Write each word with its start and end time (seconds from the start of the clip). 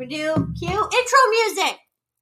We 0.00 0.06
do 0.06 0.32
cue 0.58 0.70
intro 0.70 1.18
music. 1.30 1.78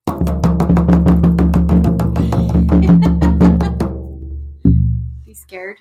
Be 5.24 5.32
scared. 5.32 5.76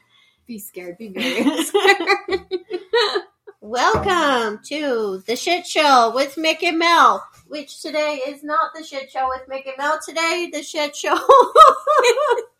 Be 0.46 0.60
scared. 0.60 1.00
Be 1.00 1.08
very 1.16 1.64
scared. 1.64 1.98
Welcome 3.62 4.60
to 4.66 5.24
the 5.26 5.36
shit 5.36 5.66
show 5.66 6.12
with 6.14 6.36
Mick 6.36 6.62
and 6.62 6.78
Mel, 6.78 7.28
which 7.48 7.82
today 7.82 8.22
is 8.28 8.44
not 8.44 8.76
the 8.76 8.84
shit 8.84 9.10
show 9.10 9.28
with 9.30 9.50
Mick 9.50 9.66
and 9.66 9.74
Mel. 9.80 9.98
Today, 10.06 10.52
the 10.54 10.62
shit 10.62 10.96
show 10.96 11.16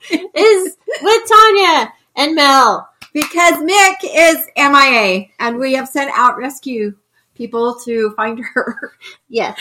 is 0.10 0.78
with 1.04 1.30
Tawnya 1.30 1.92
and 2.16 2.34
Mel. 2.34 2.90
because 3.14 3.62
Mick 3.62 3.98
is 4.04 4.48
MIA 4.58 5.28
and 5.38 5.60
we 5.60 5.76
have 5.76 5.88
sent 5.88 6.10
out 6.16 6.40
rescue 6.40 6.96
people 7.38 7.76
to 7.86 8.12
find 8.16 8.40
her. 8.54 8.94
Yes, 9.30 9.60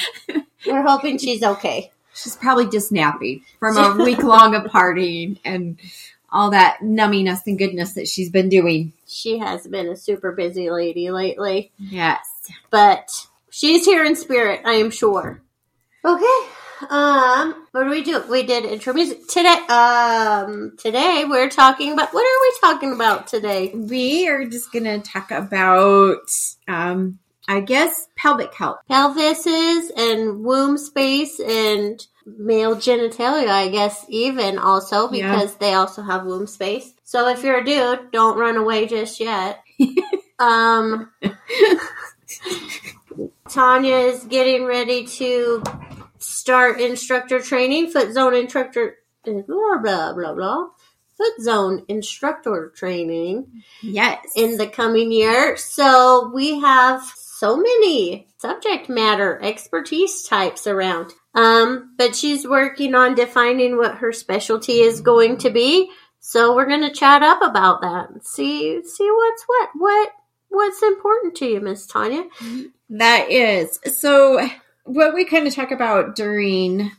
we're 0.66 0.82
hoping 0.82 1.18
she's 1.18 1.42
okay. 1.42 1.90
She's 2.14 2.34
probably 2.36 2.68
just 2.68 2.90
nappy 2.92 3.42
from 3.58 3.76
a 3.76 3.94
week 4.04 4.22
long 4.22 4.54
of 4.54 4.64
partying 4.64 5.38
and 5.44 5.78
all 6.32 6.50
that 6.50 6.78
numminess 6.82 7.40
and 7.46 7.58
goodness 7.58 7.92
that 7.92 8.08
she's 8.08 8.30
been 8.30 8.48
doing. 8.48 8.92
She 9.06 9.38
has 9.38 9.66
been 9.66 9.86
a 9.88 9.96
super 9.96 10.32
busy 10.32 10.70
lady 10.70 11.10
lately, 11.10 11.72
Yes. 11.78 12.26
but 12.70 13.10
she's 13.50 13.84
here 13.84 14.04
in 14.04 14.16
spirit, 14.16 14.62
I 14.64 14.72
am 14.74 14.90
sure. 14.90 15.40
Okay. 16.04 16.46
Um, 16.90 17.66
what 17.72 17.84
do 17.84 17.90
we 17.90 18.02
do? 18.02 18.22
We 18.30 18.42
did 18.42 18.64
intro 18.66 18.92
music 18.92 19.28
today. 19.28 19.56
Um, 19.68 20.76
today 20.78 21.24
we're 21.26 21.48
talking 21.48 21.92
about 21.92 22.12
what 22.12 22.20
are 22.20 22.40
we 22.42 22.54
talking 22.60 22.92
about 22.92 23.26
today? 23.28 23.70
We 23.74 24.28
are 24.28 24.44
just 24.44 24.72
going 24.72 24.84
to 24.84 24.98
talk 25.00 25.30
about, 25.30 26.28
um, 26.68 27.18
I 27.48 27.60
guess, 27.60 28.08
pelvic 28.16 28.52
health. 28.54 28.78
pelvises 28.90 29.90
and 29.96 30.44
womb 30.44 30.76
space 30.78 31.38
and 31.40 32.04
male 32.26 32.74
genitalia, 32.76 33.48
I 33.48 33.68
guess, 33.68 34.04
even 34.08 34.58
also 34.58 35.10
Yeah. 35.12 35.30
because 35.32 35.56
they 35.56 35.74
also 35.74 36.02
have 36.02 36.24
womb 36.26 36.46
space. 36.48 36.92
So 37.04 37.28
if 37.28 37.42
you're 37.44 37.58
a 37.58 37.64
dude, 37.64 38.10
don't 38.10 38.36
run 38.38 38.56
away 38.56 38.86
just 38.86 39.20
yet. 39.20 39.62
um, 40.40 41.10
Tawnya 43.48 44.12
is 44.12 44.24
getting 44.24 44.64
ready 44.64 45.06
to 45.06 45.62
start 46.18 46.80
instructor 46.80 47.40
training, 47.40 47.90
foot 47.90 48.12
zone 48.12 48.34
instructor, 48.34 48.96
blah, 49.24 49.78
blah, 49.80 50.12
blah, 50.12 50.34
blah. 50.34 50.66
Foot 51.16 51.40
zone 51.40 51.84
instructor 51.88 52.72
training 52.76 53.62
Yes. 53.80 54.26
in 54.36 54.58
the 54.58 54.66
coming 54.66 55.12
year. 55.12 55.56
So 55.56 56.30
we 56.34 56.60
have 56.60 57.00
so 57.38 57.56
many 57.56 58.28
subject 58.38 58.88
matter 58.88 59.40
expertise 59.42 60.22
types 60.22 60.66
around. 60.66 61.12
Um, 61.34 61.94
but 61.98 62.16
she's 62.16 62.48
working 62.48 62.94
on 62.94 63.14
defining 63.14 63.76
what 63.76 63.98
her 63.98 64.12
specialty 64.12 64.80
is 64.80 65.02
going 65.02 65.36
to 65.38 65.50
be. 65.50 65.90
So 66.20 66.56
we're 66.56 66.66
going 66.66 66.82
to 66.82 66.90
chat 66.90 67.22
up 67.22 67.42
about 67.42 67.82
that 67.82 68.10
and 68.10 68.24
see 68.24 68.82
see 68.82 69.10
what's 69.10 69.44
what 69.46 69.68
what 69.76 70.10
what's 70.48 70.82
important 70.82 71.36
to 71.36 71.46
you, 71.46 71.60
Miss 71.60 71.86
Tawnya. 71.86 72.26
That 72.88 73.30
is. 73.30 73.78
So, 73.98 74.48
what 74.84 75.14
we 75.14 75.24
kind 75.24 75.46
of 75.46 75.54
talk 75.54 75.72
about 75.72 76.16
during 76.16 76.90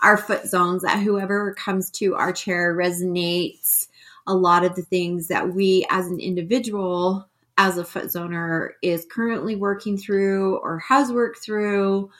our 0.00 0.16
foot 0.16 0.46
zones 0.46 0.82
that 0.82 1.02
whoever 1.02 1.54
comes 1.54 1.90
to 1.92 2.14
our 2.16 2.32
chair 2.32 2.76
resonates 2.76 3.86
a 4.26 4.34
lot 4.34 4.64
of 4.64 4.74
the 4.74 4.82
things 4.82 5.28
that 5.28 5.54
we 5.54 5.86
as 5.88 6.06
an 6.08 6.20
individual, 6.20 7.28
as 7.58 7.78
a 7.78 7.84
foot 7.84 8.04
zoner, 8.04 8.70
is 8.82 9.06
currently 9.10 9.56
working 9.56 9.96
through 9.96 10.56
or 10.58 10.78
has 10.80 11.12
worked 11.12 11.42
through, 11.42 12.10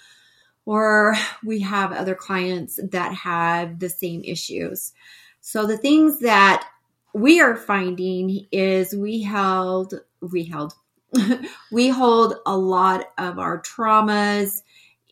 or 0.65 1.15
we 1.45 1.61
have 1.61 1.93
other 1.93 2.15
clients 2.15 2.78
that 2.91 3.12
have 3.15 3.78
the 3.78 3.89
same 3.89 4.23
issues. 4.25 4.93
So, 5.41 5.67
the 5.67 5.78
things 5.78 6.20
that 6.20 6.69
we 7.15 7.41
are 7.41 7.56
finding 7.56 8.47
is 8.53 8.94
we 8.94 9.22
held, 9.22 9.94
we 10.21 10.44
held, 10.44 10.75
we 11.72 11.88
hold 11.88 12.34
a 12.44 12.56
lot 12.56 13.06
of 13.16 13.38
our 13.38 13.62
traumas 13.62 14.62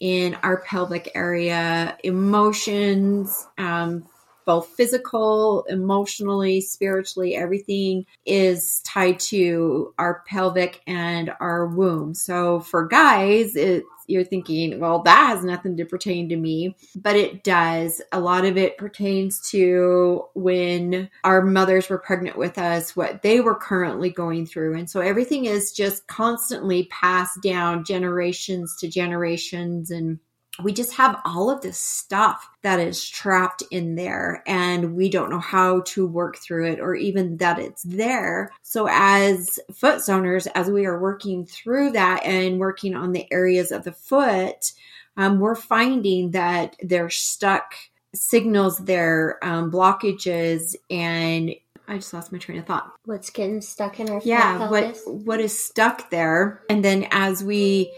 in 0.00 0.34
our 0.42 0.58
pelvic 0.62 1.10
area, 1.14 1.96
emotions, 2.02 3.46
um, 3.56 4.04
both 4.44 4.68
physical, 4.68 5.64
emotionally, 5.68 6.60
spiritually, 6.60 7.34
everything 7.34 8.06
is 8.24 8.80
tied 8.80 9.18
to 9.18 9.94
our 9.98 10.22
pelvic 10.26 10.82
and 10.86 11.32
our 11.40 11.66
womb. 11.66 12.14
So 12.14 12.60
for 12.60 12.86
guys, 12.86 13.56
it's 13.56 13.86
you're 14.06 14.24
thinking, 14.24 14.80
well, 14.80 15.02
that 15.02 15.28
has 15.28 15.44
nothing 15.44 15.76
to 15.76 15.84
pertain 15.84 16.28
to 16.28 16.36
me, 16.36 16.76
but 16.94 17.16
it 17.16 17.44
does. 17.44 18.02
A 18.12 18.20
lot 18.20 18.44
of 18.44 18.56
it 18.56 18.76
pertains 18.76 19.40
to 19.50 20.24
when 20.34 21.08
our 21.22 21.42
mothers 21.42 21.88
were 21.88 21.98
pregnant 21.98 22.36
with 22.36 22.58
us, 22.58 22.94
what 22.94 23.22
they 23.22 23.40
were 23.40 23.54
currently 23.54 24.10
going 24.10 24.46
through. 24.46 24.76
And 24.76 24.88
so 24.88 25.00
everything 25.00 25.46
is 25.46 25.72
just 25.72 26.06
constantly 26.06 26.84
passed 26.90 27.40
down 27.42 27.84
generations 27.84 28.76
to 28.80 28.88
generations 28.88 29.90
and 29.90 30.18
we 30.62 30.72
just 30.72 30.92
have 30.94 31.20
all 31.24 31.50
of 31.50 31.62
this 31.62 31.78
stuff 31.78 32.48
that 32.62 32.78
is 32.78 33.08
trapped 33.08 33.62
in 33.70 33.96
there 33.96 34.42
and 34.46 34.94
we 34.94 35.08
don't 35.08 35.30
know 35.30 35.40
how 35.40 35.80
to 35.80 36.06
work 36.06 36.36
through 36.36 36.66
it 36.66 36.80
or 36.80 36.94
even 36.94 37.38
that 37.38 37.58
it's 37.58 37.82
there. 37.82 38.52
So 38.62 38.86
as 38.90 39.58
foot 39.72 39.96
zoners, 39.96 40.46
as 40.54 40.70
we 40.70 40.86
are 40.86 40.98
working 40.98 41.44
through 41.44 41.92
that 41.92 42.24
and 42.24 42.60
working 42.60 42.94
on 42.94 43.12
the 43.12 43.30
areas 43.32 43.72
of 43.72 43.84
the 43.84 43.92
foot, 43.92 44.72
um, 45.16 45.40
we're 45.40 45.56
finding 45.56 46.32
that 46.32 46.76
they're 46.82 47.10
stuck 47.10 47.74
signals, 48.14 48.78
their 48.78 49.44
um, 49.44 49.70
blockages 49.70 50.76
and 50.88 51.54
I 51.86 51.96
just 51.96 52.14
lost 52.14 52.32
my 52.32 52.38
train 52.38 52.58
of 52.58 52.66
thought. 52.66 52.90
What's 53.04 53.28
getting 53.28 53.60
stuck 53.60 54.00
in 54.00 54.08
our 54.08 54.20
yeah 54.24 54.70
what 54.70 54.96
what 55.06 55.40
is 55.40 55.58
stuck 55.58 56.08
there? 56.08 56.62
And 56.70 56.82
then 56.82 57.06
as 57.10 57.44
we 57.44 57.92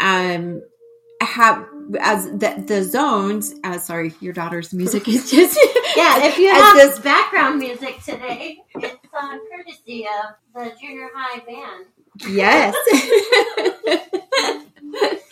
um 0.00 0.62
have 1.20 1.68
as 2.00 2.26
the 2.26 2.62
the 2.66 2.82
zones 2.82 3.54
uh 3.64 3.78
sorry 3.78 4.14
your 4.20 4.32
daughter's 4.32 4.72
music 4.74 5.08
is 5.08 5.30
just 5.30 5.58
Yeah, 5.98 6.24
if 6.26 6.38
you 6.38 6.48
have 6.54 6.76
this 6.76 6.98
background 7.00 7.58
music 7.58 8.00
today, 8.04 8.62
it's 8.76 8.96
on 9.20 9.40
courtesy 9.50 10.06
of 10.06 10.36
the 10.54 10.72
junior 10.80 11.08
high 11.12 11.40
band. 11.40 11.86
Yes. 12.28 12.74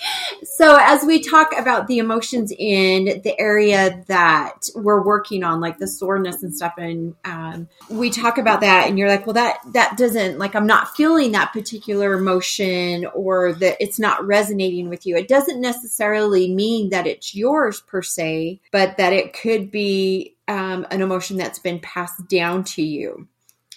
so, 0.46 0.78
as 0.80 1.04
we 1.04 1.20
talk 1.20 1.52
about 1.56 1.86
the 1.86 1.98
emotions 1.98 2.52
in 2.56 3.20
the 3.22 3.34
area 3.38 4.02
that 4.06 4.68
we're 4.74 5.02
working 5.02 5.42
on, 5.42 5.60
like 5.60 5.78
the 5.78 5.86
soreness 5.86 6.42
and 6.42 6.54
stuff, 6.54 6.74
and 6.78 7.14
um, 7.24 7.68
we 7.90 8.10
talk 8.10 8.38
about 8.38 8.60
that, 8.60 8.88
and 8.88 8.98
you're 8.98 9.08
like, 9.08 9.26
well, 9.26 9.34
that 9.34 9.58
that 9.72 9.96
doesn't 9.96 10.38
like 10.38 10.54
I'm 10.54 10.66
not 10.66 10.96
feeling 10.96 11.32
that 11.32 11.52
particular 11.52 12.14
emotion, 12.14 13.06
or 13.14 13.52
that 13.54 13.76
it's 13.80 13.98
not 13.98 14.26
resonating 14.26 14.88
with 14.88 15.06
you. 15.06 15.16
It 15.16 15.28
doesn't 15.28 15.60
necessarily 15.60 16.54
mean 16.54 16.90
that 16.90 17.06
it's 17.06 17.34
yours 17.34 17.80
per 17.80 18.02
se, 18.02 18.60
but 18.70 18.96
that 18.98 19.12
it 19.12 19.32
could 19.32 19.70
be 19.70 20.36
um, 20.48 20.86
an 20.90 21.02
emotion 21.02 21.36
that's 21.36 21.58
been 21.58 21.80
passed 21.80 22.28
down 22.28 22.64
to 22.64 22.82
you. 22.82 23.28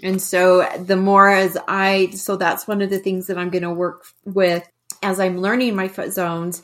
And 0.01 0.21
so 0.21 0.67
the 0.77 0.95
more 0.95 1.29
as 1.29 1.57
I, 1.67 2.11
so 2.11 2.37
that's 2.37 2.67
one 2.67 2.81
of 2.81 2.89
the 2.89 2.99
things 2.99 3.27
that 3.27 3.37
I'm 3.37 3.49
going 3.49 3.63
to 3.63 3.73
work 3.73 4.05
with 4.23 4.67
as 5.01 5.19
I'm 5.19 5.39
learning 5.39 5.75
my 5.75 5.87
foot 5.87 6.11
zones 6.11 6.61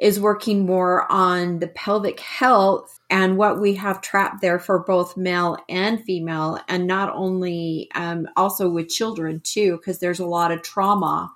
is 0.00 0.18
working 0.18 0.66
more 0.66 1.10
on 1.12 1.60
the 1.60 1.68
pelvic 1.68 2.18
health 2.18 2.98
and 3.08 3.36
what 3.36 3.60
we 3.60 3.74
have 3.74 4.00
trapped 4.00 4.40
there 4.40 4.58
for 4.58 4.80
both 4.80 5.16
male 5.16 5.56
and 5.68 6.02
female. 6.02 6.58
And 6.68 6.86
not 6.86 7.14
only, 7.14 7.88
um, 7.94 8.26
also 8.36 8.68
with 8.68 8.88
children 8.88 9.40
too, 9.44 9.76
because 9.76 9.98
there's 9.98 10.18
a 10.18 10.26
lot 10.26 10.50
of 10.50 10.62
trauma, 10.62 11.32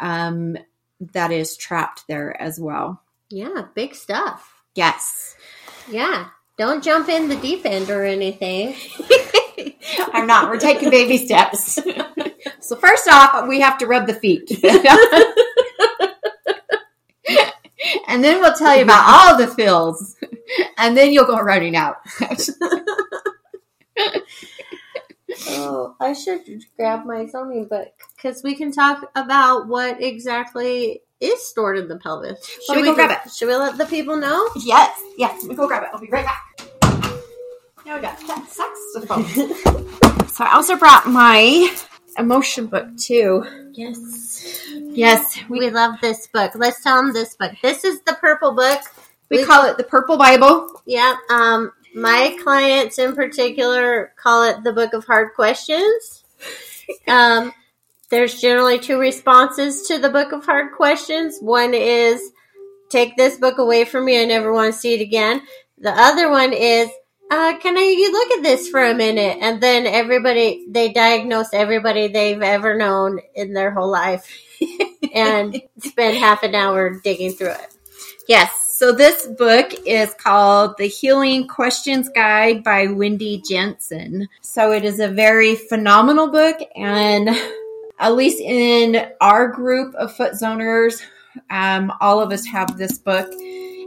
um, 0.00 0.56
that 1.12 1.30
is 1.30 1.56
trapped 1.56 2.04
there 2.06 2.40
as 2.40 2.60
well. 2.60 3.02
Yeah, 3.30 3.66
big 3.74 3.94
stuff. 3.94 4.62
Yes. 4.74 5.36
Yeah. 5.88 6.28
Don't 6.58 6.84
jump 6.84 7.08
in 7.08 7.28
the 7.28 7.36
deep 7.36 7.64
end 7.64 7.88
or 7.88 8.04
anything. 8.04 8.76
I'm 10.12 10.26
not. 10.26 10.50
We're 10.50 10.58
taking 10.58 10.90
baby 10.90 11.18
steps. 11.18 11.78
so 12.60 12.76
first 12.76 13.08
off, 13.08 13.48
we 13.48 13.60
have 13.60 13.78
to 13.78 13.86
rub 13.86 14.06
the 14.06 14.14
feet. 14.14 14.50
and 18.12 18.22
then 18.22 18.40
we'll 18.40 18.52
tell 18.54 18.76
you 18.76 18.82
about 18.82 19.04
all 19.08 19.36
the 19.38 19.46
fills. 19.48 20.16
And 20.76 20.94
then 20.96 21.12
you'll 21.12 21.24
go 21.26 21.38
running 21.38 21.76
out. 21.76 21.96
Oh, 25.48 25.96
I 25.98 26.12
should 26.12 26.42
grab 26.76 27.06
my 27.06 27.26
zoning 27.26 27.66
book 27.66 27.88
because 28.16 28.42
we 28.42 28.54
can 28.54 28.70
talk 28.70 29.10
about 29.14 29.66
what 29.66 30.02
exactly 30.02 31.02
is 31.20 31.42
stored 31.48 31.78
in 31.78 31.88
the 31.88 31.96
pelvis. 31.96 32.38
Me 32.68 32.82
go 32.82 32.90
we 32.90 32.94
grab 32.94 33.24
do- 33.24 33.30
Should 33.30 33.48
we 33.48 33.56
let 33.56 33.78
the 33.78 33.86
people 33.86 34.16
know? 34.16 34.48
yes, 34.56 35.00
yes. 35.16 35.42
Me 35.44 35.54
go 35.54 35.66
grab 35.66 35.84
it. 35.84 35.88
I'll 35.92 36.00
be 36.00 36.08
right 36.08 36.24
back. 36.26 36.42
Now 37.86 37.96
we 37.96 38.02
got 38.02 38.18
that 38.26 38.46
saxophone. 38.48 39.24
so 40.28 40.44
I 40.44 40.52
also 40.54 40.76
brought 40.76 41.06
my 41.06 41.74
emotion 42.18 42.66
book 42.66 42.86
too. 42.96 43.44
Yes. 43.72 44.60
Yes, 44.72 45.38
We, 45.48 45.60
we 45.60 45.70
love 45.70 45.94
this 46.02 46.26
book. 46.28 46.52
Let's 46.54 46.82
tell 46.82 46.96
them 47.02 47.12
this 47.12 47.34
book. 47.36 47.52
This 47.62 47.84
is 47.84 48.00
the 48.02 48.14
purple 48.20 48.52
book. 48.54 48.80
we 49.30 49.38
we- 49.38 49.44
call 49.44 49.64
it 49.66 49.76
the 49.78 49.84
Purple 49.84 50.16
Bible. 50.18 50.82
Yeah. 50.86 51.16
Um, 51.30 51.72
my 51.94 52.36
clients 52.42 52.98
in 52.98 53.14
particular 53.14 54.12
call 54.16 54.44
it 54.44 54.62
the 54.64 54.72
book 54.72 54.92
of 54.94 55.04
hard 55.04 55.34
questions. 55.34 56.24
Um, 57.06 57.52
there's 58.10 58.40
generally 58.40 58.78
two 58.78 58.98
responses 58.98 59.86
to 59.86 59.98
the 59.98 60.10
book 60.10 60.32
of 60.32 60.44
hard 60.44 60.72
questions. 60.74 61.38
One 61.40 61.72
is, 61.72 62.32
take 62.90 63.16
this 63.16 63.38
book 63.38 63.58
away 63.58 63.84
from 63.86 64.04
me. 64.04 64.20
I 64.20 64.26
never 64.26 64.52
want 64.52 64.74
to 64.74 64.78
see 64.78 64.92
it 64.94 65.00
again. 65.00 65.42
The 65.78 65.92
other 65.92 66.28
one 66.28 66.52
is, 66.52 66.90
uh, 67.32 67.56
can 67.60 67.78
I 67.78 67.80
you 67.80 68.12
look 68.12 68.30
at 68.32 68.42
this 68.42 68.68
for 68.68 68.84
a 68.84 68.94
minute? 68.94 69.38
And 69.40 69.58
then 69.58 69.86
everybody, 69.86 70.66
they 70.68 70.92
diagnose 70.92 71.54
everybody 71.54 72.08
they've 72.08 72.42
ever 72.42 72.76
known 72.76 73.20
in 73.34 73.54
their 73.54 73.70
whole 73.70 73.90
life 73.90 74.30
and 75.14 75.58
spend 75.78 76.18
half 76.18 76.42
an 76.42 76.54
hour 76.54 77.00
digging 77.02 77.32
through 77.32 77.52
it. 77.52 77.74
Yes. 78.28 78.50
So 78.76 78.92
this 78.92 79.26
book 79.38 79.72
is 79.86 80.12
called 80.12 80.74
The 80.76 80.88
Healing 80.88 81.48
Questions 81.48 82.10
Guide 82.10 82.62
by 82.62 82.86
Wendi 82.86 83.42
Jensen. 83.48 84.28
So 84.42 84.72
it 84.72 84.84
is 84.84 85.00
a 85.00 85.08
very 85.08 85.56
phenomenal 85.56 86.30
book 86.30 86.58
and 86.76 87.30
at 87.98 88.14
least 88.14 88.40
in 88.40 89.06
our 89.22 89.48
group 89.48 89.94
of 89.94 90.14
foot 90.14 90.34
zoners, 90.34 91.00
um, 91.48 91.90
all 91.98 92.20
of 92.20 92.30
us 92.30 92.44
have 92.44 92.76
this 92.76 92.98
book 92.98 93.32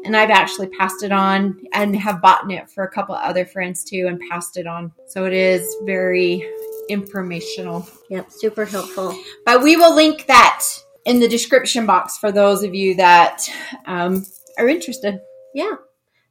and 0.05 0.15
I've 0.15 0.29
actually 0.29 0.67
passed 0.67 1.03
it 1.03 1.11
on 1.11 1.59
and 1.73 1.95
have 1.95 2.21
bought 2.21 2.49
it 2.51 2.69
for 2.69 2.83
a 2.83 2.91
couple 2.91 3.15
other 3.15 3.45
friends 3.45 3.83
too 3.83 4.05
and 4.07 4.19
passed 4.29 4.55
it 4.55 4.67
on. 4.67 4.91
So 5.07 5.25
it 5.25 5.33
is 5.33 5.75
very 5.83 6.47
informational. 6.89 7.87
Yep, 8.09 8.31
super 8.31 8.65
helpful. 8.65 9.17
But 9.45 9.63
we 9.63 9.75
will 9.75 9.95
link 9.95 10.27
that 10.27 10.63
in 11.05 11.19
the 11.19 11.27
description 11.27 11.85
box 11.85 12.17
for 12.17 12.31
those 12.31 12.63
of 12.63 12.75
you 12.75 12.95
that 12.95 13.41
um, 13.85 14.25
are 14.57 14.69
interested. 14.69 15.19
Yeah. 15.53 15.73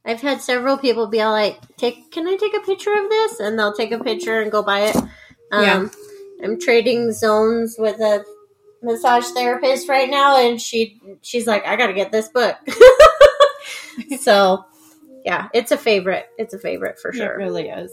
I've 0.05 0.21
had 0.21 0.41
several 0.41 0.76
people 0.76 1.06
be 1.06 1.25
like, 1.25 1.59
"Take, 1.76 2.12
can 2.12 2.29
I 2.29 2.37
take 2.37 2.55
a 2.55 2.61
picture 2.61 2.93
of 2.93 3.09
this?" 3.09 3.41
And 3.41 3.59
they'll 3.59 3.73
take 3.73 3.91
a 3.91 3.99
picture 3.99 4.41
and 4.43 4.53
go 4.53 4.62
buy 4.62 4.81
it. 4.81 4.97
Um, 4.97 5.62
Yeah. 5.62 5.88
I'm 6.43 6.61
trading 6.61 7.11
zones 7.12 7.76
with 7.79 7.99
a 8.00 8.23
massage 8.82 9.26
therapist 9.31 9.88
right 9.88 10.11
now, 10.11 10.37
and 10.37 10.61
she 10.61 11.00
she's 11.23 11.47
like, 11.47 11.67
"I 11.67 11.76
got 11.76 11.87
to 11.87 11.94
get 11.94 12.12
this 12.12 12.29
book." 12.29 12.56
so, 14.20 14.64
yeah, 15.25 15.49
it's 15.55 15.72
a 15.72 15.76
favorite. 15.78 16.26
It's 16.38 16.55
a 16.55 16.58
favorite 16.58 16.99
for 16.99 17.11
It 17.11 17.16
sure. 17.16 17.37
really 17.37 17.69
is. 17.69 17.93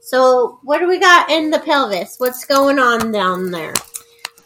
So, 0.00 0.60
what 0.62 0.78
do 0.78 0.86
we 0.88 0.98
got 1.00 1.30
in 1.30 1.50
the 1.50 1.58
pelvis? 1.58 2.16
What's 2.18 2.44
going 2.44 2.78
on 2.78 3.10
down 3.12 3.50
there? 3.50 3.74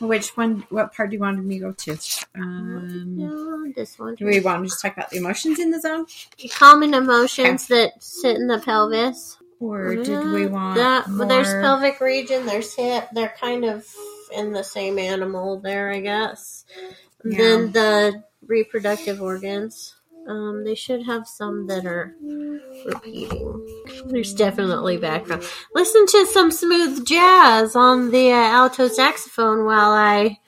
Which 0.01 0.35
one? 0.37 0.65
What 0.71 0.95
part 0.95 1.11
do 1.11 1.17
you 1.17 1.21
want 1.21 1.45
me 1.45 1.59
to 1.59 1.65
go 1.67 1.73
to? 1.73 1.99
Um, 2.35 3.17
Yeah, 3.19 3.73
this 3.77 3.99
one. 3.99 4.15
do 4.15 4.25
we 4.25 4.41
want 4.41 4.63
to 4.65 4.69
just 4.71 4.81
talk 4.81 4.95
about 4.97 5.11
the 5.11 5.19
emotions 5.19 5.59
in 5.59 5.71
the 5.71 5.79
zone, 5.81 6.07
Common 6.53 6.95
emotions 6.95 7.67
that 7.67 8.03
sit 8.03 8.37
in 8.37 8.47
the 8.47 8.59
pelvis. 8.61 9.37
or 9.59 9.95
did 9.97 10.33
we 10.33 10.47
want 10.47 10.77
that? 10.77 11.07
more? 11.11 11.27
There's 11.27 11.53
pelvic 11.63 12.01
region. 12.01 12.47
There's 12.47 12.75
hip. 12.75 13.09
They're 13.13 13.35
kind 13.39 13.67
of 13.67 13.87
in 14.35 14.53
the 14.53 14.65
same 14.65 14.99
animal 14.99 15.61
there, 15.61 15.91
I 15.91 16.01
guess. 16.01 16.65
Yeah. 17.23 17.37
Then 17.37 17.73
the 17.73 18.25
reproductive 18.47 19.21
organs. 19.21 19.95
Um, 20.29 20.65
they 20.65 20.75
should 20.75 21.05
have 21.07 21.27
some 21.27 21.67
that 21.67 21.87
are 21.87 22.15
repeating. 22.85 23.67
There's 24.07 24.35
definitely 24.35 24.97
background. 24.97 25.45
Listen 25.75 26.07
to 26.07 26.27
some 26.27 26.51
smooth 26.51 27.05
jazz 27.07 27.75
on 27.75 28.11
the 28.11 28.31
uh, 28.31 28.37
alto 28.37 28.89
saxophone 28.89 29.65
while 29.65 29.91
I 29.91 30.39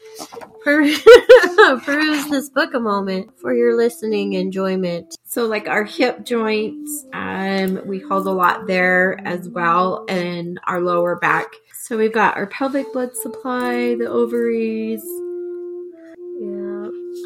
per- 0.62 0.84
peruse 1.80 2.28
this 2.28 2.48
book 2.50 2.74
a 2.74 2.80
moment 2.80 3.38
for 3.40 3.54
your 3.54 3.76
listening 3.76 4.34
enjoyment. 4.34 5.16
So, 5.24 5.46
like 5.46 5.68
our 5.68 5.84
hip 5.84 6.24
joints, 6.24 7.04
um, 7.12 7.80
we 7.86 7.98
hold 7.98 8.26
a 8.26 8.32
lot 8.32 8.66
there 8.66 9.18
as 9.26 9.48
well, 9.48 10.04
and 10.08 10.60
our 10.66 10.80
lower 10.80 11.16
back. 11.16 11.46
So 11.82 11.98
we've 11.98 12.12
got 12.12 12.36
our 12.36 12.46
pelvic 12.46 12.92
blood 12.92 13.16
supply, 13.16 13.96
the 13.96 14.06
ovaries. 14.06 15.02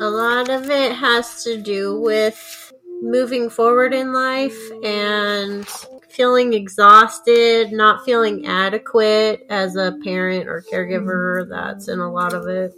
A 0.01 0.11
lot 0.11 0.51
of 0.51 0.69
it 0.69 0.93
has 0.93 1.43
to 1.45 1.57
do 1.57 1.99
with 2.01 2.73
moving 3.01 3.49
forward 3.49 3.95
in 3.95 4.13
life 4.13 4.59
and 4.85 5.67
feeling 6.11 6.53
exhausted, 6.53 7.73
not 7.73 8.05
feeling 8.05 8.47
adequate 8.47 9.47
as 9.49 9.75
a 9.77 9.97
parent 10.05 10.49
or 10.49 10.63
caregiver. 10.71 11.49
That's 11.49 11.89
in 11.89 11.99
a 11.99 12.13
lot 12.13 12.35
of 12.35 12.47
it. 12.47 12.75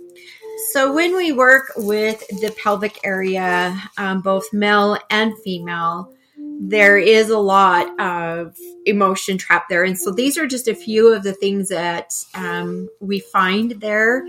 So 0.73 0.93
when 0.93 1.17
we 1.17 1.33
work 1.33 1.73
with 1.77 2.21
the 2.41 2.55
pelvic 2.63 3.01
area, 3.05 3.81
um, 3.97 4.21
both 4.21 4.53
male 4.53 4.97
and 5.11 5.37
female, 5.39 6.13
there 6.61 6.99
is 6.99 7.31
a 7.31 7.39
lot 7.39 7.99
of 8.01 8.57
emotion 8.85 9.39
trapped 9.39 9.69
there. 9.69 9.85
And 9.85 9.99
so 9.99 10.13
these 10.13 10.37
are 10.39 10.47
just 10.47 10.69
a 10.69 10.75
few 10.75 11.13
of 11.13 11.23
the 11.23 11.33
things 11.33 11.69
that 11.69 12.13
um, 12.35 12.89
we 13.01 13.21
find 13.21 13.73
there. 13.81 14.25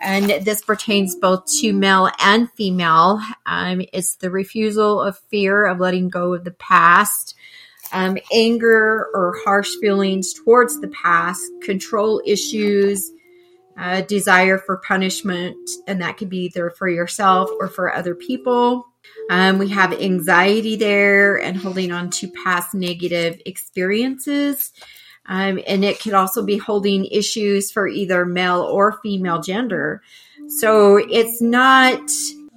And 0.00 0.30
this 0.44 0.62
pertains 0.62 1.14
both 1.14 1.46
to 1.60 1.72
male 1.72 2.10
and 2.18 2.50
female. 2.52 3.20
Um, 3.46 3.82
it's 3.92 4.16
the 4.16 4.30
refusal 4.30 5.00
of 5.00 5.18
fear 5.30 5.66
of 5.66 5.80
letting 5.80 6.08
go 6.08 6.34
of 6.34 6.44
the 6.44 6.50
past, 6.50 7.34
um, 7.92 8.18
anger 8.32 9.08
or 9.14 9.36
harsh 9.44 9.70
feelings 9.80 10.34
towards 10.34 10.80
the 10.80 10.88
past, 10.88 11.42
control 11.62 12.20
issues, 12.26 13.10
uh, 13.78 14.00
desire 14.02 14.58
for 14.58 14.78
punishment, 14.78 15.56
and 15.86 16.00
that 16.00 16.16
could 16.16 16.30
be 16.30 16.44
either 16.44 16.70
for 16.70 16.88
yourself 16.88 17.50
or 17.60 17.68
for 17.68 17.94
other 17.94 18.14
people. 18.14 18.86
Um, 19.30 19.58
we 19.58 19.68
have 19.68 19.92
anxiety 19.92 20.76
there 20.76 21.36
and 21.40 21.56
holding 21.56 21.92
on 21.92 22.10
to 22.10 22.28
past 22.44 22.74
negative 22.74 23.40
experiences. 23.44 24.72
Um, 25.28 25.60
and 25.66 25.84
it 25.84 26.00
could 26.00 26.14
also 26.14 26.44
be 26.44 26.56
holding 26.56 27.04
issues 27.06 27.70
for 27.70 27.88
either 27.88 28.24
male 28.24 28.60
or 28.60 28.98
female 29.02 29.40
gender. 29.40 30.02
So 30.48 30.96
it's 30.96 31.40
not 31.40 32.00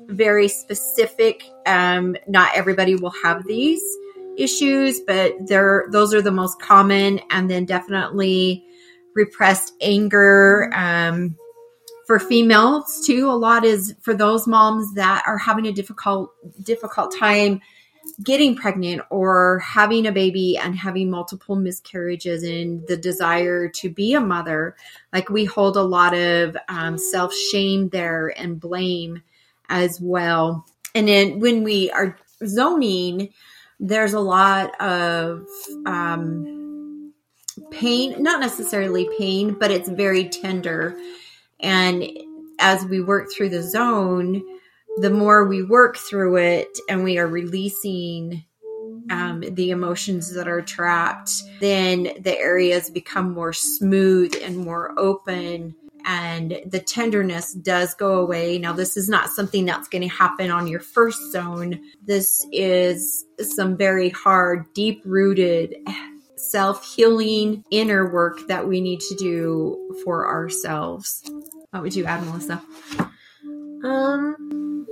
very 0.08 0.48
specific. 0.48 1.44
Um, 1.66 2.16
not 2.28 2.52
everybody 2.56 2.96
will 2.96 3.14
have 3.24 3.46
these 3.46 3.82
issues, 4.38 5.02
but 5.02 5.34
they're 5.48 5.88
those 5.92 6.14
are 6.14 6.22
the 6.22 6.32
most 6.32 6.62
common. 6.62 7.20
And 7.30 7.50
then 7.50 7.66
definitely 7.66 8.64
repressed 9.16 9.74
anger. 9.82 10.72
Um, 10.74 11.36
for 12.08 12.20
females 12.20 13.04
too, 13.06 13.30
a 13.30 13.34
lot 13.34 13.64
is 13.64 13.94
for 14.02 14.16
those 14.16 14.48
moms 14.48 14.96
that 14.96 15.24
are 15.28 15.38
having 15.38 15.68
a 15.68 15.72
difficult 15.72 16.34
difficult 16.64 17.16
time 17.16 17.62
getting 18.24 18.56
pregnant 18.56 19.02
or 19.10 19.60
having 19.60 20.06
a 20.06 20.12
baby 20.12 20.58
and 20.58 20.76
having 20.76 21.10
multiple 21.10 21.56
miscarriages 21.56 22.44
and 22.44 22.86
the 22.88 22.98
desire 22.98 23.70
to 23.70 23.90
be 23.90 24.14
a 24.14 24.22
mother. 24.22 24.76
Like 25.14 25.30
we 25.30 25.46
hold 25.46 25.78
a 25.78 25.82
lot 25.84 26.14
of 26.14 26.56
um, 26.68 26.98
self 26.98 27.34
shame 27.34 27.90
there 27.90 28.28
and 28.38 28.60
blame 28.60 29.22
as 29.70 30.00
well. 30.02 30.66
And 30.96 31.08
then 31.08 31.40
when 31.40 31.64
we 31.64 31.92
are 31.92 32.18
zoning, 32.46 33.30
there's 33.80 34.14
a 34.14 34.20
lot 34.20 34.80
of 34.82 35.46
um, 35.86 37.14
pain, 37.72 38.22
not 38.22 38.40
necessarily 38.40 39.10
pain, 39.18 39.56
but 39.60 39.72
it's 39.72 39.90
very 39.90 40.28
tender. 40.28 40.98
And 41.60 42.06
as 42.60 42.86
we 42.86 43.02
work 43.02 43.30
through 43.32 43.50
the 43.50 43.64
zone, 43.64 44.44
the 44.98 45.10
more 45.10 45.46
we 45.46 45.64
work 45.64 45.98
through 45.98 46.38
it 46.38 46.78
and 46.90 47.04
we 47.04 47.18
are 47.18 47.28
releasing 47.28 48.44
um, 49.10 49.44
the 49.52 49.72
emotions 49.72 50.34
that 50.34 50.48
are 50.48 50.62
trapped, 50.62 51.32
then 51.60 52.10
the 52.20 52.38
areas 52.38 52.90
become 52.90 53.34
more 53.34 53.54
smooth 53.54 54.36
and 54.42 54.58
more 54.58 54.94
open. 54.98 55.76
And 56.06 56.62
the 56.66 56.80
tenderness 56.80 57.54
does 57.54 57.94
go 57.94 58.20
away. 58.20 58.58
Now, 58.58 58.74
this 58.74 58.96
is 58.96 59.10
not 59.10 59.30
something 59.30 59.66
that's 59.66 59.90
going 59.90 60.02
to 60.02 60.08
happen 60.08 60.50
on 60.50 60.68
your 60.68 60.80
first 60.80 61.32
zone. 61.32 61.82
This 62.06 62.46
is 62.52 63.26
some 63.40 63.76
very 63.76 64.10
hard, 64.10 64.66
deep 64.74 65.02
rooted 65.06 65.76
self 66.38 66.96
healing 66.96 67.64
inner 67.70 68.12
work 68.12 68.48
that 68.48 68.68
we 68.68 68.80
need 68.80 69.02
to 69.02 69.16
do 69.16 70.00
for 70.04 70.28
ourselves. 70.28 71.22
What 71.72 71.84
would 71.84 71.96
you 71.96 72.06
add, 72.06 72.24
Melissa? 72.26 72.62
Um, 73.84 74.86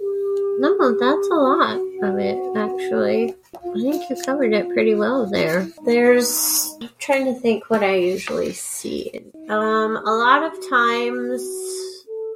no, 0.60 0.98
that's 0.98 1.28
a 1.28 1.36
lot 1.36 1.80
of 2.04 2.18
it, 2.20 2.38
actually. 2.58 3.36
I 3.54 3.74
think 3.74 4.10
you 4.10 4.24
covered 4.24 4.54
it 4.54 4.70
pretty 4.70 4.96
well 4.96 5.26
there. 5.30 5.68
There's, 5.86 6.76
I'm 6.82 6.90
trying 7.00 7.26
to 7.26 7.40
think 7.40 7.70
what 7.70 7.84
I 7.84 7.96
usually 7.96 8.54
see. 8.54 9.22
Um, 9.50 9.98
a 9.98 10.12
lot 10.12 10.44
of 10.44 10.70
times 10.70 11.42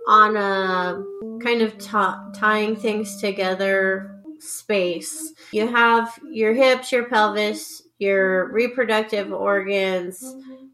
on 0.08 0.36
a 0.36 1.04
kind 1.44 1.62
of 1.62 1.78
ta- 1.78 2.32
tying 2.36 2.76
things 2.76 3.20
together 3.20 4.22
space, 4.40 5.34
you 5.52 5.68
have 5.68 6.20
your 6.30 6.54
hips, 6.54 6.92
your 6.92 7.06
pelvis, 7.06 7.84
your 8.00 8.52
reproductive 8.52 9.32
organs, 9.32 10.24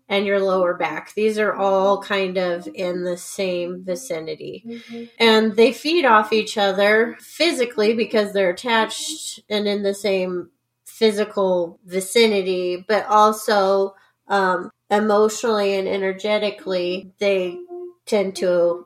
and 0.09 0.25
your 0.25 0.39
lower 0.39 0.73
back. 0.73 1.13
These 1.13 1.37
are 1.37 1.53
all 1.53 2.01
kind 2.01 2.37
of 2.37 2.67
in 2.73 3.03
the 3.03 3.17
same 3.17 3.83
vicinity. 3.83 4.63
Mm-hmm. 4.65 5.03
And 5.19 5.55
they 5.55 5.73
feed 5.73 6.05
off 6.05 6.31
each 6.31 6.57
other 6.57 7.17
physically 7.19 7.93
because 7.93 8.33
they're 8.33 8.51
attached 8.51 9.41
and 9.49 9.67
in 9.67 9.83
the 9.83 9.93
same 9.93 10.49
physical 10.85 11.79
vicinity, 11.85 12.83
but 12.87 13.05
also 13.07 13.95
um, 14.27 14.71
emotionally 14.89 15.75
and 15.75 15.87
energetically, 15.87 17.11
they 17.19 17.59
tend 18.05 18.35
to 18.37 18.85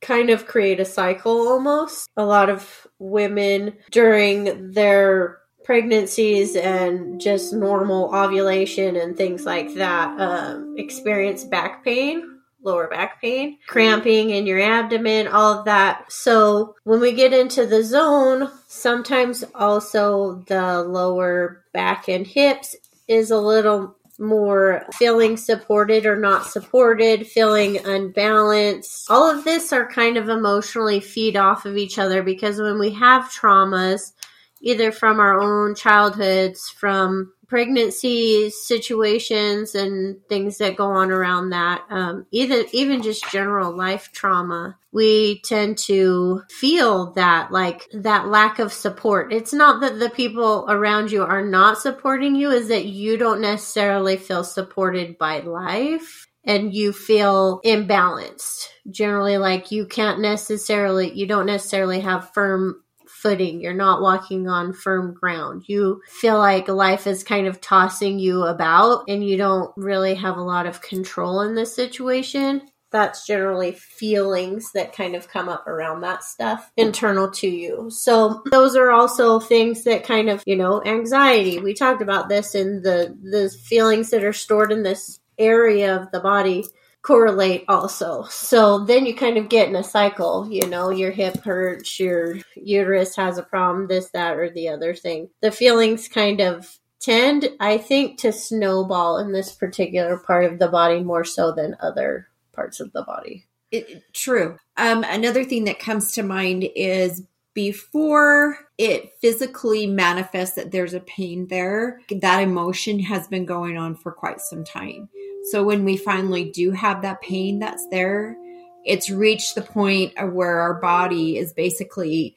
kind 0.00 0.30
of 0.30 0.46
create 0.46 0.80
a 0.80 0.84
cycle 0.84 1.48
almost. 1.48 2.08
A 2.16 2.24
lot 2.24 2.48
of 2.48 2.86
women 2.98 3.74
during 3.90 4.72
their 4.72 5.39
pregnancies 5.70 6.56
and 6.56 7.20
just 7.20 7.52
normal 7.52 8.12
ovulation 8.12 8.96
and 8.96 9.16
things 9.16 9.44
like 9.46 9.72
that 9.74 10.20
um, 10.20 10.74
experience 10.76 11.44
back 11.44 11.84
pain 11.84 12.40
lower 12.62 12.88
back 12.88 13.20
pain, 13.22 13.56
cramping 13.68 14.30
in 14.30 14.46
your 14.46 14.60
abdomen, 14.60 15.28
all 15.28 15.60
of 15.60 15.64
that. 15.66 16.04
So 16.12 16.74
when 16.82 17.00
we 17.00 17.12
get 17.12 17.32
into 17.32 17.66
the 17.66 17.84
zone, 17.84 18.50
sometimes 18.66 19.44
also 19.54 20.44
the 20.48 20.82
lower 20.82 21.64
back 21.72 22.08
and 22.08 22.26
hips 22.26 22.74
is 23.06 23.30
a 23.30 23.38
little 23.38 23.96
more 24.18 24.84
feeling 24.92 25.36
supported 25.36 26.04
or 26.04 26.16
not 26.16 26.46
supported, 26.46 27.26
feeling 27.26 27.78
unbalanced. 27.86 29.10
All 29.10 29.30
of 29.30 29.44
this 29.44 29.72
are 29.72 29.90
kind 29.90 30.18
of 30.18 30.28
emotionally 30.28 31.00
feed 31.00 31.36
off 31.36 31.64
of 31.64 31.78
each 31.78 31.98
other 31.98 32.22
because 32.22 32.60
when 32.60 32.78
we 32.78 32.90
have 32.90 33.30
traumas, 33.30 34.12
either 34.60 34.92
from 34.92 35.20
our 35.20 35.40
own 35.40 35.74
childhoods, 35.74 36.68
from 36.68 37.32
pregnancy 37.48 38.48
situations 38.48 39.74
and 39.74 40.16
things 40.28 40.58
that 40.58 40.76
go 40.76 40.86
on 40.86 41.10
around 41.10 41.50
that, 41.50 41.82
um, 41.90 42.24
even 42.30 42.64
even 42.72 43.02
just 43.02 43.28
general 43.30 43.76
life 43.76 44.12
trauma, 44.12 44.78
we 44.92 45.40
tend 45.42 45.76
to 45.76 46.42
feel 46.48 47.12
that 47.12 47.50
like 47.50 47.88
that 47.92 48.28
lack 48.28 48.60
of 48.60 48.72
support. 48.72 49.32
It's 49.32 49.52
not 49.52 49.80
that 49.80 49.98
the 49.98 50.10
people 50.10 50.64
around 50.68 51.10
you 51.10 51.24
are 51.24 51.44
not 51.44 51.78
supporting 51.78 52.36
you; 52.36 52.50
is 52.50 52.68
that 52.68 52.84
you 52.84 53.16
don't 53.16 53.40
necessarily 53.40 54.16
feel 54.16 54.44
supported 54.44 55.18
by 55.18 55.40
life 55.40 56.28
and 56.44 56.72
you 56.72 56.92
feel 56.92 57.60
imbalanced 57.64 58.68
generally 58.90 59.36
like 59.36 59.70
you 59.70 59.86
can't 59.86 60.20
necessarily 60.20 61.12
you 61.12 61.26
don't 61.26 61.46
necessarily 61.46 62.00
have 62.00 62.32
firm 62.32 62.82
footing. 63.20 63.60
You're 63.60 63.74
not 63.74 64.02
walking 64.02 64.48
on 64.48 64.72
firm 64.72 65.14
ground. 65.14 65.64
You 65.66 66.02
feel 66.08 66.38
like 66.38 66.68
life 66.68 67.06
is 67.06 67.24
kind 67.24 67.46
of 67.46 67.60
tossing 67.60 68.18
you 68.18 68.44
about 68.44 69.04
and 69.08 69.26
you 69.26 69.36
don't 69.36 69.72
really 69.76 70.14
have 70.14 70.36
a 70.36 70.42
lot 70.42 70.66
of 70.66 70.82
control 70.82 71.42
in 71.42 71.54
this 71.54 71.74
situation. 71.74 72.62
That's 72.92 73.24
generally 73.24 73.72
feelings 73.72 74.72
that 74.72 74.96
kind 74.96 75.14
of 75.14 75.28
come 75.28 75.48
up 75.48 75.68
around 75.68 76.00
that 76.00 76.24
stuff 76.24 76.72
internal 76.76 77.30
to 77.32 77.48
you. 77.48 77.88
So 77.90 78.42
those 78.50 78.74
are 78.74 78.90
also 78.90 79.38
things 79.38 79.84
that 79.84 80.04
kind 80.04 80.28
of, 80.28 80.42
you 80.44 80.56
know, 80.56 80.82
anxiety. 80.84 81.60
We 81.60 81.72
talked 81.72 82.02
about 82.02 82.28
this 82.28 82.56
in 82.56 82.82
the 82.82 83.16
the 83.22 83.48
feelings 83.48 84.10
that 84.10 84.24
are 84.24 84.32
stored 84.32 84.72
in 84.72 84.82
this 84.82 85.20
area 85.38 85.96
of 85.96 86.10
the 86.10 86.20
body 86.20 86.64
correlate 87.02 87.64
also. 87.68 88.24
So 88.24 88.84
then 88.84 89.06
you 89.06 89.14
kind 89.14 89.38
of 89.38 89.48
get 89.48 89.68
in 89.68 89.76
a 89.76 89.82
cycle, 89.82 90.46
you 90.50 90.66
know, 90.68 90.90
your 90.90 91.10
hip 91.10 91.42
hurts, 91.42 91.98
your 91.98 92.36
uterus 92.54 93.16
has 93.16 93.38
a 93.38 93.42
problem, 93.42 93.86
this, 93.86 94.10
that, 94.10 94.36
or 94.36 94.50
the 94.50 94.68
other 94.68 94.94
thing. 94.94 95.30
The 95.40 95.50
feelings 95.50 96.08
kind 96.08 96.40
of 96.40 96.78
tend, 97.00 97.48
I 97.58 97.78
think, 97.78 98.18
to 98.20 98.32
snowball 98.32 99.18
in 99.18 99.32
this 99.32 99.52
particular 99.52 100.18
part 100.18 100.44
of 100.44 100.58
the 100.58 100.68
body 100.68 101.02
more 101.02 101.24
so 101.24 101.52
than 101.52 101.76
other 101.80 102.28
parts 102.52 102.80
of 102.80 102.92
the 102.92 103.02
body. 103.02 103.46
It, 103.70 104.12
true. 104.12 104.58
Um, 104.76 105.04
another 105.04 105.44
thing 105.44 105.64
that 105.64 105.78
comes 105.78 106.12
to 106.12 106.22
mind 106.22 106.68
is 106.74 107.22
before 107.54 108.58
it 108.78 109.12
physically 109.20 109.86
manifests 109.86 110.56
that 110.56 110.70
there's 110.70 110.94
a 110.94 111.00
pain 111.00 111.46
there, 111.48 112.00
that 112.10 112.42
emotion 112.42 113.00
has 113.00 113.26
been 113.28 113.44
going 113.44 113.76
on 113.76 113.96
for 113.96 114.12
quite 114.12 114.40
some 114.40 114.64
time. 114.64 115.08
So 115.44 115.64
when 115.64 115.84
we 115.84 115.96
finally 115.96 116.50
do 116.50 116.70
have 116.72 117.02
that 117.02 117.22
pain 117.22 117.58
that's 117.58 117.86
there, 117.88 118.36
it's 118.84 119.10
reached 119.10 119.54
the 119.54 119.62
point 119.62 120.16
of 120.16 120.32
where 120.32 120.60
our 120.60 120.74
body 120.74 121.38
is 121.38 121.52
basically 121.52 122.36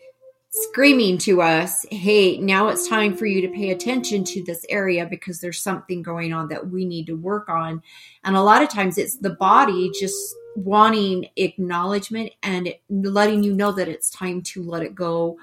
screaming 0.49 1.17
to 1.17 1.41
us, 1.41 1.85
hey, 1.89 2.37
now 2.37 2.67
it's 2.67 2.87
time 2.87 3.15
for 3.15 3.25
you 3.25 3.41
to 3.41 3.47
pay 3.47 3.71
attention 3.71 4.23
to 4.23 4.43
this 4.43 4.65
area 4.69 5.05
because 5.05 5.41
there's 5.41 5.59
something 5.59 6.03
going 6.03 6.31
on 6.31 6.47
that 6.49 6.69
we 6.69 6.85
need 6.85 7.07
to 7.07 7.13
work 7.13 7.49
on. 7.49 7.81
And 8.23 8.35
a 8.35 8.43
lot 8.43 8.61
of 8.61 8.69
times 8.69 8.97
it's 8.97 9.17
the 9.17 9.31
body 9.31 9.91
just 9.99 10.35
wanting 10.55 11.27
acknowledgement 11.35 12.31
and 12.43 12.73
letting 12.89 13.43
you 13.43 13.53
know 13.53 13.71
that 13.71 13.87
it's 13.87 14.11
time 14.11 14.43
to 14.43 14.63
let 14.63 14.83
it 14.83 14.93
go 14.93 15.37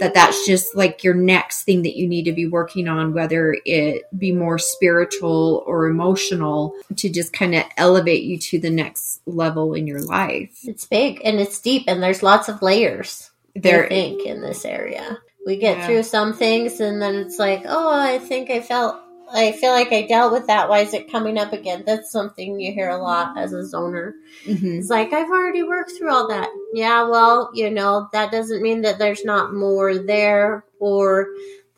that 0.00 0.14
that's 0.14 0.46
just 0.46 0.74
like 0.74 1.04
your 1.04 1.14
next 1.14 1.62
thing 1.62 1.82
that 1.82 1.96
you 1.96 2.08
need 2.08 2.24
to 2.24 2.32
be 2.32 2.46
working 2.46 2.88
on 2.88 3.12
whether 3.12 3.56
it 3.64 4.02
be 4.18 4.32
more 4.32 4.58
spiritual 4.58 5.62
or 5.66 5.86
emotional 5.86 6.74
to 6.96 7.08
just 7.08 7.32
kind 7.32 7.54
of 7.54 7.64
elevate 7.76 8.24
you 8.24 8.38
to 8.38 8.58
the 8.58 8.70
next 8.70 9.20
level 9.26 9.74
in 9.74 9.86
your 9.86 10.02
life 10.02 10.58
it's 10.64 10.86
big 10.86 11.20
and 11.24 11.38
it's 11.38 11.60
deep 11.60 11.84
and 11.86 12.02
there's 12.02 12.22
lots 12.22 12.48
of 12.48 12.62
layers 12.62 13.30
there 13.54 13.86
I 13.86 13.88
think 13.88 14.26
in 14.26 14.40
this 14.40 14.64
area 14.64 15.18
we 15.46 15.56
get 15.56 15.78
yeah. 15.78 15.86
through 15.86 16.02
some 16.02 16.32
things 16.34 16.80
and 16.80 17.00
then 17.00 17.14
it's 17.14 17.38
like 17.38 17.62
oh 17.66 17.92
i 17.92 18.18
think 18.18 18.50
i 18.50 18.60
felt 18.60 19.00
I 19.32 19.52
feel 19.52 19.70
like 19.70 19.92
I 19.92 20.06
dealt 20.06 20.32
with 20.32 20.46
that. 20.48 20.68
Why 20.68 20.80
is 20.80 20.94
it 20.94 21.10
coming 21.10 21.38
up 21.38 21.52
again? 21.52 21.84
That's 21.86 22.10
something 22.10 22.58
you 22.58 22.72
hear 22.72 22.88
a 22.88 22.98
lot 22.98 23.38
as 23.38 23.52
a 23.52 23.62
zoner. 23.62 24.12
Mm-hmm. 24.44 24.78
It's 24.78 24.90
like, 24.90 25.12
I've 25.12 25.30
already 25.30 25.62
worked 25.62 25.92
through 25.92 26.10
all 26.10 26.28
that. 26.28 26.48
Yeah, 26.72 27.08
well, 27.08 27.50
you 27.54 27.70
know, 27.70 28.08
that 28.12 28.32
doesn't 28.32 28.62
mean 28.62 28.82
that 28.82 28.98
there's 28.98 29.24
not 29.24 29.54
more 29.54 29.98
there 29.98 30.64
or 30.78 31.28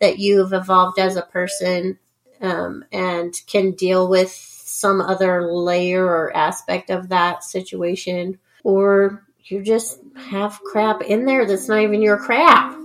that 0.01 0.19
you've 0.19 0.53
evolved 0.53 0.99
as 0.99 1.17
a 1.17 1.23
person 1.23 1.99
um, 2.41 2.85
and 2.93 3.35
can 3.47 3.73
deal 3.73 4.09
with 4.09 4.31
some 4.33 5.01
other 5.01 5.53
layer 5.53 6.05
or 6.05 6.37
aspect 6.37 6.91
of 6.91 7.11
that 7.11 7.45
situation. 7.45 8.39
Or 8.65 9.25
you 9.45 9.63
just 9.63 9.99
have 10.17 10.61
crap 10.65 11.03
in 11.03 11.25
there 11.25 11.47
that's 11.47 11.69
not 11.69 11.81
even 11.81 12.03
your 12.03 12.19
crap. 12.19 12.77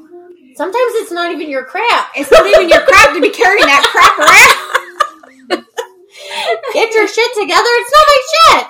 Sometimes 0.58 0.94
it's 0.96 1.12
not 1.12 1.32
even 1.32 1.50
your 1.52 1.64
crap. 1.66 2.10
It's 2.16 2.32
not 2.32 2.48
even 2.48 2.68
your 2.68 2.82
crap 2.82 3.14
to 3.14 3.22
be 3.22 3.30
carrying 3.30 3.68
that 3.68 3.86
crap 3.94 4.18
around. 4.18 5.64
Get 6.74 6.94
your 6.96 7.08
shit 7.08 7.32
together. 7.36 7.62
It's 7.64 7.92
not 7.94 8.08
my 8.10 8.22
shit. 8.34 8.68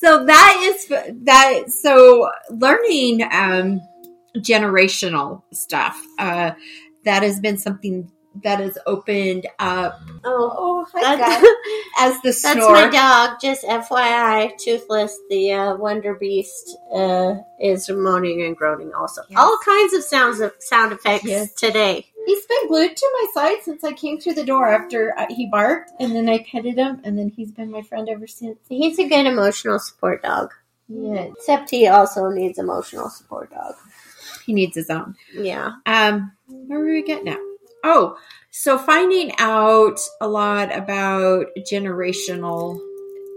so 0.00 0.24
that 0.24 0.60
is 0.62 0.88
that. 1.24 1.70
So 1.70 2.30
learning 2.50 3.22
um, 3.30 3.82
generational 4.38 5.42
stuff. 5.52 6.02
Uh, 6.18 6.52
that 7.04 7.22
has 7.22 7.38
been 7.38 7.58
something 7.58 8.10
that 8.42 8.60
has 8.60 8.78
opened 8.86 9.46
up. 9.58 10.00
Oh, 10.24 10.86
oh 10.94 11.56
as 11.98 12.20
the 12.22 12.32
snore. 12.32 12.54
That's 12.54 12.68
my 12.68 12.90
dog. 12.90 13.38
Just 13.40 13.64
FYI, 13.64 14.56
Toothless, 14.58 15.16
the 15.28 15.52
uh, 15.52 15.76
Wonder 15.76 16.14
Beast, 16.14 16.76
uh, 16.92 17.36
is 17.60 17.88
moaning 17.88 18.42
and 18.42 18.56
groaning. 18.56 18.92
Also, 18.94 19.22
yes. 19.28 19.38
all 19.38 19.58
kinds 19.64 19.94
of 19.94 20.02
sounds 20.02 20.40
of 20.40 20.52
sound 20.58 20.92
effects 20.92 21.24
yes. 21.24 21.52
today. 21.54 22.06
He's 22.26 22.46
been 22.46 22.68
glued 22.68 22.96
to 22.96 23.10
my 23.12 23.26
side 23.34 23.62
since 23.62 23.84
I 23.84 23.92
came 23.92 24.18
through 24.18 24.34
the 24.34 24.44
door 24.44 24.68
after 24.68 25.16
uh, 25.16 25.26
he 25.30 25.46
barked, 25.46 25.92
and 26.00 26.14
then 26.14 26.28
I 26.28 26.44
petted 26.50 26.76
him, 26.76 27.00
and 27.04 27.16
then 27.16 27.30
he's 27.30 27.52
been 27.52 27.70
my 27.70 27.82
friend 27.82 28.08
ever 28.08 28.26
since. 28.26 28.58
He's 28.68 28.98
a 28.98 29.08
good 29.08 29.26
emotional 29.26 29.78
support 29.78 30.22
dog. 30.22 30.52
Yeah, 30.88 31.22
except 31.22 31.70
he 31.70 31.86
also 31.86 32.28
needs 32.30 32.58
emotional 32.58 33.10
support 33.10 33.50
dog. 33.50 33.74
He 34.44 34.52
needs 34.52 34.76
his 34.76 34.90
own. 34.90 35.16
Yeah. 35.34 35.72
Um, 35.86 36.32
where 36.46 36.78
were 36.78 36.86
we 36.86 37.02
getting 37.02 37.28
at? 37.28 37.38
Oh, 37.88 38.16
so 38.50 38.78
finding 38.78 39.30
out 39.38 40.00
a 40.20 40.26
lot 40.26 40.76
about 40.76 41.46
generational 41.70 42.80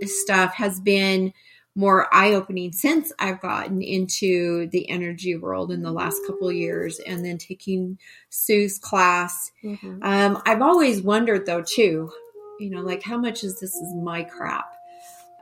stuff 0.01 0.55
has 0.55 0.79
been 0.79 1.33
more 1.75 2.11
eye 2.11 2.33
opening 2.33 2.71
since 2.71 3.13
I've 3.19 3.41
gotten 3.41 3.83
into 3.83 4.67
the 4.71 4.89
energy 4.89 5.35
world 5.35 5.71
in 5.71 5.83
the 5.83 5.91
last 5.91 6.19
couple 6.25 6.49
of 6.49 6.55
years 6.55 6.97
and 6.97 7.23
then 7.23 7.37
taking 7.37 7.99
Sue's 8.29 8.79
class. 8.79 9.51
Mm-hmm. 9.63 9.99
Um, 10.01 10.41
I've 10.47 10.63
always 10.63 11.03
wondered 11.03 11.45
though, 11.45 11.61
too, 11.61 12.11
you 12.59 12.71
know, 12.71 12.81
like 12.81 13.03
how 13.03 13.19
much 13.19 13.43
is 13.43 13.59
this 13.59 13.75
is 13.75 13.93
my 13.93 14.23
crap? 14.23 14.65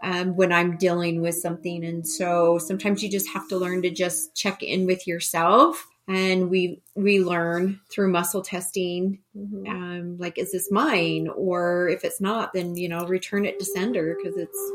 Um, 0.03 0.35
when 0.35 0.51
I'm 0.51 0.75
dealing 0.75 1.21
with 1.21 1.35
something. 1.35 1.85
And 1.85 2.05
so 2.05 2.57
sometimes 2.57 3.01
you 3.01 3.09
just 3.09 3.29
have 3.29 3.47
to 3.47 3.57
learn 3.57 3.83
to 3.83 3.89
just 3.89 4.35
check 4.35 4.61
in 4.61 4.85
with 4.85 5.07
yourself 5.07 5.87
and 6.07 6.49
we 6.49 6.81
we 6.95 7.19
learn 7.19 7.79
through 7.89 8.11
muscle 8.11 8.41
testing 8.41 9.19
mm-hmm. 9.35 9.67
um, 9.67 10.17
like 10.17 10.37
is 10.37 10.51
this 10.51 10.71
mine? 10.71 11.27
Or 11.35 11.89
if 11.89 12.03
it's 12.03 12.21
not 12.21 12.53
then 12.53 12.75
you 12.75 12.89
know 12.89 13.05
return 13.05 13.45
it 13.45 13.59
to 13.59 13.65
sender 13.65 14.15
because 14.15 14.37
it's 14.37 14.71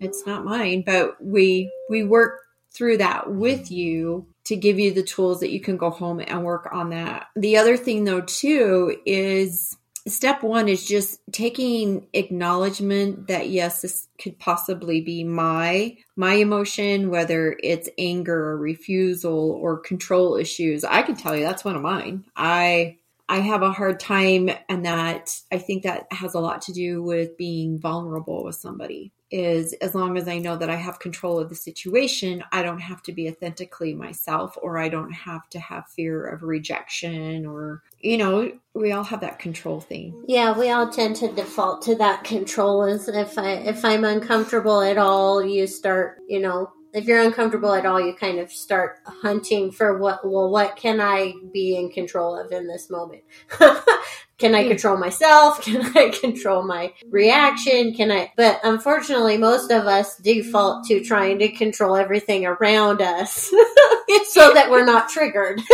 it's 0.00 0.26
not 0.26 0.44
mine. 0.44 0.82
But 0.84 1.22
we 1.22 1.70
we 1.88 2.04
work 2.04 2.40
through 2.72 2.98
that 2.98 3.30
with 3.30 3.70
you 3.70 4.26
to 4.44 4.56
give 4.56 4.78
you 4.78 4.92
the 4.92 5.02
tools 5.02 5.40
that 5.40 5.50
you 5.50 5.60
can 5.60 5.76
go 5.76 5.90
home 5.90 6.20
and 6.20 6.44
work 6.44 6.68
on 6.72 6.90
that. 6.90 7.28
The 7.36 7.56
other 7.56 7.76
thing 7.76 8.04
though 8.04 8.22
too 8.22 8.96
is 9.06 9.76
step 10.06 10.42
one 10.42 10.68
is 10.68 10.86
just 10.86 11.20
taking 11.32 12.06
acknowledgement 12.12 13.28
that 13.28 13.48
yes 13.50 13.82
this 13.82 14.08
could 14.20 14.38
possibly 14.38 15.00
be 15.00 15.24
my 15.24 15.96
my 16.16 16.34
emotion 16.34 17.10
whether 17.10 17.56
it's 17.62 17.88
anger 17.98 18.50
or 18.50 18.58
refusal 18.58 19.52
or 19.52 19.78
control 19.78 20.36
issues. 20.36 20.84
I 20.84 21.02
can 21.02 21.16
tell 21.16 21.36
you 21.36 21.42
that's 21.42 21.64
one 21.64 21.76
of 21.76 21.82
mine. 21.82 22.24
I 22.36 22.98
i 23.28 23.38
have 23.38 23.62
a 23.62 23.70
hard 23.70 24.00
time 24.00 24.50
and 24.68 24.84
that 24.84 25.40
i 25.52 25.58
think 25.58 25.84
that 25.84 26.06
has 26.10 26.34
a 26.34 26.40
lot 26.40 26.62
to 26.62 26.72
do 26.72 27.00
with 27.00 27.36
being 27.38 27.78
vulnerable 27.78 28.44
with 28.44 28.56
somebody 28.56 29.12
is 29.30 29.72
as 29.74 29.94
long 29.94 30.16
as 30.16 30.28
I 30.28 30.38
know 30.38 30.56
that 30.56 30.70
I 30.70 30.76
have 30.76 30.98
control 30.98 31.38
of 31.38 31.48
the 31.48 31.54
situation, 31.54 32.42
I 32.52 32.62
don't 32.62 32.80
have 32.80 33.02
to 33.04 33.12
be 33.12 33.28
authentically 33.28 33.94
myself 33.94 34.56
or 34.60 34.78
I 34.78 34.88
don't 34.88 35.12
have 35.12 35.48
to 35.50 35.60
have 35.60 35.88
fear 35.88 36.26
of 36.26 36.42
rejection 36.42 37.46
or, 37.46 37.82
you 38.00 38.16
know, 38.16 38.52
we 38.74 38.92
all 38.92 39.04
have 39.04 39.20
that 39.20 39.38
control 39.38 39.80
thing. 39.80 40.24
Yeah, 40.26 40.56
we 40.56 40.70
all 40.70 40.90
tend 40.90 41.16
to 41.16 41.32
default 41.32 41.82
to 41.82 41.94
that 41.96 42.24
control 42.24 42.82
as 42.82 43.08
if 43.08 43.38
I 43.38 43.52
if 43.52 43.84
I'm 43.84 44.04
uncomfortable 44.04 44.80
at 44.80 44.98
all, 44.98 45.44
you 45.44 45.66
start, 45.66 46.18
you 46.28 46.40
know, 46.40 46.70
if 46.92 47.04
you're 47.04 47.20
uncomfortable 47.20 47.72
at 47.72 47.86
all, 47.86 48.00
you 48.00 48.14
kind 48.14 48.38
of 48.38 48.50
start 48.50 48.98
hunting 49.04 49.70
for 49.70 49.98
what, 49.98 50.20
well, 50.24 50.50
what 50.50 50.76
can 50.76 51.00
I 51.00 51.34
be 51.52 51.76
in 51.76 51.90
control 51.90 52.36
of 52.36 52.50
in 52.52 52.66
this 52.66 52.90
moment? 52.90 53.22
can 54.40 54.54
I 54.54 54.62
hmm. 54.62 54.70
control 54.70 54.96
myself? 54.96 55.62
Can 55.70 55.96
I 55.96 56.08
control 56.08 56.62
my 56.62 56.92
reaction? 57.10 57.94
Can 57.94 58.10
I, 58.10 58.32
but 58.36 58.58
unfortunately, 58.64 59.36
most 59.36 59.70
of 59.70 59.86
us 59.86 60.16
default 60.16 60.86
to 60.86 61.04
trying 61.04 61.38
to 61.40 61.48
control 61.50 61.96
everything 61.96 62.46
around 62.46 63.02
us 63.02 63.50
so 64.30 64.52
that 64.54 64.68
we're 64.70 64.84
not 64.84 65.08
triggered. 65.08 65.58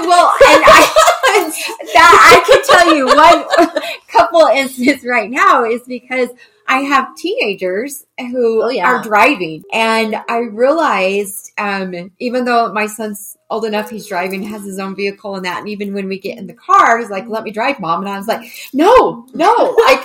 well, 0.00 0.32
and 0.46 0.62
I, 0.64 0.84
that 1.92 2.14
I 2.22 2.44
can 2.46 2.62
tell 2.64 2.94
you 2.94 3.06
one 3.06 4.00
couple 4.08 4.40
instances 4.46 5.04
right 5.04 5.30
now 5.30 5.64
is 5.64 5.82
because 5.82 6.30
I 6.66 6.80
have 6.80 7.14
teenagers 7.16 8.06
who 8.18 8.62
oh, 8.62 8.68
yeah. 8.68 8.86
are 8.86 9.02
driving, 9.02 9.62
and 9.72 10.16
I 10.28 10.38
realized, 10.38 11.52
um, 11.58 12.10
even 12.18 12.44
though 12.44 12.72
my 12.72 12.86
son's 12.86 13.36
old 13.50 13.64
enough, 13.64 13.90
he's 13.90 14.06
driving, 14.06 14.42
has 14.44 14.64
his 14.64 14.78
own 14.78 14.96
vehicle, 14.96 15.36
and 15.36 15.44
that, 15.44 15.58
and 15.58 15.68
even 15.68 15.94
when 15.94 16.08
we 16.08 16.18
get 16.18 16.38
in 16.38 16.46
the 16.46 16.54
car, 16.54 16.98
he's 16.98 17.10
like, 17.10 17.28
"Let 17.28 17.44
me 17.44 17.50
drive, 17.50 17.80
mom," 17.80 18.00
and 18.00 18.08
I 18.08 18.16
was 18.16 18.28
like, 18.28 18.50
"No, 18.72 19.26
no, 19.34 19.76
like." 19.86 20.04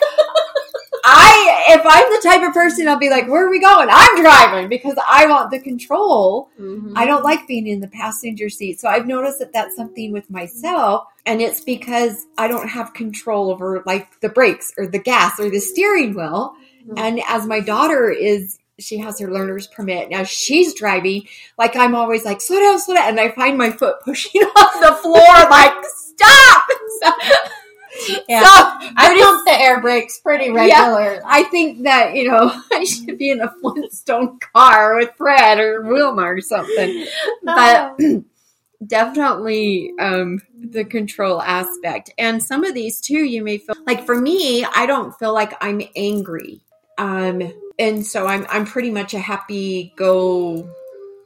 I, 1.04 1.66
if 1.70 1.82
I'm 1.86 2.14
the 2.14 2.22
type 2.22 2.48
of 2.48 2.54
person, 2.54 2.88
I'll 2.88 3.00
be 3.00 3.10
like, 3.10 3.28
where 3.28 3.46
are 3.46 3.50
we 3.50 3.60
going? 3.60 3.88
I'm 3.92 4.22
driving 4.22 4.70
because 4.70 4.98
I 5.08 5.28
want 5.28 5.52
the 5.52 5.60
control. 5.60 6.50
Mm-hmm. 6.60 6.94
I 6.96 7.06
don't 7.06 7.24
like 7.24 7.48
being 7.48 7.68
in 7.68 7.80
the 7.80 7.88
passenger 7.88 8.50
seat. 8.50 8.80
So 8.80 8.88
I've 8.88 9.08
noticed 9.08 9.40
that 9.40 9.54
that's 9.54 9.76
something 9.76 10.12
with 10.12 10.30
myself. 10.30 11.08
And 11.26 11.42
it's 11.42 11.62
because 11.62 12.26
I 12.38 12.48
don't 12.48 12.68
have 12.68 12.94
control 12.94 13.52
over 13.52 13.84
like 13.86 14.20
the 14.22 14.30
brakes 14.30 14.74
or 14.78 14.88
the 14.88 15.00
gas 15.00 15.40
or 15.40 15.50
the 15.50 15.60
steering 15.60 16.16
wheel. 16.16 16.56
Mm-hmm. 16.82 16.98
And 16.98 17.22
as 17.28 17.46
my 17.46 17.60
daughter 17.60 18.10
is 18.10 18.60
she 18.80 18.98
has 19.00 19.20
her 19.20 19.32
learner's 19.32 19.68
permit. 19.68 20.10
Now 20.10 20.24
she's 20.24 20.74
driving. 20.74 21.28
Like 21.58 21.76
I'm 21.76 21.96
always 21.96 22.26
like, 22.26 22.42
slow 22.42 22.60
down, 22.60 22.80
slow 22.80 22.96
down. 22.96 23.10
And 23.10 23.20
I 23.20 23.30
find 23.32 23.58
my 23.58 23.72
foot 23.72 23.98
pushing 24.04 24.42
off 24.58 24.80
the 24.80 24.96
floor, 25.02 25.50
like, 25.50 25.74
stop. 25.86 26.68
Yeah. 28.28 28.42
So, 28.42 28.50
I 28.98 29.20
pump 29.20 29.46
the 29.46 29.60
air 29.60 29.82
brakes 29.82 30.20
pretty 30.20 30.52
regular. 30.52 31.16
Yeah, 31.16 31.22
I 31.26 31.44
think 31.44 31.84
that, 31.84 32.16
you 32.16 32.30
know, 32.30 32.52
I 32.72 32.84
should 32.84 33.18
be 33.18 33.32
in 33.32 33.42
a 33.42 33.52
Flintstone 33.62 34.40
car 34.54 34.98
with 34.98 35.12
Fred 35.18 35.60
or 35.60 35.82
Wilma 35.82 36.24
or 36.24 36.42
something. 36.42 37.06
But 37.44 37.96
oh. 38.00 38.24
definitely 38.86 39.94
um, 40.00 40.40
the 40.58 40.86
control 40.86 41.42
aspect. 41.42 42.12
And 42.18 42.42
some 42.42 42.64
of 42.64 42.74
these 42.74 43.02
too, 43.02 43.24
you 43.24 43.44
may 43.44 43.58
feel 43.58 43.76
like 43.86 44.06
for 44.06 44.20
me, 44.20 44.66
I 44.66 44.86
don't 44.86 45.18
feel 45.18 45.34
like 45.34 45.54
I'm 45.62 45.82
angry. 45.96 46.62
Um, 46.98 47.54
and 47.78 48.06
so 48.06 48.28
I'm 48.28 48.46
I'm 48.50 48.66
pretty 48.66 48.92
much 48.92 49.14
a 49.14 49.20
happy 49.20 49.94
go 49.96 50.70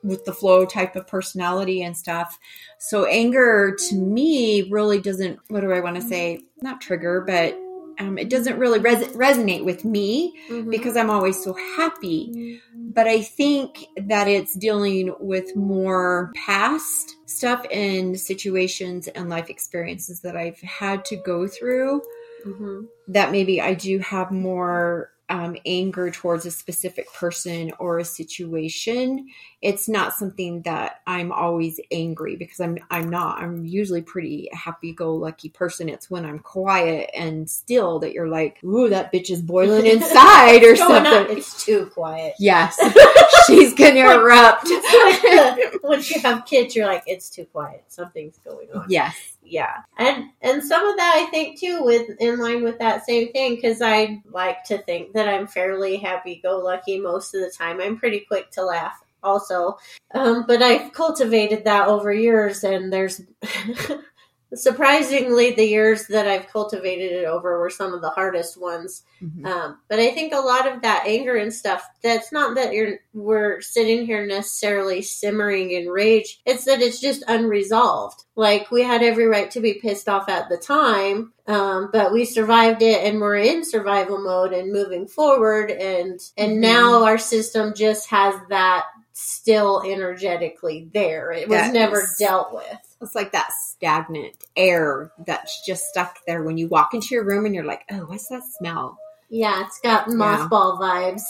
with 0.04 0.26
the 0.26 0.34
flow 0.34 0.66
type 0.66 0.96
of 0.96 1.08
personality 1.08 1.82
and 1.82 1.96
stuff. 1.96 2.38
So 2.78 3.06
anger 3.06 3.76
to 3.90 3.96
me 3.96 4.70
really 4.70 5.00
doesn't, 5.00 5.40
what 5.48 5.62
do 5.62 5.72
I 5.72 5.80
want 5.80 5.96
to 5.96 6.02
say? 6.02 6.42
Not 6.62 6.82
trigger, 6.82 7.24
but 7.26 7.58
um, 8.00 8.18
it 8.18 8.30
doesn't 8.30 8.58
really 8.58 8.80
res- 8.80 9.16
resonate 9.16 9.64
with 9.64 9.86
me 9.86 10.34
mm-hmm. 10.50 10.70
because 10.70 10.98
I'm 10.98 11.10
always 11.10 11.42
so 11.42 11.54
happy. 11.54 12.60
But 12.76 13.08
I 13.08 13.22
think 13.22 13.86
that 13.96 14.28
it's 14.28 14.56
dealing 14.56 15.16
with 15.20 15.56
more 15.56 16.32
past 16.36 17.16
stuff 17.26 17.66
and 17.72 18.20
situations 18.20 19.08
and 19.08 19.30
life 19.30 19.50
experiences 19.50 20.22
that 20.22 20.36
I've 20.36 20.60
had 20.62 21.06
to 21.06 21.16
go 21.16 21.48
through. 21.48 22.02
Mm-hmm. 22.46 22.82
That 23.08 23.32
maybe 23.32 23.62
I 23.62 23.74
do 23.74 24.00
have 24.00 24.32
more 24.32 25.13
um, 25.30 25.56
anger 25.66 26.12
towards 26.12 26.46
a 26.46 26.52
specific 26.52 27.12
person 27.14 27.72
or 27.80 28.00
a 28.00 28.06
situation, 28.06 29.28
it's 29.62 29.88
not 29.88 30.14
something 30.14 30.62
that 30.64 31.02
I'm 31.08 31.32
always 31.32 31.80
angry 31.92 32.36
because 32.36 32.60
I'm 32.60 32.78
I'm 32.92 33.10
not. 33.10 33.42
I'm 33.42 33.66
usually 33.66 34.02
pretty 34.02 34.50
happy-go-lucky 34.52 35.50
person. 35.50 35.88
It's 35.88 36.10
when 36.10 36.26
I'm 36.26 36.40
quiet 36.40 37.10
and 37.16 37.50
still 37.50 38.00
that 38.00 38.14
you're 38.14 38.28
like, 38.28 38.64
"Ooh, 38.64 38.90
that 38.90 39.14
bitch 39.14 39.30
is 39.30 39.42
boiling 39.42 39.86
inside" 39.88 40.64
or 40.64 40.76
something. 40.76 41.38
It's 41.38 41.64
too 41.64 41.86
quiet. 41.88 42.34
Yes, 42.38 42.78
she's 43.48 43.74
gonna 43.74 44.02
erupt. 44.02 44.68
Once 45.84 46.12
you 46.12 46.20
have 46.22 46.46
kids, 46.46 46.76
you're 46.76 46.88
like, 46.88 47.04
"It's 47.08 47.30
too 47.30 47.46
quiet. 47.46 47.86
Something's 47.88 48.38
going 48.40 48.68
on." 48.74 48.86
Yes 48.90 49.34
yeah. 49.54 49.84
And 50.00 50.32
and 50.42 50.64
some 50.64 50.84
of 50.84 50.98
that 50.98 51.14
i 51.16 51.30
think 51.30 51.60
too 51.60 51.84
with 51.84 52.10
in 52.20 52.40
line 52.40 52.64
with 52.64 52.80
that 52.80 53.06
same 53.06 53.32
thing 53.32 53.54
because 53.54 53.84
i 53.84 54.20
like 54.32 54.64
to 54.64 54.80
think 54.80 55.14
that 55.14 55.30
i'm 55.30 55.46
fairly 55.46 55.98
happy-go-lucky 55.98 57.00
most 57.00 57.36
of 57.36 57.42
the 57.42 57.52
time. 57.56 57.80
I'm 57.80 57.98
pretty 57.98 58.22
quick 58.22 58.50
to 58.52 58.64
laugh 58.64 59.00
also. 59.22 59.78
Um, 60.16 60.46
but 60.48 60.64
i've 60.64 60.92
cultivated 60.94 61.66
that 61.66 61.88
over 61.88 62.12
years 62.12 62.64
and 62.64 62.92
there's 62.92 63.22
surprisingly, 64.56 65.52
the 65.52 65.66
years 65.66 66.08
that 66.08 66.28
I've 66.28 66.48
cultivated 66.48 67.12
it 67.12 67.26
over 67.26 67.60
were 67.60 67.70
some 67.70 67.94
of 67.94 68.02
the 68.02 68.10
hardest 68.10 68.60
ones. 68.60 69.04
Mm-hmm. 69.22 69.46
Um, 69.46 69.80
but 69.90 70.00
I 70.00 70.12
think 70.12 70.34
a 70.34 70.40
lot 70.40 70.72
of 70.72 70.82
that 70.82 71.06
anger 71.08 71.36
and 71.36 71.54
stuff, 71.54 71.88
that's 72.02 72.32
not 72.32 72.56
that 72.56 72.74
you're, 72.74 73.00
we're 73.14 73.62
sitting 73.62 74.06
here 74.06 74.26
necessarily 74.26 75.02
simmering 75.02 75.72
in 75.72 75.88
rage. 75.88 76.42
It's 76.46 76.66
that 76.66 76.82
it's 76.82 77.00
just 77.00 77.24
unresolved. 77.28 78.24
Like 78.36 78.72
we 78.72 78.84
had 78.84 79.04
every 79.04 79.26
right 79.26 79.50
to 79.52 79.60
be 79.60 79.76
pissed 79.76 80.10
off 80.10 80.28
at 80.30 80.50
the 80.50 80.58
time, 80.58 81.34
um, 81.48 81.90
but 81.92 82.12
we 82.12 82.26
survived 82.26 82.82
it 82.82 83.04
and 83.04 83.22
we're 83.22 83.38
in 83.38 83.64
survival 83.64 84.18
mode 84.18 84.54
and 84.54 84.74
moving 84.74 85.08
forward. 85.08 85.72
And, 85.72 86.20
and 86.38 86.54
mm-hmm. 86.54 86.62
now 86.62 87.04
our 87.04 87.18
system 87.18 87.74
just 87.76 88.10
has 88.10 88.36
that 88.50 88.86
still 89.14 89.84
energetically 89.84 90.90
there. 90.94 91.32
It 91.32 91.48
was 91.48 91.72
never 91.72 92.08
dealt 92.20 92.54
with. 92.54 92.80
It's 93.04 93.16
like 93.16 93.34
that 93.34 93.52
stagnant 93.52 94.38
air 94.56 95.12
that's 95.26 95.66
just 95.66 95.86
stuck 95.86 96.20
there 96.26 96.44
when 96.44 96.58
you 96.58 96.68
walk 96.68 96.94
into 96.94 97.14
your 97.14 97.26
room 97.26 97.46
and 97.46 97.54
you're 97.54 97.66
like, 97.66 97.84
oh, 97.92 98.06
what's 98.06 98.28
that 98.30 98.44
smell? 98.44 98.98
Yeah, 99.30 99.66
it's 99.66 99.80
got 99.80 100.08
mothball 100.08 100.80
yeah. 100.80 101.12
vibes. 101.12 101.24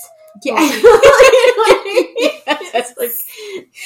Yeah. 0.44 0.58
it's 2.74 2.98
like 2.98 3.12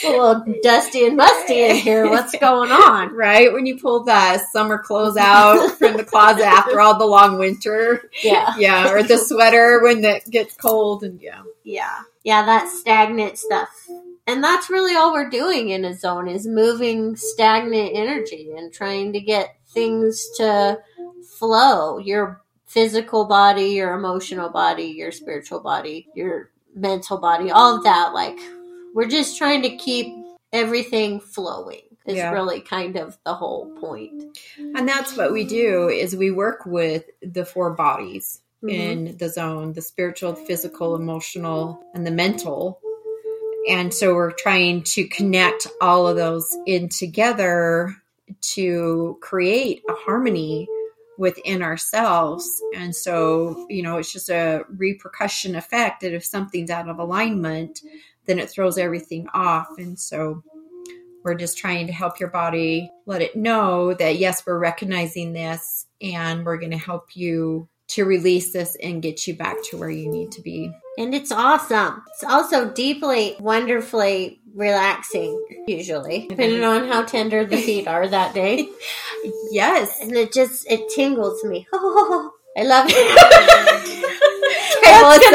a 0.05 0.09
little 0.09 0.45
dusty 0.63 1.05
and 1.05 1.17
musty 1.17 1.61
in 1.61 1.75
here. 1.75 2.09
What's 2.09 2.35
going 2.37 2.71
on? 2.71 3.13
Right? 3.17 3.51
When 3.51 3.65
you 3.65 3.79
pull 3.79 4.03
the 4.03 4.37
summer 4.51 4.77
clothes 4.77 5.17
out 5.17 5.77
from 5.77 5.97
the 5.97 6.03
closet 6.03 6.45
after 6.45 6.79
all 6.79 6.97
the 6.97 7.05
long 7.05 7.39
winter. 7.39 8.09
Yeah. 8.23 8.55
Yeah. 8.57 8.91
Or 8.91 9.03
the 9.03 9.17
sweater 9.17 9.81
when 9.81 10.03
it 10.05 10.29
gets 10.29 10.55
cold 10.55 11.03
and 11.03 11.21
yeah. 11.21 11.41
Yeah. 11.63 12.01
Yeah, 12.23 12.45
that 12.45 12.69
stagnant 12.69 13.37
stuff 13.37 13.69
and 14.27 14.43
that's 14.43 14.69
really 14.69 14.95
all 14.95 15.13
we're 15.13 15.29
doing 15.29 15.69
in 15.69 15.85
a 15.85 15.95
zone 15.95 16.27
is 16.27 16.45
moving 16.45 17.15
stagnant 17.15 17.91
energy 17.93 18.51
and 18.55 18.73
trying 18.73 19.13
to 19.13 19.21
get 19.21 19.55
things 19.69 20.29
to 20.37 20.77
flow 21.39 21.97
your 21.97 22.41
physical 22.65 23.25
body 23.25 23.69
your 23.69 23.93
emotional 23.93 24.49
body 24.49 24.83
your 24.83 25.11
spiritual 25.11 25.61
body 25.61 26.07
your 26.13 26.51
mental 26.75 27.17
body 27.17 27.49
all 27.49 27.77
of 27.77 27.83
that 27.83 28.13
like 28.13 28.37
we're 28.93 29.07
just 29.07 29.37
trying 29.37 29.61
to 29.61 29.75
keep 29.77 30.13
everything 30.51 31.19
flowing 31.19 31.81
is 32.05 32.15
yeah. 32.15 32.31
really 32.31 32.61
kind 32.61 32.95
of 32.95 33.17
the 33.25 33.33
whole 33.33 33.69
point. 33.81 34.37
and 34.57 34.87
that's 34.87 35.17
what 35.17 35.33
we 35.33 35.43
do 35.43 35.89
is 35.89 36.15
we 36.15 36.31
work 36.31 36.65
with 36.65 37.03
the 37.21 37.45
four 37.45 37.73
bodies 37.73 38.41
mm-hmm. 38.63 38.69
in 38.69 39.17
the 39.17 39.29
zone 39.29 39.73
the 39.73 39.81
spiritual 39.81 40.33
physical 40.33 40.95
emotional 40.95 41.83
and 41.93 42.05
the 42.05 42.11
mental 42.11 42.79
and 43.67 43.93
so 43.93 44.13
we're 44.13 44.31
trying 44.31 44.83
to 44.83 45.07
connect 45.07 45.67
all 45.81 46.07
of 46.07 46.15
those 46.15 46.55
in 46.65 46.89
together 46.89 47.95
to 48.41 49.17
create 49.21 49.83
a 49.89 49.93
harmony 49.93 50.67
within 51.17 51.61
ourselves. 51.61 52.61
And 52.75 52.95
so, 52.95 53.65
you 53.69 53.81
know, 53.81 53.97
it's 53.97 54.13
just 54.13 54.29
a 54.29 54.63
repercussion 54.69 55.55
effect 55.55 56.01
that 56.01 56.13
if 56.13 56.23
something's 56.23 56.69
out 56.69 56.89
of 56.89 56.99
alignment, 56.99 57.81
then 58.25 58.39
it 58.39 58.49
throws 58.49 58.77
everything 58.77 59.27
off. 59.33 59.67
And 59.77 59.99
so 59.99 60.43
we're 61.23 61.35
just 61.35 61.57
trying 61.57 61.87
to 61.87 61.93
help 61.93 62.19
your 62.19 62.29
body 62.29 62.91
let 63.05 63.21
it 63.21 63.35
know 63.35 63.93
that 63.95 64.17
yes, 64.17 64.45
we're 64.45 64.59
recognizing 64.59 65.33
this 65.33 65.87
and 66.01 66.45
we're 66.45 66.57
going 66.57 66.71
to 66.71 66.77
help 66.77 67.15
you 67.15 67.67
to 67.87 68.05
release 68.05 68.53
this 68.53 68.77
and 68.81 69.01
get 69.01 69.27
you 69.27 69.33
back 69.33 69.57
to 69.63 69.77
where 69.77 69.89
you 69.89 70.09
need 70.09 70.31
to 70.33 70.41
be. 70.41 70.71
And 70.97 71.13
it's 71.13 71.31
awesome. 71.31 72.03
It's 72.13 72.23
also 72.23 72.71
deeply, 72.71 73.35
wonderfully 73.39 74.41
relaxing, 74.55 75.39
usually, 75.67 76.21
mm-hmm. 76.21 76.29
depending 76.29 76.63
on 76.63 76.87
how 76.87 77.03
tender 77.03 77.45
the 77.45 77.57
feet 77.57 77.87
are 77.87 78.07
that 78.07 78.33
day. 78.33 78.67
Yes. 79.51 79.99
And 80.01 80.13
it 80.15 80.31
just, 80.31 80.71
it 80.71 80.89
tingles 80.95 81.43
me. 81.43 81.67
I 81.73 82.63
love 82.63 82.85
it. 82.87 82.95
okay, 84.77 85.01
well, 85.01 85.11
it's 85.19 85.29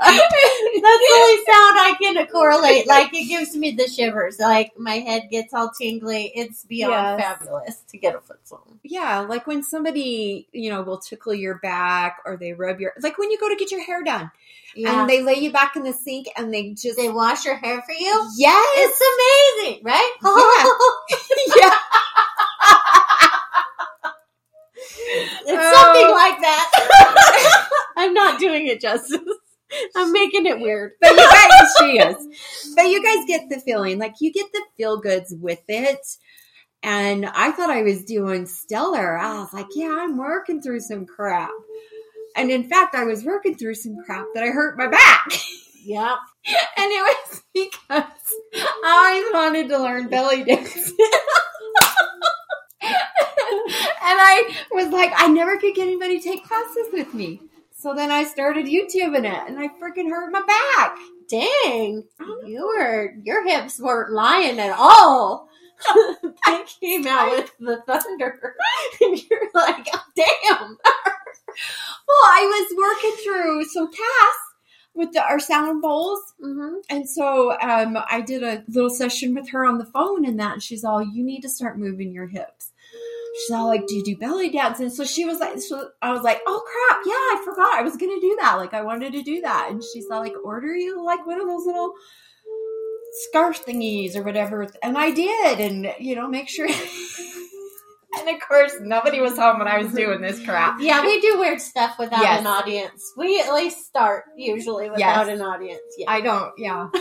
That's 0.00 0.57
the 0.88 1.14
only 1.16 1.36
sound 1.36 1.78
I 1.78 1.94
can 2.00 2.26
correlate. 2.28 2.86
Like 2.86 3.12
it 3.14 3.26
gives 3.28 3.56
me 3.56 3.72
the 3.72 3.88
shivers. 3.88 4.38
Like 4.38 4.78
my 4.78 4.94
head 4.98 5.28
gets 5.30 5.52
all 5.54 5.70
tingly. 5.70 6.32
It's 6.34 6.64
beyond 6.64 6.92
Yes. 7.20 7.38
fabulous 7.38 7.76
to 7.90 7.98
get 7.98 8.14
a 8.14 8.20
foot 8.20 8.46
zone. 8.46 8.80
Yeah, 8.82 9.20
like 9.20 9.46
when 9.46 9.62
somebody, 9.62 10.48
you 10.52 10.70
know, 10.70 10.82
will 10.82 10.98
tickle 10.98 11.34
your 11.34 11.58
back 11.58 12.18
or 12.24 12.36
they 12.36 12.52
rub 12.52 12.80
your 12.80 12.92
like 13.00 13.18
when 13.18 13.30
you 13.30 13.38
go 13.38 13.48
to 13.48 13.56
get 13.56 13.70
your 13.70 13.82
hair 13.84 14.02
done 14.02 14.30
Yeah. 14.74 15.00
and 15.00 15.10
they 15.10 15.22
lay 15.22 15.34
you 15.38 15.52
back 15.52 15.76
in 15.76 15.82
the 15.82 15.92
sink 15.92 16.28
and 16.36 16.52
they 16.52 16.70
just 16.70 16.96
they 16.96 17.08
wash 17.08 17.44
your 17.44 17.56
hair 17.56 17.82
for 17.82 17.92
you. 17.92 18.28
Yes. 18.36 18.66
It's 18.76 19.00
amazing, 19.64 19.84
right? 19.84 20.12
yeah. 21.56 21.74
It's 25.10 25.50
Oh. 25.50 25.72
something 25.74 26.10
like 26.12 26.40
that. 26.40 27.68
I'm 27.96 28.14
not 28.14 28.38
doing 28.38 28.66
it 28.66 28.80
justice. 28.80 29.18
I'm 29.96 30.12
making 30.12 30.46
it 30.46 30.60
weird. 30.60 30.92
But 31.00 31.10
you 31.10 31.16
guys, 31.16 31.74
she 31.78 31.98
is. 31.98 32.72
But 32.76 32.88
you 32.88 33.02
guys 33.02 33.24
get 33.26 33.48
the 33.48 33.60
feeling, 33.60 33.98
like 33.98 34.14
you 34.20 34.32
get 34.32 34.46
the 34.52 34.62
feel 34.76 34.98
goods 34.98 35.34
with 35.38 35.62
it. 35.68 36.06
And 36.82 37.26
I 37.26 37.50
thought 37.50 37.70
I 37.70 37.82
was 37.82 38.04
doing 38.04 38.46
stellar. 38.46 39.18
I 39.18 39.40
was 39.40 39.52
like, 39.52 39.66
yeah, 39.74 39.96
I'm 39.98 40.16
working 40.16 40.62
through 40.62 40.80
some 40.80 41.06
crap. 41.06 41.50
And 42.36 42.50
in 42.50 42.64
fact, 42.64 42.94
I 42.94 43.04
was 43.04 43.24
working 43.24 43.56
through 43.56 43.74
some 43.74 43.96
crap 44.04 44.26
that 44.34 44.44
I 44.44 44.48
hurt 44.48 44.78
my 44.78 44.86
back. 44.86 45.26
Yeah. 45.82 46.16
And 46.78 46.90
it 46.90 47.02
was 47.02 47.42
because 47.52 48.04
I 48.54 49.22
always 49.22 49.32
wanted 49.34 49.68
to 49.68 49.78
learn 49.78 50.08
belly 50.08 50.44
dance. 50.44 50.74
and 52.80 52.94
I 54.02 54.54
was 54.72 54.88
like, 54.88 55.12
I 55.14 55.26
never 55.26 55.58
could 55.58 55.74
get 55.74 55.88
anybody 55.88 56.18
to 56.18 56.24
take 56.24 56.44
classes 56.44 56.86
with 56.92 57.12
me. 57.12 57.42
So 57.80 57.94
then 57.94 58.10
I 58.10 58.24
started 58.24 58.66
YouTubing 58.66 59.24
it 59.24 59.48
and 59.48 59.56
I 59.58 59.68
freaking 59.68 60.10
hurt 60.10 60.32
my 60.32 60.42
back. 60.42 60.96
Dang. 61.28 62.02
You 62.44 62.66
were 62.66 63.14
your 63.22 63.46
hips 63.46 63.78
weren't 63.78 64.12
lying 64.12 64.58
at 64.58 64.76
all. 64.76 65.48
I 66.44 66.66
came 66.80 67.06
out 67.06 67.30
with 67.30 67.54
the 67.60 67.80
thunder. 67.86 68.56
and 69.00 69.30
you're 69.30 69.48
like, 69.54 69.86
oh, 69.92 70.02
damn. 70.16 70.78
Well, 72.06 72.30
I 72.30 72.66
was 72.70 72.78
working 72.78 73.16
through 73.22 73.64
so 73.64 73.86
Cass 73.86 74.36
with 74.94 75.12
the, 75.12 75.22
our 75.22 75.38
sound 75.38 75.82
bowls. 75.82 76.20
Mm-hmm. 76.42 76.76
And 76.88 77.08
so 77.08 77.52
um, 77.60 77.98
I 78.10 78.22
did 78.22 78.42
a 78.42 78.64
little 78.68 78.88
session 78.88 79.34
with 79.34 79.50
her 79.50 79.66
on 79.66 79.76
the 79.76 79.84
phone 79.84 80.24
and 80.24 80.40
that. 80.40 80.54
And 80.54 80.62
she's 80.62 80.84
all, 80.84 81.02
you 81.02 81.22
need 81.22 81.42
to 81.42 81.48
start 81.50 81.78
moving 81.78 82.12
your 82.12 82.28
hips. 82.28 82.67
She's 83.46 83.54
all 83.54 83.66
like, 83.66 83.86
do 83.86 83.94
you 83.94 84.04
do 84.04 84.16
belly 84.16 84.50
dance? 84.50 84.80
And 84.80 84.92
so 84.92 85.04
she 85.04 85.24
was 85.24 85.38
like, 85.38 85.58
so 85.60 85.90
I 86.02 86.12
was 86.12 86.22
like, 86.22 86.40
oh 86.46 86.62
crap. 86.66 87.00
Yeah, 87.06 87.12
I 87.12 87.42
forgot. 87.44 87.78
I 87.78 87.82
was 87.82 87.96
to 87.96 88.20
do 88.20 88.36
that. 88.40 88.56
Like 88.56 88.74
I 88.74 88.82
wanted 88.82 89.12
to 89.12 89.22
do 89.22 89.40
that. 89.42 89.68
And 89.70 89.82
she's 89.82 90.06
all 90.10 90.20
like, 90.20 90.34
order 90.44 90.74
you 90.74 91.04
like 91.04 91.24
one 91.26 91.40
of 91.40 91.46
those 91.46 91.64
little 91.66 91.92
scarf 93.28 93.64
thingies 93.64 94.16
or 94.16 94.22
whatever. 94.22 94.66
And 94.82 94.98
I 94.98 95.10
did. 95.12 95.60
And, 95.60 95.94
you 96.00 96.16
know, 96.16 96.26
make 96.28 96.48
sure. 96.48 96.66
and 98.18 98.28
of 98.28 98.40
course, 98.40 98.74
nobody 98.80 99.20
was 99.20 99.36
home 99.36 99.58
when 99.58 99.68
I 99.68 99.78
was 99.78 99.92
doing 99.92 100.20
this 100.20 100.44
crap. 100.44 100.80
Yeah, 100.80 101.02
we 101.02 101.20
do 101.20 101.38
weird 101.38 101.60
stuff 101.60 101.96
without 101.98 102.22
Yes. 102.22 102.40
an 102.40 102.46
audience. 102.46 103.12
We 103.16 103.40
at 103.40 103.52
least 103.54 103.86
start 103.86 104.24
usually 104.36 104.90
without 104.90 105.26
Yes. 105.26 105.38
an 105.38 105.44
audience. 105.44 105.80
Yeah. 105.96 106.10
I 106.10 106.20
don't, 106.20 106.52
yeah. 106.58 106.88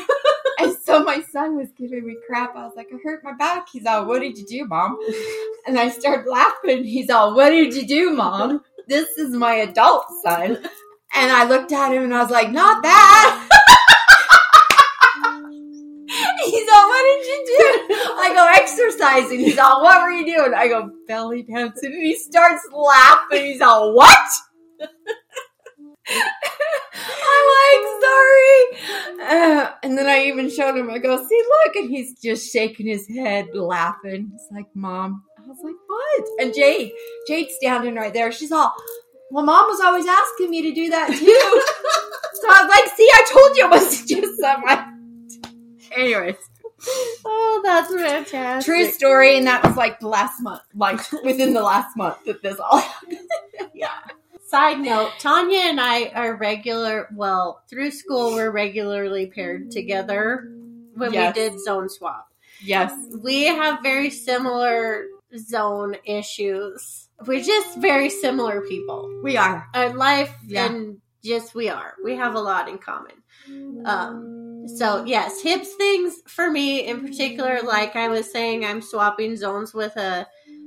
and 0.59 0.75
so 0.83 1.03
my 1.03 1.21
son 1.31 1.57
was 1.57 1.69
giving 1.77 2.05
me 2.05 2.15
crap. 2.27 2.55
I 2.55 2.65
was 2.65 2.73
like, 2.75 2.87
I 2.93 2.97
hurt 3.03 3.23
my 3.23 3.33
back. 3.33 3.67
He's 3.71 3.85
all, 3.85 4.05
What 4.05 4.19
did 4.19 4.37
you 4.37 4.45
do, 4.45 4.65
mom? 4.65 4.97
And 5.65 5.77
I 5.79 5.89
started 5.89 6.29
laughing. 6.29 6.83
He's 6.83 7.09
all, 7.09 7.35
What 7.35 7.49
did 7.49 7.73
you 7.75 7.85
do, 7.87 8.11
mom? 8.13 8.61
This 8.87 9.09
is 9.17 9.31
my 9.31 9.55
adult 9.55 10.05
son. 10.23 10.57
And 11.15 11.31
I 11.31 11.45
looked 11.47 11.71
at 11.71 11.93
him 11.93 12.03
and 12.03 12.13
I 12.13 12.21
was 12.21 12.31
like, 12.31 12.51
Not 12.51 12.83
that. 12.83 13.49
He's 16.45 16.69
all, 16.73 16.87
What 16.87 17.03
did 17.03 17.27
you 17.27 17.45
do? 17.47 17.95
I 18.17 18.31
go, 18.33 18.47
Exercising. 18.61 19.39
He's 19.39 19.57
all, 19.59 19.83
What 19.83 20.01
were 20.01 20.11
you 20.11 20.25
doing? 20.25 20.53
I 20.55 20.67
go, 20.67 20.91
Belly 21.07 21.43
dancing. 21.43 21.93
And 21.93 22.03
he 22.03 22.15
starts 22.15 22.67
laughing. 22.71 23.45
He's 23.45 23.61
all, 23.61 23.93
What? 23.93 24.17
I'm 26.99 27.45
like, 27.57 28.01
sorry. 28.01 29.29
Uh, 29.29 29.71
and 29.83 29.97
then 29.97 30.07
I 30.07 30.25
even 30.27 30.49
showed 30.49 30.75
him, 30.77 30.89
I 30.89 30.99
go, 30.99 31.17
see, 31.27 31.43
look. 31.65 31.75
And 31.75 31.89
he's 31.89 32.19
just 32.19 32.51
shaking 32.51 32.87
his 32.87 33.07
head, 33.07 33.47
laughing. 33.53 34.29
He's 34.31 34.47
like, 34.51 34.67
Mom. 34.73 35.23
I 35.37 35.41
was 35.47 35.59
like, 35.63 35.75
what? 35.87 36.25
And 36.41 36.53
Jade, 36.53 36.91
Jade's 37.27 37.55
standing 37.55 37.95
right 37.95 38.13
there. 38.13 38.31
She's 38.31 38.51
all, 38.51 38.73
well, 39.31 39.45
Mom 39.45 39.67
was 39.67 39.81
always 39.81 40.05
asking 40.07 40.49
me 40.49 40.61
to 40.63 40.73
do 40.73 40.89
that 40.89 41.07
too. 41.09 41.15
so 42.41 42.47
I 42.49 42.63
was 42.63 42.69
like, 42.69 42.95
see, 42.95 43.09
I 43.13 43.25
told 43.31 43.57
you 43.57 43.65
it 43.65 43.71
was 43.71 44.05
just 44.07 44.39
someone. 44.39 44.93
Anyways, 45.95 46.35
Oh, 47.25 47.61
that's 47.63 47.91
fantastic. 47.93 48.65
true 48.71 48.85
story. 48.91 49.37
And 49.37 49.47
that 49.47 49.63
was 49.63 49.75
like 49.75 49.99
the 49.99 50.07
last 50.07 50.41
month, 50.41 50.61
like 50.75 50.99
within 51.23 51.53
the 51.53 51.63
last 51.63 51.97
month 51.97 52.17
that 52.25 52.41
this 52.43 52.59
all 52.59 52.77
happened. 52.79 53.19
Side 54.47 54.79
note, 54.79 55.11
Tawnya 55.19 55.69
and 55.69 55.81
I 55.81 56.05
are 56.15 56.35
regular, 56.37 57.09
well, 57.13 57.61
through 57.69 57.91
school, 57.91 58.31
we're 58.31 58.49
regularly 58.51 59.25
paired 59.27 59.71
together 59.71 60.49
when 60.95 61.11
Yes. 61.11 61.35
we 61.35 61.41
did 61.41 61.59
zone 61.59 61.89
swap. 61.89 62.31
Yes. 62.63 62.93
We 63.21 63.45
have 63.47 63.83
very 63.83 64.09
similar 64.09 65.05
zone 65.37 65.97
issues. 66.05 67.09
We're 67.25 67.43
just 67.43 67.77
very 67.77 68.09
similar 68.09 68.61
people. 68.61 69.19
We 69.21 69.35
are. 69.35 69.67
Our 69.73 69.93
life 69.93 70.33
Yeah. 70.47 70.67
and 70.67 71.01
just 71.23 71.53
we 71.53 71.67
are. 71.67 71.95
We 72.01 72.15
have 72.15 72.35
a 72.35 72.39
lot 72.39 72.69
in 72.69 72.77
common. 72.77 73.21
Um, 73.85 74.65
so 74.77 75.03
yes, 75.05 75.41
hips 75.41 75.73
things 75.75 76.21
for 76.27 76.49
me 76.49 76.85
in 76.87 77.01
particular, 77.01 77.59
like 77.63 77.97
I 77.97 78.07
was 78.07 78.31
saying, 78.31 78.63
I'm 78.65 78.81
swapping 78.81 79.35
zones 79.35 79.73
with 79.73 79.95
a 79.97 80.25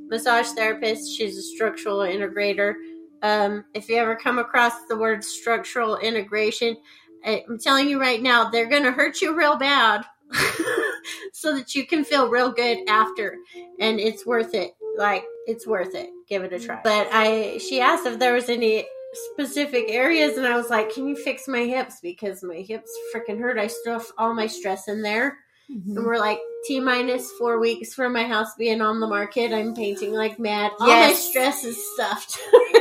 massage 0.08 0.48
therapist. 0.50 1.16
She's 1.16 1.38
a 1.38 1.42
structural 1.42 1.98
integrator. 2.00 2.74
Um, 3.22 3.64
if 3.74 3.88
you 3.88 3.96
ever 3.96 4.16
come 4.16 4.38
across 4.38 4.72
the 4.88 4.96
word 4.96 5.22
structural 5.24 5.98
integration, 5.98 6.76
I'm 7.24 7.58
telling 7.58 7.88
you 7.88 8.00
right 8.00 8.22
now, 8.22 8.48
they're 8.50 8.68
going 8.68 8.84
to 8.84 8.92
hurt 8.92 9.20
you 9.20 9.36
real 9.36 9.56
bad 9.56 10.04
so 11.32 11.54
that 11.54 11.74
you 11.74 11.86
can 11.86 12.04
feel 12.04 12.30
real 12.30 12.50
good 12.50 12.78
after. 12.88 13.36
And 13.78 14.00
it's 14.00 14.24
worth 14.24 14.54
it. 14.54 14.72
Like, 14.96 15.24
it's 15.46 15.66
worth 15.66 15.94
it. 15.94 16.10
Give 16.28 16.42
it 16.44 16.52
a 16.52 16.58
try. 16.58 16.80
But 16.82 17.08
I, 17.12 17.58
she 17.58 17.80
asked 17.80 18.06
if 18.06 18.18
there 18.18 18.34
was 18.34 18.48
any 18.48 18.86
specific 19.32 19.86
areas, 19.88 20.36
and 20.36 20.46
I 20.46 20.56
was 20.56 20.70
like, 20.70 20.92
can 20.94 21.06
you 21.06 21.16
fix 21.16 21.48
my 21.48 21.64
hips? 21.64 21.98
Because 22.00 22.42
my 22.42 22.56
hips 22.56 22.90
freaking 23.14 23.38
hurt. 23.38 23.58
I 23.58 23.66
stuff 23.66 24.10
all 24.16 24.34
my 24.34 24.46
stress 24.46 24.88
in 24.88 25.02
there. 25.02 25.38
Mm-hmm. 25.70 25.96
And 25.96 26.06
we're 26.06 26.18
like 26.18 26.38
T 26.66 26.80
minus 26.80 27.30
four 27.32 27.60
weeks 27.60 27.94
from 27.94 28.12
my 28.12 28.24
house 28.24 28.54
being 28.56 28.80
on 28.80 29.00
the 29.00 29.06
market. 29.06 29.52
I'm 29.52 29.74
painting 29.74 30.12
like 30.12 30.38
mad. 30.38 30.72
All 30.80 30.88
Yes. 30.88 31.12
my 31.12 31.16
stress 31.16 31.64
is 31.64 31.78
stuffed. 31.94 32.38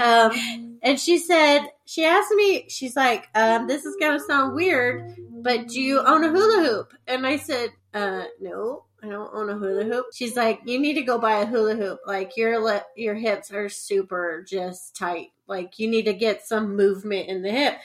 um, 0.00 0.78
and 0.82 0.98
she 0.98 1.18
said, 1.18 1.60
she 1.84 2.04
asked 2.04 2.32
me, 2.32 2.66
she's 2.68 2.96
like, 2.96 3.28
um, 3.34 3.66
this 3.66 3.84
is 3.84 3.96
going 4.00 4.18
to 4.18 4.24
sound 4.24 4.54
weird, 4.54 5.14
but 5.30 5.68
do 5.68 5.80
you 5.80 6.00
own 6.00 6.24
a 6.24 6.28
hula 6.28 6.64
hoop? 6.68 6.92
And 7.06 7.26
I 7.26 7.36
said, 7.36 7.70
uh, 7.94 8.24
no. 8.40 8.84
I 9.04 9.08
don't 9.08 9.34
own 9.34 9.50
a 9.50 9.54
hula 9.54 9.82
hoop. 9.82 10.06
She's 10.14 10.36
like, 10.36 10.60
you 10.64 10.78
need 10.78 10.94
to 10.94 11.02
go 11.02 11.18
buy 11.18 11.40
a 11.40 11.46
hula 11.46 11.74
hoop. 11.74 11.98
Like 12.06 12.36
your 12.36 12.60
li- 12.64 12.78
your 12.94 13.16
hips 13.16 13.50
are 13.52 13.68
super 13.68 14.44
just 14.48 14.94
tight. 14.94 15.32
Like 15.48 15.80
you 15.80 15.88
need 15.90 16.04
to 16.04 16.12
get 16.12 16.46
some 16.46 16.76
movement 16.76 17.26
in 17.28 17.42
the 17.42 17.50
hip. 17.50 17.78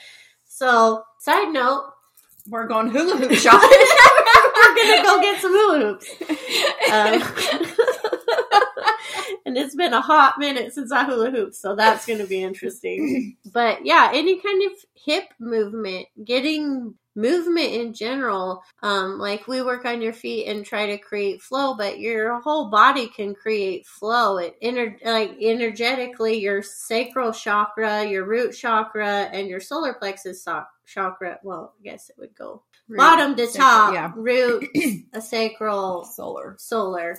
So, 0.44 1.02
side 1.18 1.48
note, 1.52 1.90
We're 2.48 2.68
going 2.68 2.90
hula 2.90 3.16
hoop 3.16 3.32
shopping. 3.36 3.68
we're 3.68 4.76
gonna 4.76 5.02
go 5.02 5.20
get 5.20 5.40
some 5.42 5.50
hula 5.50 5.78
hoops. 5.80 6.08
Um, 6.92 7.20
and 9.48 9.56
it's 9.56 9.74
been 9.74 9.94
a 9.94 10.00
hot 10.00 10.38
minute 10.38 10.74
since 10.74 10.92
I 10.92 11.04
hula 11.04 11.30
hooped, 11.30 11.56
so 11.56 11.74
that's 11.74 12.06
gonna 12.06 12.26
be 12.26 12.42
interesting. 12.42 13.36
But 13.52 13.86
yeah, 13.86 14.10
any 14.12 14.38
kind 14.40 14.62
of 14.70 14.72
hip 14.94 15.24
movement, 15.40 16.06
getting 16.22 16.94
movement 17.16 17.72
in 17.72 17.94
general, 17.94 18.62
um, 18.82 19.18
like 19.18 19.48
we 19.48 19.62
work 19.62 19.86
on 19.86 20.02
your 20.02 20.12
feet 20.12 20.46
and 20.46 20.64
try 20.66 20.86
to 20.86 20.98
create 20.98 21.40
flow, 21.42 21.74
but 21.74 21.98
your 21.98 22.40
whole 22.40 22.68
body 22.70 23.08
can 23.08 23.34
create 23.34 23.86
flow. 23.86 24.36
It 24.36 24.56
ener- 24.62 25.02
like 25.04 25.36
energetically, 25.40 26.38
your 26.38 26.62
sacral 26.62 27.32
chakra, 27.32 28.04
your 28.04 28.26
root 28.26 28.52
chakra, 28.52 29.22
and 29.32 29.48
your 29.48 29.60
solar 29.60 29.94
plexus 29.94 30.44
so- 30.44 30.64
chakra. 30.86 31.38
Well, 31.42 31.72
I 31.80 31.82
guess 31.82 32.10
it 32.10 32.16
would 32.18 32.34
go 32.36 32.62
bottom 32.88 33.34
to 33.36 33.46
sacral, 33.46 33.68
top, 33.68 33.94
yeah. 33.94 34.12
root, 34.14 34.68
a 35.14 35.20
sacral, 35.20 36.04
solar. 36.04 36.54
solar. 36.58 37.16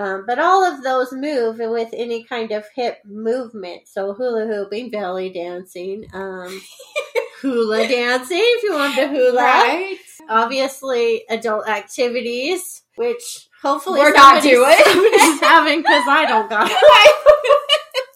Um, 0.00 0.24
but 0.26 0.38
all 0.38 0.64
of 0.64 0.82
those 0.82 1.12
move 1.12 1.58
with 1.58 1.90
any 1.92 2.24
kind 2.24 2.52
of 2.52 2.64
hip 2.74 3.00
movement. 3.04 3.86
So 3.86 4.14
hula 4.14 4.46
hooping, 4.46 4.90
belly 4.90 5.28
dancing, 5.30 6.06
um, 6.14 6.58
hula 7.42 7.86
dancing 7.86 8.40
if 8.40 8.62
you 8.62 8.72
want 8.72 8.94
to 8.94 9.08
hula. 9.08 9.42
Right. 9.42 9.98
Obviously, 10.30 11.24
adult 11.28 11.68
activities, 11.68 12.82
which 12.96 13.48
hopefully 13.60 14.00
We're 14.00 14.14
not 14.14 14.42
doing. 14.42 14.74
somebody's 14.84 15.40
having 15.40 15.80
because 15.80 16.04
I 16.08 16.24
don't 16.26 16.48
got 16.48 16.70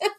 it. 0.00 0.12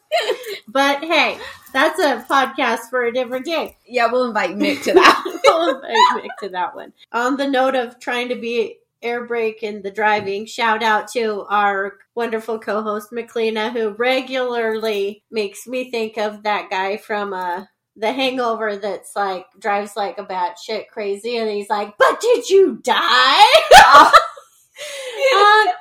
But 0.68 1.02
hey, 1.02 1.36
that's 1.72 1.98
a 1.98 2.24
podcast 2.30 2.90
for 2.90 3.06
a 3.06 3.12
different 3.12 3.44
day. 3.44 3.76
yeah, 3.88 4.06
we'll 4.12 4.28
invite 4.28 4.50
Mick 4.50 4.84
to 4.84 4.92
that. 4.94 5.40
We'll 5.44 5.74
invite 5.80 6.22
Mick 6.22 6.28
to 6.44 6.48
that 6.50 6.76
one. 6.76 6.92
On 7.10 7.36
the 7.36 7.48
note 7.48 7.74
of 7.74 7.98
trying 7.98 8.28
to 8.28 8.36
be 8.36 8.78
air 9.02 9.24
brake 9.26 9.62
in 9.62 9.82
the 9.82 9.90
driving, 9.90 10.46
shout 10.46 10.82
out 10.82 11.08
to 11.12 11.44
our 11.48 11.98
wonderful 12.14 12.58
co-host 12.58 13.10
McLeana, 13.12 13.72
who 13.72 13.90
regularly 13.90 15.22
makes 15.30 15.66
me 15.66 15.90
think 15.90 16.16
of 16.16 16.42
that 16.42 16.70
guy 16.70 16.96
from 16.96 17.32
uh 17.32 17.64
the 17.96 18.12
hangover 18.12 18.76
that's 18.76 19.16
like 19.16 19.46
drives 19.58 19.96
like 19.96 20.18
a 20.18 20.24
batshit 20.24 20.88
crazy 20.88 21.38
and 21.38 21.48
he's 21.50 21.70
like, 21.70 21.96
But 21.98 22.20
did 22.20 22.48
you 22.48 22.78
die? 22.82 24.12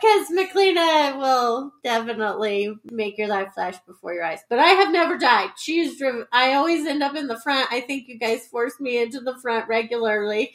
Because 0.01 0.30
McLeana 0.30 1.17
will 1.17 1.73
definitely 1.84 2.73
make 2.86 3.17
your 3.17 3.28
life 3.28 3.49
flash 3.54 3.75
before 3.86 4.13
your 4.13 4.23
eyes. 4.23 4.39
But 4.49 4.60
I 4.60 4.67
have 4.67 4.91
never 4.91 5.17
died. 5.17 5.49
She's 5.58 5.97
driven. 5.97 6.25
I 6.32 6.54
always 6.54 6.86
end 6.86 7.04
up 7.04 7.15
in 7.15 7.28
the 7.28 7.39
front. 7.39 7.67
I 7.71 7.82
think 7.82 8.08
you 8.08 8.17
guys 8.17 8.47
force 8.47 8.80
me 8.80 9.01
into 9.01 9.19
the 9.19 9.38
front 9.41 9.67
regularly 9.67 10.54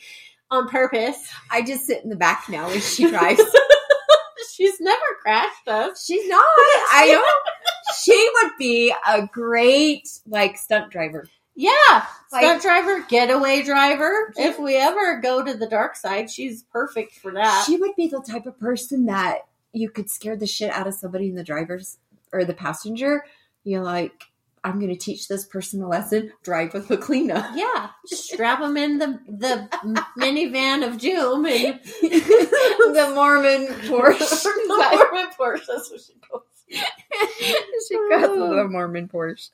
on 0.50 0.68
purpose. 0.68 1.16
I 1.50 1.62
just 1.62 1.86
sit 1.86 2.02
in 2.02 2.10
the 2.10 2.16
back 2.16 2.48
now 2.48 2.68
as 2.70 2.94
she 2.94 3.08
drives. 3.10 3.40
She's 4.54 4.80
never 4.80 5.00
crashed 5.22 5.68
us. 5.68 6.04
She's 6.04 6.28
not. 6.28 6.42
I 6.92 7.06
don't. 7.10 7.96
She 8.02 8.30
would 8.42 8.52
be 8.58 8.94
a 9.08 9.26
great 9.26 10.08
like 10.26 10.58
stunt 10.58 10.90
driver. 10.90 11.26
Yeah, 11.56 11.70
Like- 12.32 12.42
stunt 12.44 12.62
driver, 12.62 13.00
getaway 13.08 13.62
driver. 13.62 14.32
If 14.36 14.58
we 14.58 14.76
ever 14.76 15.20
go 15.20 15.44
to 15.44 15.54
the 15.54 15.66
dark 15.68 15.96
side, 15.96 16.30
she's 16.30 16.62
perfect 16.64 17.14
for 17.14 17.32
that. 17.32 17.64
She 17.66 17.76
would 17.76 17.94
be 17.96 18.08
the 18.08 18.20
type 18.20 18.46
of 18.46 18.58
person 18.58 19.06
that 19.06 19.40
you 19.72 19.90
could 19.90 20.10
scare 20.10 20.36
the 20.36 20.46
shit 20.46 20.70
out 20.72 20.86
of 20.86 20.94
somebody 20.94 21.28
in 21.28 21.34
the 21.34 21.44
driver's 21.44 21.98
or 22.32 22.44
the 22.44 22.54
passenger. 22.54 23.24
You're 23.64 23.82
like, 23.82 24.24
I'm 24.62 24.78
going 24.78 24.92
to 24.92 24.98
teach 24.98 25.28
this 25.28 25.46
person 25.46 25.82
a 25.82 25.88
lesson. 25.88 26.32
Drive 26.42 26.74
with 26.74 26.88
McLeana. 26.88 27.50
yeah, 27.54 27.90
strap 28.06 28.60
them 28.60 28.76
in 28.76 28.98
the 28.98 29.18
the 29.26 29.68
minivan 30.18 30.86
of 30.86 30.98
doom 30.98 31.46
and 31.46 31.80
the 32.02 33.12
Mormon 33.14 33.66
Porsche. 33.88 34.42
the 34.42 34.88
Mormon 34.92 35.30
Porsche. 35.38 35.66
That's 35.66 35.90
what 35.90 36.00
she 36.00 36.14
calls. 36.20 36.42
she 36.68 37.96
calls 37.96 38.24
it 38.24 38.38
the 38.38 38.60
oh. 38.60 38.68
Mormon 38.68 39.08
Porsche. 39.08 39.50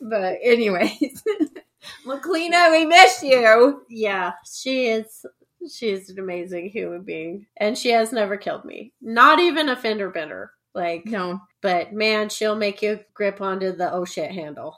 but 0.00 0.38
anyways, 0.42 1.22
McLeana, 2.06 2.70
we 2.72 2.84
miss 2.84 3.22
you. 3.22 3.82
Yeah, 3.88 4.32
she 4.44 4.86
is. 4.86 5.24
She's 5.72 6.10
an 6.10 6.18
amazing 6.18 6.68
human 6.68 7.04
being, 7.04 7.46
and 7.56 7.78
she 7.78 7.88
has 7.88 8.12
never 8.12 8.36
killed 8.36 8.66
me. 8.66 8.92
Not 9.00 9.40
even 9.40 9.70
a 9.70 9.76
fender 9.76 10.10
bender. 10.10 10.50
Like, 10.74 11.06
No, 11.06 11.40
but 11.62 11.92
man, 11.92 12.28
she'll 12.28 12.56
make 12.56 12.82
you 12.82 13.00
grip 13.14 13.40
onto 13.40 13.72
the 13.72 13.92
oh 13.92 14.04
shit 14.04 14.32
handle. 14.32 14.76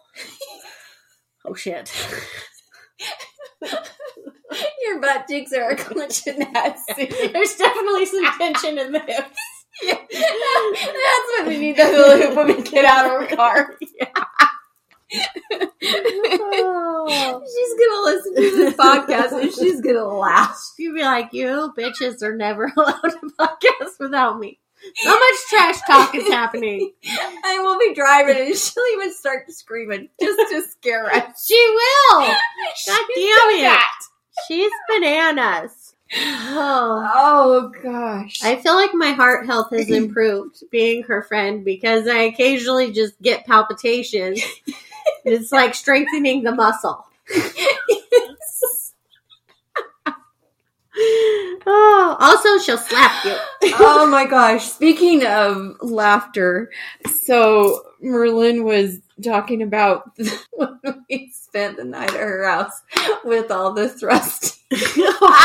oh 1.46 1.54
shit. 1.54 1.92
your 4.82 5.00
butt 5.00 5.26
cheeks 5.28 5.52
are 5.52 5.70
a 5.70 5.76
clenching 5.76 6.38
that. 6.38 6.76
There's 6.96 7.56
definitely 7.56 8.06
some 8.06 8.38
tension 8.38 8.78
in 8.78 8.92
the 8.92 9.00
hips. 9.00 9.38
That's 9.82 11.38
when 11.38 11.48
we 11.48 11.58
need 11.58 11.76
the 11.76 11.86
hula 11.86 12.16
hoop 12.16 12.36
when 12.36 12.46
we 12.46 12.62
get 12.62 12.84
out 12.84 13.06
of 13.06 13.12
our 13.12 13.26
car. 13.26 13.76
Oh. 15.82 17.42
She's 17.46 17.74
gonna 17.78 18.02
listen 18.04 18.34
to 18.34 18.56
this 18.56 18.74
podcast 18.74 19.40
and 19.40 19.52
she's 19.52 19.80
gonna 19.80 20.04
laugh. 20.04 20.58
You'd 20.78 20.94
be 20.94 21.02
like, 21.02 21.32
you 21.32 21.72
bitches 21.78 22.22
are 22.22 22.36
never 22.36 22.72
allowed 22.76 23.02
to 23.02 23.30
podcast 23.38 24.00
without 24.00 24.38
me. 24.38 24.58
So 24.96 25.10
much 25.10 25.34
trash 25.50 25.76
talk 25.86 26.14
is 26.14 26.28
happening. 26.28 26.92
I 27.08 27.58
we'll 27.62 27.78
be 27.78 27.94
driving 27.94 28.36
and 28.36 28.54
she'll 28.56 28.84
even 28.94 29.12
start 29.12 29.50
screaming 29.50 30.08
just 30.20 30.38
to 30.50 30.62
scare 30.70 31.06
us. 31.12 31.44
She 31.46 31.54
will. 31.74 32.20
God 32.20 32.36
She's 32.76 32.90
damn 33.16 33.50
it. 33.50 33.62
fat. 33.62 33.90
She's 34.46 34.72
bananas. 34.88 35.94
Oh. 36.14 37.02
Oh 37.18 37.72
gosh. 37.82 38.42
I 38.44 38.56
feel 38.56 38.74
like 38.74 38.92
my 38.94 39.10
heart 39.12 39.46
health 39.46 39.70
has 39.70 39.88
improved 39.90 40.62
being 40.70 41.02
her 41.04 41.22
friend 41.22 41.64
because 41.64 42.06
I 42.06 42.18
occasionally 42.18 42.92
just 42.92 43.20
get 43.22 43.46
palpitations. 43.46 44.42
it's 45.24 45.50
like 45.52 45.74
strengthening 45.74 46.42
the 46.44 46.52
muscle. 46.54 47.06
Oh, 51.68 52.16
also 52.20 52.58
she'll 52.58 52.78
slap 52.78 53.24
you. 53.24 53.36
oh 53.80 54.06
my 54.06 54.24
gosh. 54.24 54.70
Speaking 54.70 55.26
of 55.26 55.76
laughter, 55.80 56.70
so 57.22 57.82
Merlin 58.00 58.62
was 58.64 59.00
talking 59.22 59.62
about 59.62 60.12
when 60.52 61.04
we 61.10 61.32
spent 61.34 61.76
the 61.76 61.84
night 61.84 62.10
at 62.10 62.20
her 62.20 62.46
house 62.48 62.82
with 63.24 63.50
all 63.50 63.72
the 63.72 63.88
thrust 63.88 64.62
and 64.70 64.80
the 64.80 65.36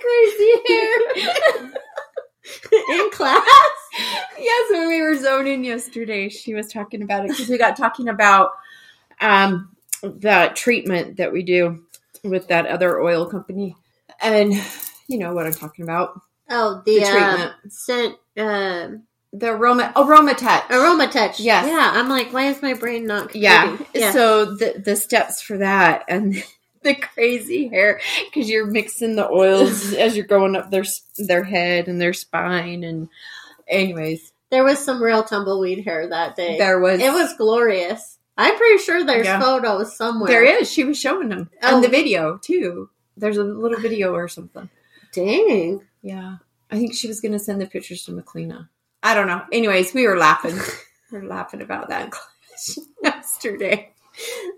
crazy 0.00 0.52
hair. 0.68 0.98
In 2.90 3.10
class? 3.10 3.42
yes, 4.38 4.70
when 4.70 4.88
we 4.88 5.00
were 5.00 5.16
zoning 5.16 5.64
yesterday, 5.64 6.28
she 6.28 6.52
was 6.52 6.70
talking 6.70 7.02
about 7.02 7.24
it 7.24 7.30
because 7.30 7.48
we 7.48 7.56
got 7.56 7.76
talking 7.76 8.08
about 8.08 8.50
um, 9.20 9.74
the 10.02 10.52
treatment 10.54 11.16
that 11.16 11.32
we 11.32 11.42
do 11.42 11.83
with 12.24 12.48
that 12.48 12.66
other 12.66 13.00
oil 13.00 13.26
company. 13.26 13.76
And 14.20 14.52
you 15.06 15.18
know 15.18 15.34
what 15.34 15.46
I'm 15.46 15.52
talking 15.52 15.84
about. 15.84 16.20
Oh, 16.50 16.82
the, 16.84 16.98
The 17.00 17.04
uh, 17.06 17.10
treatment. 17.10 17.52
scent, 17.72 18.14
uh, 18.36 18.88
The 19.32 19.50
aroma 19.52 19.92
aroma 19.96 20.34
touch. 20.34 20.64
aroma 20.70 21.08
touch. 21.08 21.40
Yes. 21.40 21.66
Yeah, 21.66 21.90
I'm 21.94 22.08
like, 22.08 22.32
why 22.32 22.46
is 22.48 22.60
my 22.62 22.74
brain 22.74 23.06
not 23.06 23.34
Yeah. 23.34 23.76
Yeah. 23.94 24.12
So 24.12 24.44
the 24.54 24.80
the 24.84 24.96
steps 24.96 25.40
for 25.42 25.58
that 25.58 26.04
and 26.08 26.34
the 26.82 26.94
crazy 26.94 27.68
hair 27.68 28.00
because 28.26 28.48
you're 28.50 28.66
mixing 28.66 29.16
the 29.16 29.28
oils 29.28 29.92
as 29.94 30.16
you're 30.16 30.26
going 30.26 30.54
up 30.54 30.70
their 30.70 30.84
their 31.16 31.42
head 31.44 31.88
and 31.88 32.00
their 32.00 32.12
spine 32.12 32.84
and 32.84 33.08
anyways 33.66 34.32
there 34.50 34.62
was 34.64 34.78
some 34.78 35.02
real 35.02 35.24
tumbleweed 35.24 35.82
hair 35.84 36.08
that 36.10 36.36
day. 36.36 36.58
there 36.58 36.78
was 36.78 37.00
It 37.00 37.12
was 37.12 37.34
glorious. 37.38 38.18
I'm 38.36 38.56
pretty 38.56 38.78
sure 38.82 39.04
there's 39.04 39.26
Yeah. 39.26 39.40
photos 39.40 39.96
somewhere. 39.96 40.28
there 40.28 40.42
is 40.44 40.70
she 40.70 40.84
was 40.84 40.98
showing 40.98 41.28
them 41.28 41.50
Oh. 41.62 41.76
and 41.76 41.84
the 41.84 41.88
video 41.88 42.36
too. 42.38 42.90
There's 43.16 43.36
a 43.36 43.44
little 43.44 43.78
video 43.78 44.12
or 44.12 44.26
something. 44.28 44.68
Dang. 45.12 45.82
Yeah. 46.02 46.36
I 46.70 46.78
think 46.78 46.94
she 46.94 47.06
was 47.06 47.20
going 47.20 47.32
to 47.32 47.38
send 47.38 47.60
the 47.60 47.66
pictures 47.66 48.04
to 48.04 48.12
McLeana. 48.12 48.68
I 49.02 49.14
don't 49.14 49.28
know. 49.28 49.42
Anyways, 49.52 49.94
we 49.94 50.06
were 50.08 50.16
laughing. 50.16 50.56
we 51.12 51.18
were 51.20 51.26
laughing 51.26 51.62
about 51.62 51.88
that 51.90 52.12
yesterday. 53.02 53.92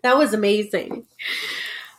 That 0.02 0.16
was 0.16 0.32
amazing. 0.32 1.06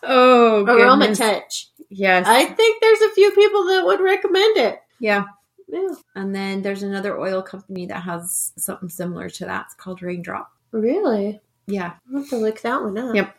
Oh, 0.04 0.66
Aroma 0.66 1.16
touch. 1.16 1.70
Yes. 1.90 2.26
I 2.28 2.46
think 2.46 2.82
there's 2.82 3.02
a 3.02 3.12
few 3.14 3.32
people 3.32 3.66
that 3.68 3.86
would 3.86 4.00
recommend 4.02 4.58
it. 4.58 4.80
yeah. 5.00 5.26
Yeah. 5.70 5.90
And 6.16 6.34
then 6.34 6.62
there's 6.62 6.82
another 6.84 7.20
oil 7.20 7.42
company 7.42 7.86
that 7.88 8.04
has 8.04 8.54
something 8.58 8.88
similar 8.88 9.30
to 9.32 9.46
that. 9.46 9.66
It's 9.66 9.76
called 9.76 10.02
Raindrop. 10.02 10.50
Really? 10.72 11.42
Yeah. 11.68 11.94
I'll 12.12 12.22
have 12.22 12.30
to 12.30 12.38
look 12.38 12.62
that 12.62 12.82
one 12.82 12.98
up. 12.98 13.16
Yep. 13.16 13.36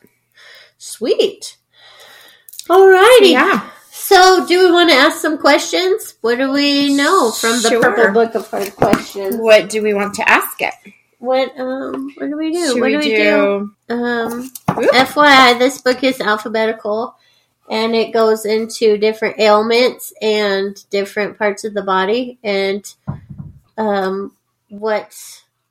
Sweet. 0.77 1.57
Alrighty. 2.69 3.33
Yeah. 3.33 3.69
So, 3.91 4.47
do 4.47 4.65
we 4.65 4.71
want 4.71 4.91
to 4.91 4.97
ask 4.97 5.19
some 5.21 5.39
questions? 5.39 6.15
What 6.21 6.37
do 6.39 6.51
we 6.53 6.95
know 6.95 7.31
from 7.31 7.63
the 7.63 7.69
Sure. 7.69 7.83
Purple 7.83 8.13
Book 8.15 8.35
of 8.35 8.49
Hard 8.49 8.75
Questions? 8.77 9.37
What 9.37 9.69
do 9.69 9.83
we 9.83 9.93
want 9.93 10.15
to 10.15 10.29
ask 10.29 10.61
it? 10.63 10.73
What 11.19 11.59
um? 11.59 12.11
What 12.17 12.31
do 12.31 12.37
we 12.37 12.53
do? 12.53 12.69
Should 12.73 12.81
what 12.81 12.89
do 12.89 12.99
we 12.99 13.17
do? 13.17 13.75
Um, 13.89 14.51
Oop. 14.71 14.91
FYI, 14.93 15.59
this 15.59 15.81
book 15.81 16.05
is 16.05 16.21
alphabetical, 16.21 17.17
and 17.69 17.95
it 17.95 18.13
goes 18.13 18.47
into 18.47 18.97
different 18.99 19.39
ailments 19.41 20.13
and 20.23 20.77
different 20.91 21.37
parts 21.37 21.65
of 21.65 21.75
the 21.75 21.83
body, 21.83 22.39
and 22.45 22.95
um, 23.77 24.37
what 24.69 25.13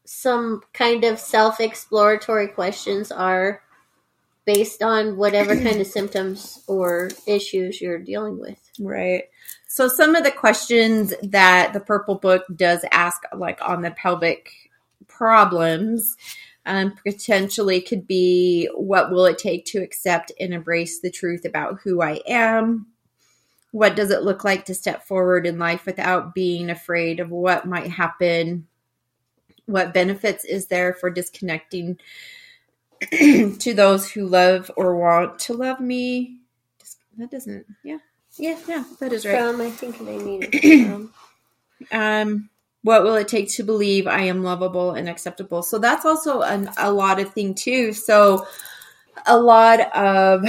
some 0.08 0.62
kind 0.74 1.04
of 1.04 1.20
self-exploratory 1.20 2.48
questions 2.48 3.12
are 3.12 3.62
based 4.46 4.82
on 4.82 5.18
whatever 5.18 5.56
kind 5.64 5.80
of 5.82 5.88
symptoms 5.88 6.64
or 6.68 7.12
issues 7.28 7.82
you're 7.82 8.00
dealing 8.00 8.40
with. 8.40 8.60
Right. 8.80 9.26
So 9.68 9.88
some 9.88 10.16
of 10.16 10.24
the 10.24 10.32
questions 10.32 11.14
that 11.22 11.74
the 11.74 11.82
Purple 11.82 12.16
Book 12.16 12.46
does 12.56 12.84
ask, 12.92 13.22
like 13.36 13.60
on 13.62 13.82
the 13.82 13.92
pelvic 13.92 14.50
problems, 15.08 16.16
Um, 16.66 16.96
potentially 17.06 17.80
could 17.80 18.08
be 18.08 18.70
what 18.76 19.10
will 19.10 19.26
it 19.26 19.38
take 19.38 19.64
to 19.68 19.82
accept 19.82 20.34
and 20.38 20.54
embrace 20.54 21.00
the 21.00 21.10
truth 21.10 21.46
about 21.46 21.80
who 21.82 22.02
I 22.02 22.20
am? 22.28 22.88
What 23.72 23.96
does 23.96 24.12
it 24.12 24.24
look 24.24 24.44
like 24.44 24.66
to 24.66 24.76
step 24.76 25.04
forward 25.08 25.48
in 25.48 25.60
life 25.60 25.86
without 25.86 26.36
being 26.36 26.70
afraid 26.70 27.22
of 27.22 27.30
what 27.30 27.66
might 27.66 27.90
happen? 27.92 28.68
What 29.68 29.94
benefits 29.94 30.46
is 30.46 30.68
there 30.68 30.94
for 30.96 31.10
disconnecting 31.12 32.00
to 33.12 33.74
those 33.76 34.12
who 34.12 34.26
love 34.28 34.72
or 34.76 34.98
want 34.98 35.40
to 35.42 35.54
love 35.54 35.80
me? 35.80 36.40
That 37.18 37.32
doesn't, 37.32 37.66
yeah. 37.84 38.00
Yeah, 38.38 38.58
yeah, 38.68 38.84
that 39.00 39.14
is 39.14 39.26
right. 39.26 39.38
From, 39.40 39.62
I 39.62 39.70
think 39.72 40.00
they 40.00 40.18
mean 40.18 40.44
it 40.52 40.88
from. 40.88 41.14
um 41.92 42.50
what 42.84 43.04
will 43.04 43.16
it 43.16 43.28
take 43.28 43.50
to 43.52 43.64
believe 43.64 44.08
i 44.08 44.22
am 44.22 44.44
lovable 44.44 44.92
and 44.92 45.10
acceptable 45.10 45.64
so 45.64 45.80
that's 45.80 46.06
also 46.06 46.42
an, 46.42 46.70
a 46.78 46.92
lot 46.92 47.20
of 47.20 47.34
thing 47.34 47.54
too 47.56 47.94
so 47.94 48.46
a 49.28 49.38
lot 49.38 49.80
of 49.96 50.44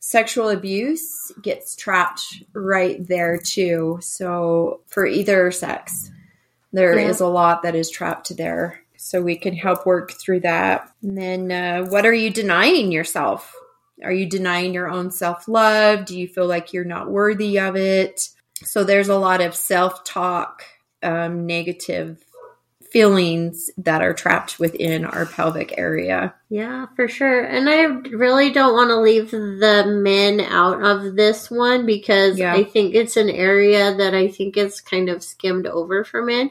sexual 0.00 0.48
abuse 0.50 1.32
gets 1.42 1.76
trapped 1.76 2.42
right 2.54 3.06
there 3.06 3.38
too 3.38 3.98
so 4.02 4.80
for 4.86 5.06
either 5.06 5.50
sex 5.50 6.10
there 6.72 6.98
Yeah. 6.98 7.08
is 7.08 7.20
a 7.20 7.26
lot 7.26 7.62
that 7.62 7.74
is 7.74 7.90
trapped 7.90 8.36
there 8.36 8.80
so 8.96 9.22
we 9.22 9.36
can 9.36 9.54
help 9.54 9.86
work 9.86 10.12
through 10.12 10.40
that. 10.40 10.90
And 11.02 11.16
then 11.16 11.50
uh, 11.52 11.86
what 11.88 12.06
are 12.06 12.12
you 12.12 12.30
denying 12.30 12.92
yourself? 12.92 13.54
Are 14.02 14.12
you 14.12 14.26
denying 14.26 14.74
your 14.74 14.88
own 14.88 15.10
self-love? 15.10 16.04
Do 16.04 16.18
you 16.18 16.28
feel 16.28 16.46
like 16.46 16.72
you're 16.72 16.84
not 16.84 17.10
worthy 17.10 17.58
of 17.58 17.76
it? 17.76 18.28
So 18.62 18.84
there's 18.84 19.08
a 19.08 19.16
lot 19.18 19.40
of 19.40 19.54
self-talk 19.54 20.62
um, 21.02 21.46
negative 21.46 22.22
feelings 22.92 23.70
that 23.78 24.02
are 24.02 24.12
trapped 24.12 24.58
within 24.58 25.04
our 25.04 25.26
pelvic 25.26 25.74
area 25.78 26.34
Yeah, 26.48 26.86
for 26.96 27.06
sure. 27.08 27.42
And 27.44 27.68
I 27.70 27.82
really 28.16 28.50
don't 28.50 28.72
want 28.74 28.90
to 28.90 28.96
leave 29.00 29.30
the 29.30 29.84
men 29.86 30.40
out 30.40 30.82
of 30.82 31.16
this 31.16 31.50
one 31.50 31.86
because 31.86 32.38
Yeah. 32.38 32.52
I 32.54 32.64
think 32.64 32.94
it's 32.94 33.16
an 33.16 33.30
area 33.30 33.94
that 33.94 34.14
I 34.14 34.28
think 34.28 34.56
is 34.56 34.80
kind 34.80 35.08
of 35.08 35.22
skimmed 35.22 35.66
over 35.66 36.04
for 36.04 36.22
men, 36.24 36.50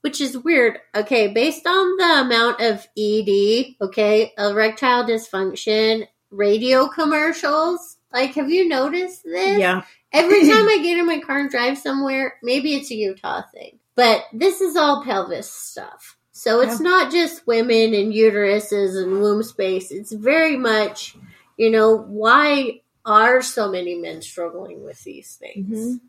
which 0.00 0.20
is 0.20 0.36
weird. 0.38 0.78
Okay, 0.94 1.28
based 1.28 1.66
on 1.66 1.96
the 1.96 2.20
amount 2.26 2.60
of 2.60 2.86
ED, 2.98 3.76
okay, 3.80 4.32
erectile 4.38 5.04
dysfunction, 5.04 6.06
radio 6.30 6.88
commercials, 6.88 7.96
like, 8.12 8.34
have 8.34 8.50
you 8.50 8.68
noticed 8.68 9.22
this? 9.24 9.58
yeah 9.58 9.82
Every 10.12 10.40
time 10.50 10.66
I 10.68 10.80
get 10.82 10.98
in 10.98 11.06
my 11.06 11.20
car 11.20 11.38
and 11.40 11.50
drive 11.50 11.76
somewhere, 11.78 12.38
maybe 12.42 12.74
it's 12.74 12.90
a 12.90 12.94
Utah 12.94 13.42
thing, 13.54 13.78
but 13.98 14.26
this 14.32 14.60
is 14.60 14.76
all 14.76 15.02
pelvis 15.02 15.50
stuff. 15.50 16.16
So 16.30 16.60
it's 16.60 16.78
Yeah. 16.78 16.84
not 16.88 17.10
just 17.10 17.44
women 17.48 17.94
and 17.94 18.12
uteruses 18.12 18.96
and 18.96 19.20
womb 19.20 19.42
space. 19.42 19.90
It's 19.90 20.12
very 20.12 20.56
much, 20.56 21.16
you 21.56 21.68
know, 21.68 21.96
why 21.96 22.82
are 23.04 23.42
so 23.42 23.68
many 23.68 23.96
men 23.96 24.22
struggling 24.22 24.84
with 24.84 25.02
these 25.02 25.34
things? 25.34 25.96
Mhm. 25.96 26.00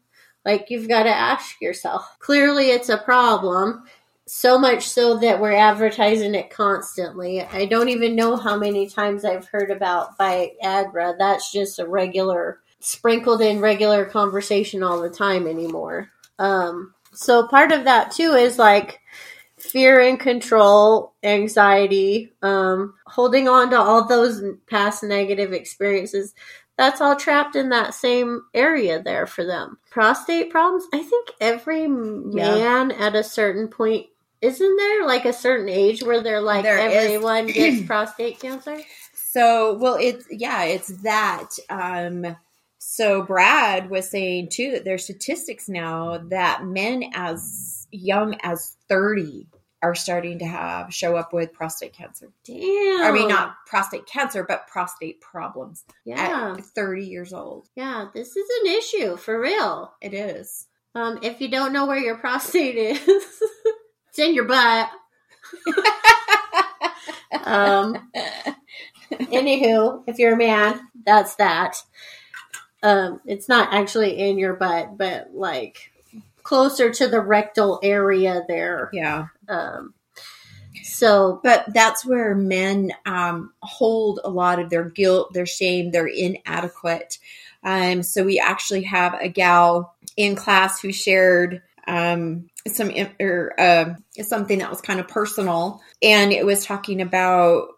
Like 0.45 0.67
you've 0.69 0.87
got 0.87 1.03
to 1.03 1.09
ask 1.09 1.59
yourself. 1.61 2.15
Clearly, 2.19 2.69
it's 2.69 2.89
a 2.89 2.97
problem. 2.99 3.81
So 4.27 4.59
much 4.59 4.87
so 4.87 5.17
that 5.17 5.41
we're 5.41 5.53
advertising 5.53 6.35
it 6.35 6.51
constantly. 6.51 7.41
I 7.41 7.65
don't 7.65 7.89
even 7.89 8.15
know 8.15 8.35
how 8.35 8.55
many 8.55 8.87
times 8.87 9.25
I've 9.25 9.47
heard 9.47 9.71
about 9.71 10.15
Viagra. 10.19 11.17
That's 11.17 11.51
just 11.51 11.79
a 11.79 11.87
regular, 11.87 12.59
sprinkled 12.81 13.41
in 13.41 13.61
regular 13.61 14.05
conversation 14.05 14.83
all 14.83 15.01
the 15.01 15.09
time 15.09 15.47
anymore. 15.47 16.11
Um, 16.37 16.93
so 17.19 17.47
part 17.47 17.71
of 17.71 17.83
that 17.83 18.11
too 18.11 18.31
is 18.31 18.57
like 18.57 18.99
fear 19.57 19.99
and 19.99 20.17
control, 20.19 21.13
anxiety, 21.21 22.31
um, 22.41 22.93
holding 23.07 23.49
on 23.49 23.69
to 23.71 23.77
all 23.77 24.07
those 24.07 24.41
past 24.69 25.03
negative 25.03 25.51
experiences 25.51 26.33
that's 26.77 27.01
all 27.01 27.17
trapped 27.17 27.57
in 27.57 27.67
that 27.69 27.93
same 27.93 28.41
area 28.53 29.03
there 29.03 29.27
for 29.27 29.45
them. 29.45 29.77
Prostate 29.91 30.49
problems, 30.49 30.85
I 30.93 31.03
think 31.03 31.29
every 31.41 31.89
man 31.89 32.91
at 32.91 33.15
a 33.15 33.23
certain 33.23 33.67
point 33.67 34.05
isn't 34.41 34.77
there 34.77 35.05
like 35.05 35.25
a 35.25 35.33
certain 35.33 35.67
age 35.67 36.01
where 36.01 36.23
they're 36.23 36.39
like 36.39 36.63
There 36.63 36.77
is. 36.87 36.93
everyone 36.95 37.47
gets 37.47 37.81
prostate 37.85 38.39
cancer? 38.39 38.77
so 39.13 39.77
well 39.77 39.95
it's 39.99 40.25
yeah 40.31 40.63
it's 40.63 40.87
that 41.03 41.49
um 41.69 42.35
so 42.81 43.21
brad 43.21 43.89
was 43.89 44.09
saying 44.09 44.47
too 44.49 44.71
that 44.71 44.85
there's 44.85 45.03
statistics 45.03 45.67
now 45.69 46.17
that 46.29 46.63
men 46.65 47.03
as 47.13 47.87
young 47.91 48.35
as 48.41 48.75
30 48.87 49.47
are 49.81 49.95
starting 49.95 50.39
to 50.39 50.45
have 50.45 50.93
show 50.93 51.15
up 51.15 51.31
with 51.33 51.53
prostate 51.53 51.93
cancer 51.93 52.31
Damn. 52.45 53.01
i 53.03 53.11
mean 53.13 53.27
not 53.27 53.55
prostate 53.67 54.05
cancer 54.05 54.43
but 54.47 54.67
prostate 54.67 55.19
problems 55.21 55.83
Yeah. 56.05 56.55
at 56.57 56.65
30 56.65 57.05
years 57.05 57.33
old 57.33 57.67
Yeah, 57.75 58.05
this 58.13 58.35
is 58.35 58.47
an 58.61 58.71
issue 58.71 59.15
for 59.17 59.39
real. 59.39 59.93
it 60.01 60.13
is 60.13 60.65
Um, 60.95 61.19
if 61.21 61.39
you 61.41 61.49
don't 61.49 61.71
know 61.73 61.85
where 61.85 61.99
your 61.99 62.17
prostate 62.17 62.75
is, 62.77 62.99
it's 64.09 64.19
in 64.19 64.33
your 64.33 64.45
butt. 64.45 64.89
Um, 67.43 68.09
anywho, 69.11 70.03
if 70.07 70.17
you're 70.19 70.33
a 70.33 70.37
man, 70.37 70.79
that's 71.05 71.35
that. 71.35 71.77
Um, 72.81 73.21
it's 73.25 73.49
not 73.49 73.73
actually 73.73 74.17
in 74.17 74.37
your 74.37 74.53
butt, 74.53 74.97
but 74.97 75.33
like 75.33 75.91
closer 76.43 76.91
to 76.91 77.07
the 77.07 77.21
rectal 77.21 77.79
area 77.83 78.43
there. 78.47 78.89
yeah 78.93 79.27
Um, 79.47 79.93
so 80.83 81.39
but 81.43 81.65
that's 81.73 82.05
where 82.05 82.35
men 82.35 82.91
um, 83.05 83.53
hold 83.61 84.19
a 84.23 84.29
lot 84.29 84.59
of 84.59 84.69
their 84.69 84.85
guilt, 84.85 85.33
their 85.33 85.45
shame, 85.45 85.91
their 85.91 86.07
inadequate. 86.07 87.19
Um, 87.63 88.03
so 88.03 88.23
we 88.23 88.39
actually 88.39 88.83
have 88.83 89.15
a 89.15 89.27
gal 89.27 89.95
in 90.15 90.35
class 90.35 90.79
who 90.79 90.91
shared 90.91 91.61
um, 91.87 92.49
some 92.67 92.91
or 93.19 93.53
uh, 93.59 93.95
something 94.21 94.59
that 94.59 94.69
was 94.69 94.81
kind 94.81 94.99
of 94.99 95.07
personal, 95.07 95.81
and 96.01 96.31
it 96.31 96.45
was 96.45 96.65
talking 96.65 97.01
about 97.01 97.69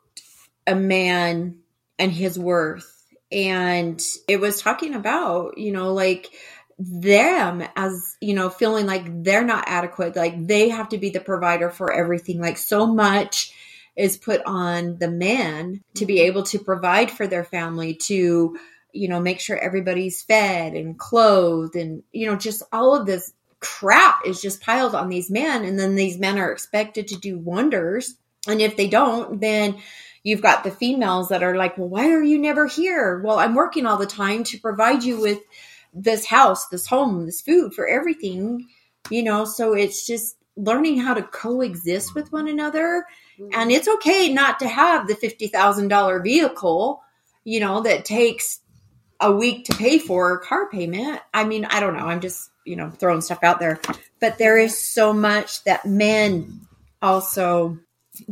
a 0.68 0.76
man 0.76 1.60
and 1.98 2.12
his 2.12 2.38
worth, 2.38 3.01
and 3.32 4.04
it 4.28 4.39
was 4.39 4.62
talking 4.62 4.94
about 4.94 5.58
you 5.58 5.72
know 5.72 5.94
like 5.94 6.32
them 6.78 7.63
as 7.76 8.17
you 8.20 8.34
know 8.34 8.50
feeling 8.50 8.86
like 8.86 9.24
they're 9.24 9.46
not 9.46 9.65
adequate 9.67 10.15
like 10.15 10.48
they 10.48 10.70
have 10.70 10.89
to 10.89 10.98
be 10.98 11.10
the 11.10 11.20
provider 11.20 11.70
for 11.70 11.91
everything 11.91 12.41
like 12.41 12.58
so 12.58 12.88
much 12.88 13.54
is 13.96 14.17
put 14.17 14.41
on 14.46 14.98
the 14.98 15.10
men 15.10 15.82
to 15.94 16.06
be 16.06 16.15
mm-hmm. 16.15 16.28
able 16.28 16.44
to 16.44 16.58
provide 16.58 17.12
for 17.12 17.28
their 17.28 17.44
family 17.44 17.94
to 17.94 18.58
you 18.94 19.08
know 19.08 19.20
make 19.20 19.39
sure 19.39 19.58
everybody's 19.58 20.24
fed 20.24 20.74
and 20.74 20.98
clothed 20.98 21.76
and 21.76 22.04
you 22.12 22.26
know 22.26 22.36
just 22.36 22.63
all 22.72 22.96
of 22.96 23.06
this 23.06 23.32
crap 23.60 24.26
is 24.26 24.41
just 24.41 24.62
piled 24.62 24.96
on 24.96 25.08
these 25.08 25.30
men 25.30 25.63
and 25.63 25.80
then 25.80 25.96
these 25.96 26.17
men 26.17 26.39
are 26.39 26.52
expected 26.52 27.08
to 27.08 27.15
do 27.15 27.38
wonders 27.38 28.15
and 28.48 28.60
if 28.60 28.76
they 28.76 28.88
don't 28.88 29.39
then 29.39 29.78
you've 30.24 30.42
got 30.42 30.64
the 30.64 30.72
females 30.72 31.30
that 31.30 31.44
are 31.44 31.56
like 31.56 31.78
well 31.78 31.90
why 31.90 32.12
are 32.12 32.24
you 32.24 32.38
never 32.38 32.68
here 32.68 33.22
well 33.24 33.40
i'm 33.40 33.56
working 33.56 33.86
all 33.86 33.98
the 33.98 34.06
time 34.06 34.44
to 34.44 34.60
provide 34.60 35.04
you 35.04 35.20
with 35.20 35.40
this 35.94 36.26
house, 36.26 36.68
this 36.68 36.88
home, 36.88 37.26
this 37.26 37.42
food 37.42 37.74
for 37.74 37.88
everything, 37.88 38.68
you 39.10 39.24
know. 39.24 39.46
So 39.46 39.74
it's 39.74 40.06
just 40.06 40.38
learning 40.56 41.00
how 41.00 41.14
to 41.14 41.24
coexist 41.24 42.16
with 42.16 42.32
one 42.32 42.48
another. 42.48 43.06
Mm-hmm. 43.40 43.50
And 43.54 43.72
it's 43.72 43.88
okay 43.88 44.32
not 44.32 44.60
to 44.60 44.68
have 44.68 45.08
the 45.08 45.16
$50,000 45.16 46.24
vehicle, 46.24 47.02
you 47.44 47.60
know, 47.60 47.82
that 47.82 48.06
takes 48.06 48.60
a 49.20 49.32
week 49.32 49.66
to 49.66 49.76
pay 49.76 50.00
for 50.00 50.34
a 50.34 50.40
car 50.40 50.70
payment. 50.70 51.22
I 51.34 51.44
mean, 51.44 51.66
I 51.66 51.80
don't 51.80 51.96
know. 51.96 52.06
I'm 52.06 52.22
just, 52.22 52.50
you 52.66 52.76
know, 52.76 52.90
throwing 52.90 53.22
stuff 53.22 53.44
out 53.44 53.60
there. 53.60 53.80
But 54.20 54.38
there 54.38 54.58
is 54.58 54.84
so 54.84 55.14
much 55.14 55.64
that 55.66 55.86
men 55.86 56.62
also 57.02 57.80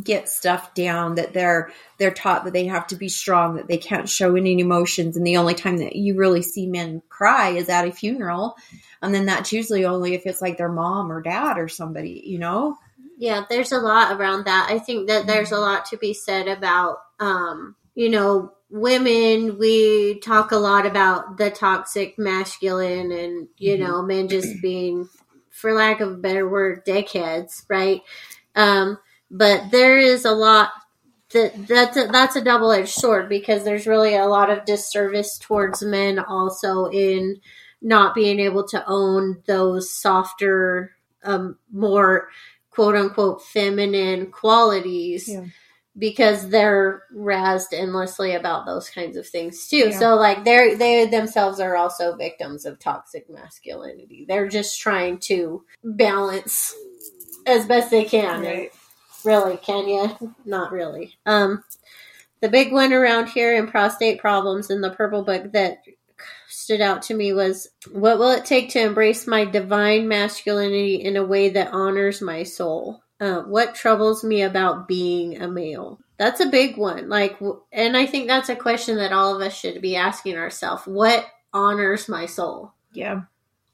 get 0.01 0.29
stuff 0.29 0.73
down 0.73 1.15
that 1.15 1.33
they're 1.33 1.71
they're 1.97 2.11
taught 2.11 2.43
that 2.43 2.53
they 2.53 2.65
have 2.65 2.87
to 2.87 2.95
be 2.95 3.09
strong 3.09 3.55
that 3.55 3.67
they 3.67 3.77
can't 3.77 4.09
show 4.09 4.35
any 4.35 4.59
emotions 4.59 5.15
and 5.17 5.25
the 5.25 5.37
only 5.37 5.53
time 5.53 5.77
that 5.77 5.95
you 5.95 6.15
really 6.15 6.41
see 6.41 6.65
men 6.67 7.01
cry 7.09 7.49
is 7.49 7.69
at 7.69 7.87
a 7.87 7.91
funeral 7.91 8.55
and 9.01 9.13
then 9.13 9.25
that's 9.25 9.51
usually 9.53 9.85
only 9.85 10.13
if 10.13 10.25
it's 10.25 10.41
like 10.41 10.57
their 10.57 10.71
mom 10.71 11.11
or 11.11 11.21
dad 11.21 11.57
or 11.57 11.67
somebody 11.67 12.21
you 12.25 12.39
know 12.39 12.77
Yeah, 13.17 13.43
there's 13.49 13.71
a 13.73 13.79
lot 13.79 14.13
around 14.17 14.45
that. 14.45 14.69
I 14.71 14.79
think 14.79 15.07
that 15.07 15.27
there's 15.27 15.51
a 15.51 15.59
lot 15.59 15.85
to 15.87 15.97
be 15.97 16.13
said 16.13 16.47
about, 16.47 16.99
um, 17.19 17.75
you 17.93 18.09
know, 18.09 18.53
women. 18.69 19.57
We 19.59 20.19
talk 20.21 20.53
a 20.53 20.57
lot 20.57 20.85
about 20.85 21.35
the 21.37 21.51
toxic 21.51 22.17
masculine 22.17 23.11
and, 23.11 23.49
you 23.57 23.75
Mhm. 23.75 23.79
know, 23.79 24.01
men 24.03 24.29
just 24.29 24.61
being, 24.61 25.09
for 25.49 25.73
lack 25.73 25.99
of 25.99 26.11
a 26.13 26.17
better 26.17 26.47
word, 26.47 26.85
dickheads, 26.85 27.63
right? 27.69 28.01
Um, 28.55 28.97
but 29.31 29.71
there 29.71 29.97
is 29.97 30.25
a 30.25 30.31
lot 30.31 30.71
that 31.31 31.67
that's 31.67 31.95
a, 31.97 32.07
that's 32.07 32.35
a 32.35 32.43
double 32.43 32.71
edged 32.71 32.89
sword 32.93 33.29
because 33.29 33.63
there's 33.63 33.85
really 33.87 34.15
a 34.15 34.25
lot 34.25 34.49
of 34.49 34.65
disservice 34.65 35.37
towards 35.37 35.83
men 35.83 36.17
also 36.19 36.85
in 36.85 37.39
not 37.81 38.15
being 38.15 38.39
able 38.39 38.67
to 38.67 38.83
own 38.87 39.41
those 39.45 39.91
softer, 39.93 40.91
um, 41.23 41.57
more 41.71 42.29
quote 42.71 42.95
unquote 42.95 43.43
feminine 43.43 44.31
qualities 44.31 45.29
Yeah. 45.29 45.45
because 45.97 46.49
they're 46.49 47.03
razzed 47.15 47.73
endlessly 47.73 48.33
about 48.33 48.65
those 48.65 48.89
kinds 48.89 49.15
of 49.15 49.27
things 49.27 49.67
too. 49.67 49.89
Yeah. 49.89 49.99
So 49.99 50.15
like 50.15 50.43
they're 50.43 50.75
they 50.75 51.05
themselves 51.05 51.59
are 51.59 51.75
also 51.75 52.15
victims 52.15 52.65
of 52.65 52.79
toxic 52.79 53.29
masculinity. 53.29 54.25
They're 54.27 54.47
just 54.49 54.79
trying 54.79 55.19
to 55.19 55.63
balance 55.83 56.73
as 57.45 57.65
best 57.67 57.91
they 57.91 58.05
can. 58.05 58.43
And 58.45 58.69
really, 59.23 59.57
can 59.57 59.87
you? 59.87 60.33
Not 60.45 60.71
really. 60.71 61.17
Um 61.25 61.63
the 62.41 62.49
big 62.49 62.71
one 62.71 62.93
around 62.93 63.27
here 63.27 63.55
in 63.55 63.67
prostate 63.67 64.19
problems 64.19 64.69
in 64.69 64.81
the 64.81 64.91
purple 64.91 65.23
book 65.23 65.51
that 65.51 65.79
stood 66.47 66.81
out 66.81 67.01
to 67.03 67.13
me 67.13 67.33
was 67.33 67.67
what 67.91 68.17
will 68.17 68.31
it 68.31 68.45
take 68.45 68.69
to 68.69 68.79
embrace 68.81 69.27
my 69.27 69.45
divine 69.45 70.07
masculinity 70.07 70.95
in 70.95 71.15
a 71.15 71.23
way 71.23 71.49
that 71.49 71.71
honors 71.73 72.21
my 72.21 72.43
soul 72.43 73.03
uh, 73.19 73.41
what 73.41 73.75
troubles 73.75 74.23
me 74.23 74.41
about 74.41 74.87
being 74.87 75.41
a 75.41 75.47
male 75.47 75.99
that's 76.17 76.39
a 76.41 76.45
big 76.49 76.77
one 76.77 77.07
like 77.09 77.37
and 77.71 77.95
i 77.95 78.05
think 78.05 78.27
that's 78.27 78.49
a 78.49 78.55
question 78.55 78.97
that 78.97 79.13
all 79.13 79.35
of 79.35 79.41
us 79.41 79.53
should 79.57 79.81
be 79.81 79.95
asking 79.95 80.35
ourselves 80.37 80.83
what 80.85 81.25
honors 81.53 82.09
my 82.09 82.25
soul 82.25 82.73
Yeah. 82.93 83.21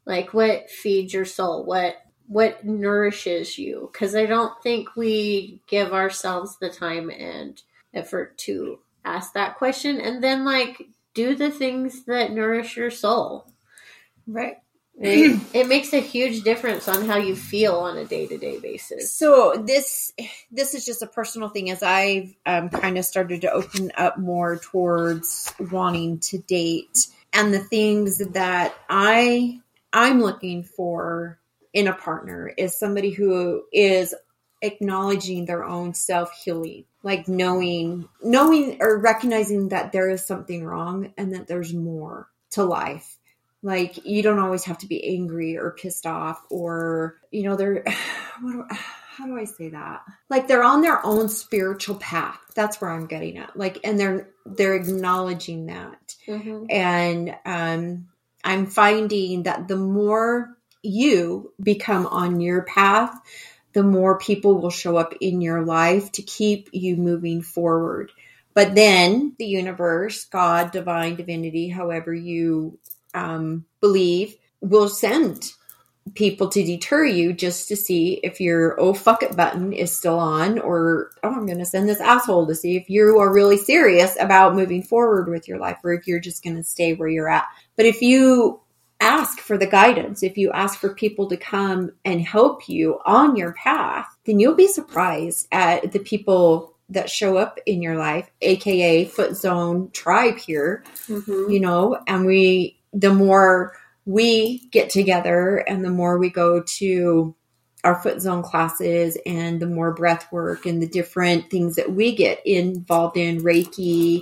like 0.06 0.34
what 0.34 0.70
feeds 0.70 1.14
your 1.14 1.26
soul 1.26 1.66
what 1.66 1.96
what 2.28 2.66
nourishes 2.66 3.58
you 3.58 3.90
because 3.92 4.16
i 4.16 4.26
don't 4.26 4.62
think 4.64 4.96
we 4.96 5.62
give 5.68 5.94
ourselves 5.94 6.58
the 6.60 6.70
time 6.70 7.10
and 7.10 7.62
effort 7.94 8.38
to 8.38 8.80
ask 9.06 9.34
that 9.34 9.58
question. 9.58 10.02
And 10.02 10.24
then 10.24 10.44
like 10.44 10.88
do 11.14 11.36
the 11.36 11.52
things 11.52 12.06
that 12.06 12.34
nourish 12.34 12.76
your 12.76 12.92
soul. 12.92 13.48
Right. 14.28 14.58
it, 15.00 15.40
it 15.54 15.68
makes 15.68 15.94
a 15.94 16.00
huge 16.00 16.44
difference 16.44 16.88
on 16.88 17.06
how 17.06 17.18
you 17.18 17.36
feel 17.36 17.76
on 17.76 17.98
a 17.98 18.06
day-to-day 18.06 18.60
basis. 18.60 19.12
So 19.12 19.64
this 19.66 20.14
this 20.52 20.74
is 20.74 20.86
just 20.86 21.04
a 21.04 21.08
personal 21.08 21.50
thing. 21.50 21.70
As 21.70 21.84
I've 21.84 22.36
um, 22.46 22.70
kind 22.70 22.98
of 22.98 23.06
started 23.06 23.42
to 23.42 23.52
open 23.52 23.92
up 23.98 24.18
more 24.18 24.58
towards 24.58 25.54
wanting 25.72 26.20
to 26.20 26.40
date 26.40 27.08
and 27.32 27.54
the 27.54 27.60
things 27.60 28.18
that 28.18 28.76
I 28.90 29.60
I'm 29.94 30.22
looking 30.22 30.64
for 30.64 31.40
in 31.76 31.88
a 31.88 31.94
partner 31.94 32.52
is 32.58 32.80
somebody 32.80 33.12
who 33.12 33.64
is 33.72 34.16
acknowledging 34.64 35.46
their 35.46 35.64
own 35.64 35.94
self-healing 35.94 36.86
like 37.06 37.28
knowing 37.28 38.10
knowing 38.24 38.78
or 38.82 38.98
recognizing 38.98 39.70
that 39.70 39.92
there 39.92 40.10
is 40.10 40.26
something 40.26 40.66
wrong 40.66 41.14
and 41.20 41.36
that 41.36 41.46
there's 41.48 41.72
more 41.72 42.28
to 42.50 42.64
life. 42.64 43.18
Like 43.62 44.04
you 44.06 44.24
don't 44.24 44.40
always 44.40 44.64
have 44.64 44.80
to 44.80 44.88
be 44.88 45.16
angry 45.16 45.56
or 45.56 45.76
pissed 45.80 46.08
off 46.08 46.44
or 46.50 47.18
you 47.30 47.44
know 47.44 47.56
they're 47.56 47.84
what 48.42 48.52
do, 48.54 48.66
how 49.16 49.28
do 49.28 49.38
i 49.38 49.46
say 49.46 49.70
that? 49.70 50.02
Like 50.30 50.48
they're 50.48 50.64
on 50.64 50.82
their 50.82 51.06
own 51.06 51.30
spiritual 51.30 51.96
path. 51.98 52.40
That's 52.56 52.82
where 52.82 52.90
i'm 52.90 53.06
getting 53.06 53.38
at. 53.38 53.56
Like 53.56 53.80
and 53.84 54.00
they're 54.00 54.30
they're 54.48 54.76
acknowledging 54.76 55.68
that. 55.68 56.16
Mhm. 56.28 56.66
and 56.72 57.36
um 57.46 58.08
i'm 58.44 58.66
finding 58.66 59.44
that 59.44 59.68
the 59.68 59.78
more 59.78 60.58
you 60.86 61.52
become 61.62 62.08
on 62.08 62.40
your 62.40 62.64
path 62.64 63.20
the 63.76 63.84
more 63.84 64.18
people 64.18 64.62
will 64.62 64.70
show 64.70 64.96
up 64.96 65.14
in 65.20 65.42
your 65.42 65.62
life 65.66 66.10
to 66.14 66.22
keep 66.22 66.70
you 66.72 66.96
moving 66.96 67.42
forward. 67.42 68.10
But 68.54 68.74
then 68.74 69.36
the 69.38 69.46
universe 69.46 70.24
god 70.26 70.72
divine 70.72 71.18
divinity 71.18 71.68
however 71.68 72.14
you 72.14 72.80
um, 73.14 73.66
believe 73.82 74.36
will 74.62 74.88
send 74.88 75.52
people 76.14 76.48
to 76.50 76.64
deter 76.64 77.04
you 77.04 77.34
just 77.34 77.68
to 77.68 77.76
see 77.76 78.20
if 78.24 78.40
your 78.40 78.80
oh 78.80 78.94
fuck 78.94 79.24
it 79.24 79.36
button 79.36 79.74
is 79.74 79.92
still 79.92 80.20
on 80.20 80.60
or 80.60 81.10
oh 81.24 81.34
i'm 81.34 81.48
going 81.48 81.58
to 81.58 81.66
send 81.66 81.90
this 81.90 82.00
asshole 82.00 82.46
to 82.46 82.54
see 82.54 82.78
if 82.78 82.88
you 82.92 83.18
are 83.18 83.34
really 83.34 83.58
serious 83.58 84.16
about 84.20 84.54
moving 84.54 84.84
forward 84.84 85.28
with 85.28 85.48
your 85.48 85.58
life 85.58 85.78
or 85.84 85.94
if 85.94 86.08
you're 86.08 86.20
just 86.20 86.44
going 86.44 86.56
to 86.56 86.64
stay 86.64 86.94
where 86.94 87.10
you're 87.10 87.28
at. 87.28 87.46
But 87.76 87.88
if 87.88 88.02
you 88.02 88.62
ask 89.06 89.40
for 89.40 89.58
the 89.58 89.68
guidance 89.68 90.24
if 90.24 90.38
you 90.38 90.52
ask 90.52 90.80
for 90.80 90.94
people 90.94 91.28
to 91.30 91.38
come 91.38 91.92
and 92.04 92.22
help 92.22 92.68
you 92.68 93.00
on 93.06 93.36
your 93.36 93.54
path 93.54 94.08
then 94.26 94.40
you'll 94.40 94.56
be 94.56 94.68
surprised 94.68 95.48
at 95.52 95.92
the 95.92 96.00
people 96.00 96.74
that 96.90 97.10
show 97.10 97.38
up 97.38 97.60
in 97.66 97.82
your 97.82 97.98
life 97.98 98.30
aka 98.42 99.06
foot 99.06 99.36
zone 99.36 99.90
tribe 99.92 100.38
here 100.38 100.84
Mhm. 101.08 101.52
you 101.52 101.60
know, 101.60 101.98
and 102.08 102.26
we, 102.26 102.78
the 102.94 103.14
more 103.14 103.74
we 104.06 104.68
get 104.72 104.90
together 104.90 105.58
and 105.68 105.84
the 105.84 105.90
more 105.90 106.18
we 106.18 106.30
go 106.30 106.62
to 106.80 107.36
our 107.84 108.02
foot 108.02 108.20
zone 108.22 108.42
classes 108.44 109.18
and 109.26 109.60
the 109.60 109.68
more 109.68 109.94
breath 109.94 110.28
work 110.32 110.66
and 110.66 110.82
the 110.82 110.88
different 110.88 111.50
things 111.52 111.76
that 111.76 111.92
we 111.92 112.16
get 112.16 112.40
involved 112.46 113.18
in, 113.18 113.42
Reiki, 113.44 114.22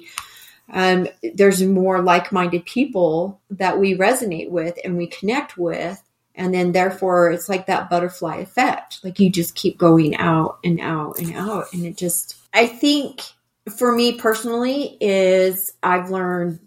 um, 0.71 1.07
there's 1.35 1.61
more 1.61 2.01
like 2.01 2.31
minded 2.31 2.65
people 2.65 3.41
that 3.49 3.79
we 3.79 3.97
resonate 3.97 4.49
with 4.49 4.77
and 4.83 4.97
we 4.97 5.07
connect 5.07 5.57
with. 5.57 6.01
And 6.35 6.51
then, 6.53 6.71
therefore, 6.71 7.31
it's 7.31 7.47
like 7.47 7.67
that 7.67 7.91
butterfly 7.91 8.37
effect. 8.37 9.03
Like 9.03 9.19
you 9.19 9.29
just 9.29 9.53
keep 9.53 9.77
going 9.77 10.15
out 10.15 10.57
and 10.63 10.79
out 10.79 11.19
and 11.19 11.35
out. 11.35 11.71
And 11.73 11.85
it 11.85 11.95
just, 11.95 12.37
I 12.51 12.65
think 12.65 13.21
for 13.77 13.91
me 13.91 14.17
personally, 14.17 14.97
is 14.99 15.73
I've 15.83 16.09
learned 16.09 16.59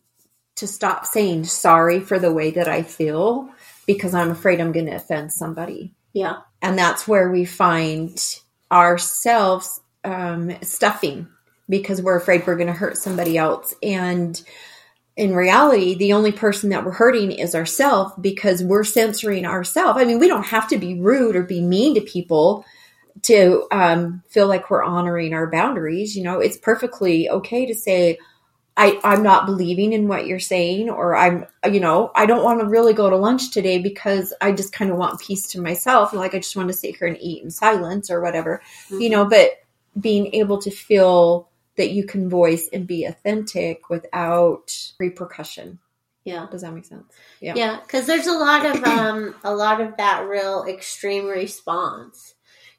to 0.56 0.66
stop 0.66 1.04
saying 1.04 1.44
sorry 1.44 2.00
for 2.00 2.18
the 2.18 2.32
way 2.32 2.52
that 2.52 2.68
I 2.68 2.82
feel 2.82 3.50
because 3.86 4.14
I'm 4.14 4.30
afraid 4.30 4.60
I'm 4.60 4.72
going 4.72 4.86
to 4.86 4.96
offend 4.96 5.32
somebody. 5.32 5.94
yeah 6.12 6.38
And 6.62 6.78
that's 6.78 7.06
where 7.06 7.30
we 7.30 7.44
find 7.44 8.18
ourselves 8.70 9.80
um, 10.04 10.56
stuffing 10.62 11.28
because 11.68 12.02
we're 12.02 12.16
afraid 12.16 12.46
we're 12.46 12.56
going 12.56 12.66
to 12.66 12.72
hurt 12.72 12.96
somebody 12.96 13.36
else. 13.36 13.74
And 13.82 14.40
in 15.16 15.34
reality, 15.34 15.94
the 15.94 16.12
only 16.12 16.32
person 16.32 16.70
that 16.70 16.84
we're 16.84 16.92
hurting 16.92 17.32
is 17.32 17.54
ourselves 17.54 18.12
because 18.20 18.62
we're 18.62 18.84
censoring 18.84 19.46
ourselves. 19.46 19.98
I 20.00 20.04
mean, 20.04 20.18
we 20.18 20.28
don't 20.28 20.46
have 20.46 20.68
to 20.68 20.78
be 20.78 21.00
rude 21.00 21.36
or 21.36 21.42
be 21.42 21.60
mean 21.60 21.94
to 21.94 22.02
people 22.02 22.64
to 23.22 23.66
um, 23.72 24.22
feel 24.28 24.46
like 24.46 24.70
we're 24.70 24.84
honoring 24.84 25.32
our 25.32 25.50
boundaries. 25.50 26.16
You 26.16 26.22
know, 26.22 26.38
it's 26.38 26.58
perfectly 26.58 27.30
okay 27.30 27.64
to 27.66 27.74
say, 27.74 28.18
I, 28.76 29.00
I'm 29.02 29.22
not 29.22 29.46
believing 29.46 29.94
in 29.94 30.06
what 30.06 30.26
you're 30.26 30.38
saying, 30.38 30.90
or 30.90 31.16
I'm, 31.16 31.46
you 31.70 31.80
know, 31.80 32.10
I 32.14 32.26
don't 32.26 32.44
want 32.44 32.60
to 32.60 32.66
really 32.66 32.92
go 32.92 33.08
to 33.08 33.16
lunch 33.16 33.50
today 33.50 33.78
because 33.78 34.34
I 34.42 34.52
just 34.52 34.74
kind 34.74 34.90
of 34.90 34.98
want 34.98 35.18
peace 35.18 35.48
to 35.52 35.62
myself. 35.62 36.12
Like 36.12 36.34
I 36.34 36.38
just 36.40 36.56
want 36.56 36.68
to 36.68 36.76
sit 36.76 36.96
here 36.96 37.08
and 37.08 37.16
eat 37.18 37.42
in 37.42 37.50
silence 37.50 38.10
or 38.10 38.20
whatever, 38.20 38.60
you 38.90 39.08
know, 39.08 39.24
but 39.24 39.52
being 39.98 40.34
able 40.34 40.60
to 40.60 40.70
feel 40.70 41.48
that 41.76 41.90
you 41.90 42.04
can 42.06 42.28
voice 42.28 42.68
and 42.72 42.86
be 42.86 43.04
authentic 43.04 43.88
without 43.90 44.72
repercussion. 44.98 45.78
yeah 46.24 46.46
Does 46.50 46.62
that 46.62 46.72
make 46.74 46.84
sense? 46.86 47.12
Yeah. 47.40 47.54
Yeah, 47.56 47.80
because 47.80 48.06
there's 48.06 48.26
a 48.26 48.32
lot 48.32 48.66
of 48.66 48.82
um 48.84 49.34
a 49.44 49.54
lot 49.54 49.80
of 49.80 49.96
that 49.98 50.26
real 50.28 50.64
extreme 50.68 51.26
response, 51.26 52.34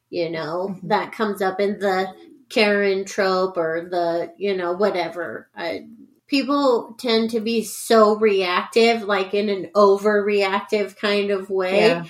you 0.10 0.30
know, 0.30 0.70
Mhm. 0.76 0.88
that 0.90 1.12
comes 1.14 1.42
up 1.42 1.60
in 1.60 1.80
the 1.80 2.14
Karen 2.50 3.06
trope 3.06 3.58
or 3.58 3.88
the 3.90 4.34
you 4.38 4.56
know 4.56 4.74
whatever. 4.74 5.50
I, 5.56 5.88
people 6.28 6.96
tend 7.00 7.30
to 7.32 7.40
be 7.40 7.64
so 7.64 8.16
reactive, 8.18 9.04
like 9.04 9.34
in 9.34 9.48
an 9.50 9.70
overreactive 9.76 10.98
kind 10.98 11.32
of 11.32 11.50
way, 11.50 11.80
Yeah. 11.80 12.06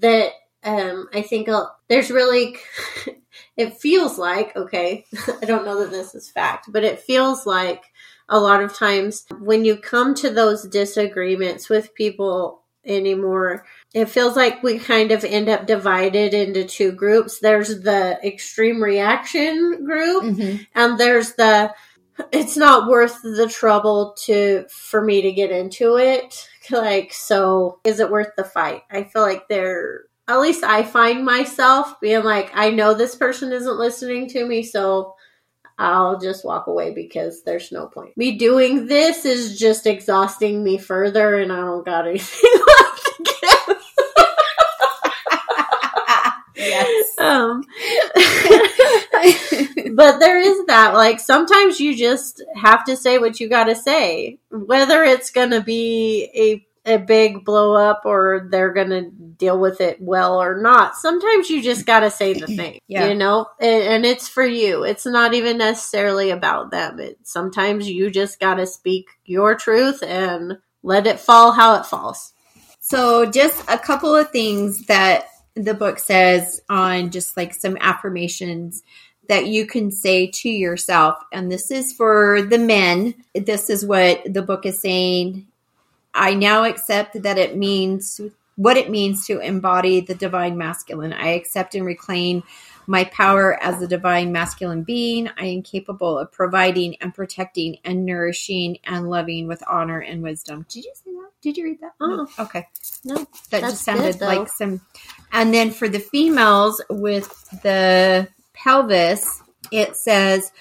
that 0.00 0.32
um 0.64 1.08
I 1.12 1.22
think 1.22 1.48
uh, 1.48 1.66
there's 1.88 2.10
really 2.10 2.56
it 3.60 3.76
feels 3.78 4.18
like 4.18 4.54
okay 4.56 5.04
I 5.42 5.44
don't 5.46 5.64
know 5.64 5.78
that 5.80 5.90
this 5.90 6.14
is 6.14 6.30
fact, 6.30 6.66
but 6.72 6.84
it 6.84 7.00
feels 7.00 7.46
like 7.46 7.82
a 8.28 8.38
lot 8.38 8.62
of 8.62 8.74
times 8.76 9.26
when 9.40 9.64
you 9.64 9.76
come 9.76 10.14
to 10.14 10.30
those 10.30 10.62
disagreements 10.68 11.68
with 11.68 11.94
people 11.94 12.62
anymore 12.86 13.64
it 13.92 14.06
feels 14.08 14.36
like 14.36 14.62
we 14.62 14.78
kind 14.78 15.10
of 15.12 15.24
end 15.24 15.48
up 15.48 15.66
divided 15.66 16.32
into 16.32 16.64
two 16.64 16.92
groups. 16.92 17.40
There's 17.40 17.82
the 17.82 18.18
extreme 18.24 18.80
reaction 18.82 19.84
group 19.84 20.22
Mhm. 20.24 20.66
and 20.74 20.96
there's 20.98 21.34
the 21.34 21.74
it's 22.32 22.56
not 22.56 22.88
worth 22.88 23.20
the 23.22 23.48
trouble 23.48 24.14
to 24.26 24.64
for 24.70 25.02
me 25.02 25.22
to 25.22 25.32
get 25.32 25.50
into 25.50 25.96
it. 25.98 26.48
Like 26.70 27.12
so 27.12 27.80
is 27.82 27.98
it 27.98 28.10
worth 28.12 28.30
the 28.36 28.44
fight? 28.44 28.82
I 28.92 29.02
feel 29.02 29.22
like 29.22 29.48
they're 29.48 30.02
at 30.30 30.40
least 30.40 30.62
i 30.62 30.82
find 30.82 31.24
myself 31.24 32.00
being 32.00 32.22
like 32.22 32.50
i 32.54 32.70
know 32.70 32.94
this 32.94 33.16
person 33.16 33.52
isn't 33.52 33.78
listening 33.78 34.28
to 34.28 34.46
me 34.46 34.62
so 34.62 35.14
i'll 35.78 36.18
just 36.18 36.44
walk 36.44 36.66
away 36.68 36.92
because 36.94 37.42
there's 37.42 37.72
no 37.72 37.86
point. 37.86 38.16
Me 38.16 38.36
doing 38.36 38.86
this 38.86 39.24
is 39.24 39.58
just 39.58 39.86
exhausting 39.86 40.62
me 40.62 40.78
further 40.78 41.36
and 41.36 41.52
i 41.52 41.56
don't 41.56 41.84
got 41.84 42.06
anything 42.08 42.50
left 42.66 43.04
to 43.16 43.24
give. 43.24 43.76
Yes. 46.56 47.18
um 47.18 47.62
but 49.94 50.18
there 50.18 50.38
is 50.38 50.66
that 50.66 50.92
like 50.94 51.18
sometimes 51.18 51.80
you 51.80 51.96
just 51.96 52.44
have 52.54 52.84
to 52.84 52.96
say 52.96 53.18
what 53.18 53.40
you 53.40 53.48
got 53.48 53.64
to 53.64 53.74
say. 53.74 54.38
Whether 54.50 55.02
it's 55.04 55.30
going 55.30 55.50
to 55.50 55.62
be 55.62 56.30
a 56.34 56.66
a 56.86 56.96
big 56.96 57.44
blow 57.44 57.74
up 57.74 58.02
or 58.04 58.48
they're 58.50 58.72
going 58.72 58.88
to 58.90 59.10
deal 59.10 59.58
with 59.58 59.80
it 59.80 60.00
well 60.00 60.40
or 60.40 60.60
not. 60.60 60.96
Sometimes 60.96 61.50
you 61.50 61.62
just 61.62 61.86
got 61.86 62.00
to 62.00 62.10
say 62.10 62.32
the 62.32 62.46
thing, 62.56 62.80
Yeah. 62.88 63.08
you 63.08 63.14
know, 63.14 63.46
and, 63.60 63.82
and 63.82 64.06
it's 64.06 64.28
for 64.28 64.44
you. 64.44 64.84
It's 64.84 65.04
not 65.06 65.34
even 65.34 65.58
necessarily 65.58 66.30
about 66.30 66.70
them. 66.70 66.98
It, 67.00 67.18
sometimes 67.22 67.88
you 67.88 68.10
just 68.10 68.40
got 68.40 68.54
to 68.54 68.66
speak 68.66 69.08
your 69.24 69.54
truth 69.54 70.02
and 70.02 70.58
let 70.82 71.06
it 71.06 71.20
fall 71.20 71.52
how 71.52 71.74
it 71.74 71.86
falls. 71.86 72.32
So, 72.80 73.30
just 73.30 73.62
a 73.70 73.78
couple 73.78 74.16
of 74.16 74.30
things 74.30 74.86
that 74.86 75.26
the 75.54 75.74
book 75.74 75.98
says 75.98 76.62
on 76.70 77.10
just 77.10 77.36
like 77.36 77.52
some 77.54 77.76
affirmations 77.80 78.82
that 79.28 79.46
you 79.46 79.66
can 79.66 79.90
say 79.92 80.26
to 80.28 80.48
yourself. 80.48 81.16
And 81.32 81.52
this 81.52 81.70
is 81.70 81.92
for 81.92 82.42
the 82.42 82.58
men. 82.58 83.14
This 83.34 83.70
is 83.70 83.84
what 83.84 84.22
the 84.24 84.42
book 84.42 84.66
is 84.66 84.80
saying. 84.80 85.46
I 86.14 86.34
now 86.34 86.64
accept 86.64 87.22
that 87.22 87.38
it 87.38 87.56
means 87.56 88.20
what 88.56 88.76
it 88.76 88.90
means 88.90 89.26
to 89.26 89.38
embody 89.40 90.00
the 90.00 90.14
divine 90.14 90.58
masculine. 90.58 91.12
I 91.12 91.28
accept 91.28 91.74
and 91.74 91.86
reclaim 91.86 92.42
my 92.86 93.04
power 93.04 93.56
as 93.62 93.80
a 93.80 93.86
divine 93.86 94.32
masculine 94.32 94.82
being. 94.82 95.30
I 95.38 95.46
am 95.46 95.62
capable 95.62 96.18
of 96.18 96.32
providing 96.32 96.96
and 96.96 97.14
protecting 97.14 97.78
and 97.84 98.04
nourishing 98.04 98.78
and 98.84 99.08
loving 99.08 99.46
with 99.46 99.62
honor 99.66 100.00
and 100.00 100.22
wisdom. 100.22 100.66
Did 100.68 100.84
you 100.84 100.92
say 100.94 101.12
that? 101.12 101.30
Did 101.40 101.56
you 101.56 101.64
read 101.64 101.80
that? 101.80 101.92
No. 102.00 102.28
Oh. 102.36 102.44
Okay. 102.44 102.66
No, 103.04 103.26
That 103.50 103.60
just 103.60 103.82
sounded 103.82 104.18
good, 104.18 104.26
like 104.26 104.48
some. 104.48 104.80
And 105.32 105.54
then 105.54 105.70
for 105.70 105.88
the 105.88 106.00
females 106.00 106.82
with 106.90 107.48
the 107.62 108.28
pelvis, 108.52 109.42
it 109.70 109.96
says, 109.96 110.52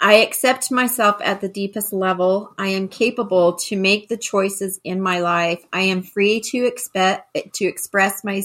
I 0.00 0.14
accept 0.16 0.70
myself 0.72 1.16
at 1.22 1.40
the 1.42 1.48
deepest 1.48 1.92
level. 1.92 2.54
I 2.58 2.68
am 2.68 2.88
capable 2.88 3.54
to 3.56 3.76
make 3.76 4.08
the 4.08 4.16
choices 4.16 4.80
in 4.82 5.02
my 5.02 5.20
life. 5.20 5.62
I 5.72 5.82
am 5.82 6.02
free 6.02 6.40
to 6.52 6.64
expect 6.66 7.54
to 7.54 7.64
express 7.66 8.24
my 8.24 8.42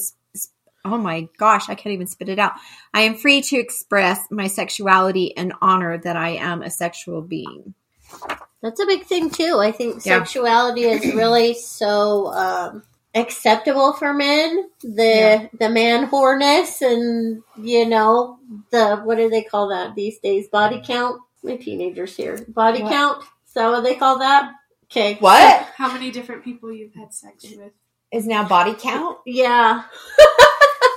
oh 0.84 0.98
my 0.98 1.28
gosh, 1.38 1.68
I 1.70 1.76
can't 1.76 1.94
even 1.94 2.08
spit 2.08 2.30
it 2.30 2.38
out. 2.40 2.54
I 2.94 3.02
am 3.02 3.16
free 3.16 3.42
to 3.42 3.58
express 3.58 4.20
my 4.30 4.48
sexuality 4.48 5.36
and 5.36 5.54
honor 5.62 5.98
that 5.98 6.16
I 6.16 6.30
am 6.32 6.62
a 6.62 6.70
sexual 6.70 7.22
being. 7.22 7.74
That's 8.62 8.80
a 8.80 8.86
big 8.86 9.06
thing 9.06 9.30
too. 9.30 9.60
I 9.60 9.72
think 9.72 10.06
Yeah. 10.06 10.20
sexuality 10.20 10.84
is 10.84 11.06
really 11.16 11.54
so 11.56 12.28
um, 12.34 12.84
acceptable 13.16 13.94
for 13.94 14.14
men. 14.14 14.70
The 14.82 15.04
Yeah. 15.06 15.48
the 15.60 15.70
man 15.70 16.08
whoreness 16.10 16.82
and 16.82 17.42
you 17.58 17.88
know 17.88 18.38
the 18.72 18.98
what 18.98 19.18
do 19.18 19.30
they 19.30 19.44
call 19.44 19.70
that 19.70 19.96
these 19.96 20.20
days? 20.20 20.48
Body 20.50 20.82
count. 20.86 21.22
My 21.46 21.56
teenagers 21.58 22.16
here. 22.16 22.46
Body 22.48 22.82
What? 22.84 22.92
count. 22.92 23.24
Is 23.48 23.54
that 23.54 23.70
what 23.70 23.82
they 23.84 23.96
call 23.96 24.20
that? 24.20 24.52
Okay. 24.86 25.16
What 25.16 25.66
How 25.78 25.92
many 25.92 26.12
different 26.12 26.44
people 26.44 26.72
you've 26.72 26.94
had 26.94 27.14
sex 27.14 27.44
with? 27.44 27.72
is 28.12 28.28
now 28.28 28.48
body 28.48 28.74
count? 28.78 29.18
Yeah. 29.26 29.84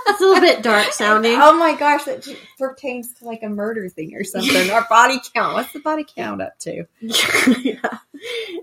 it's 0.07 0.21
a 0.21 0.25
little 0.25 0.41
bit 0.41 0.63
dark 0.63 0.93
sounding. 0.93 1.37
Oh 1.41 1.57
my 1.59 1.75
gosh, 1.75 2.05
that 2.05 2.27
pertains 2.59 3.15
to 3.15 3.25
like 3.25 3.43
a 3.43 3.49
murder 3.49 3.89
thing 3.89 4.15
or 4.15 4.25
something. 4.25 4.71
Our 4.73 4.87
body 4.89 5.21
count. 5.35 5.55
What's 5.55 5.73
the 5.73 5.81
body 5.81 6.05
count 6.05 6.43
up 6.43 6.59
to? 6.61 6.85
yeah. 7.01 7.99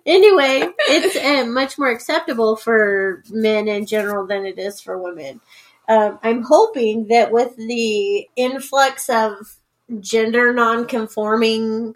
Anyway, 0.06 0.70
it's 0.88 1.16
uh, 1.16 1.46
much 1.50 1.78
more 1.78 1.90
acceptable 1.90 2.56
for 2.56 3.24
men 3.30 3.68
in 3.68 3.86
general 3.86 4.28
than 4.28 4.46
it 4.46 4.60
is 4.60 4.80
for 4.80 4.98
women. 5.02 5.42
Um, 5.88 6.20
I'm 6.24 6.42
hoping 6.44 7.08
that 7.08 7.32
with 7.32 7.56
the 7.58 8.28
influx 8.36 9.10
of 9.10 9.58
gender 10.00 10.54
non-conforming 10.54 11.96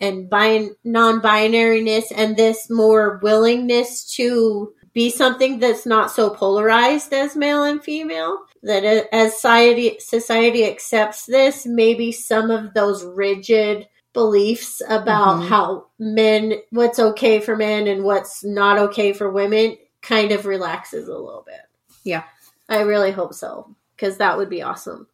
and 0.00 0.28
bi- 0.30 0.68
non-binariness 0.84 2.04
and 2.14 2.36
this 2.36 2.68
more 2.70 3.18
willingness 3.22 4.04
to 4.14 4.72
be 4.92 5.10
something 5.10 5.58
that's 5.58 5.84
not 5.86 6.10
so 6.10 6.30
polarized 6.30 7.12
as 7.12 7.36
male 7.36 7.64
and 7.64 7.82
female 7.82 8.38
that 8.62 8.84
as 9.12 9.34
society 9.34 9.96
society 10.00 10.64
accepts 10.66 11.26
this 11.26 11.66
maybe 11.66 12.10
some 12.12 12.50
of 12.50 12.72
those 12.74 13.04
rigid 13.04 13.86
beliefs 14.14 14.80
about 14.88 15.42
Mhm. 15.42 15.48
how 15.48 15.86
men 15.98 16.54
what's 16.70 16.98
okay 16.98 17.40
for 17.40 17.54
men 17.56 17.86
and 17.86 18.02
what's 18.04 18.42
not 18.42 18.78
okay 18.78 19.12
for 19.12 19.30
women 19.30 19.76
kind 20.00 20.32
of 20.32 20.46
relaxes 20.46 21.08
a 21.08 21.12
little 21.12 21.44
bit 21.46 21.60
Yeah. 22.02 22.22
i 22.70 22.80
really 22.80 23.10
hope 23.12 23.34
so 23.34 23.74
because 23.94 24.16
that 24.16 24.38
would 24.38 24.48
be 24.48 24.62
awesome 24.62 25.06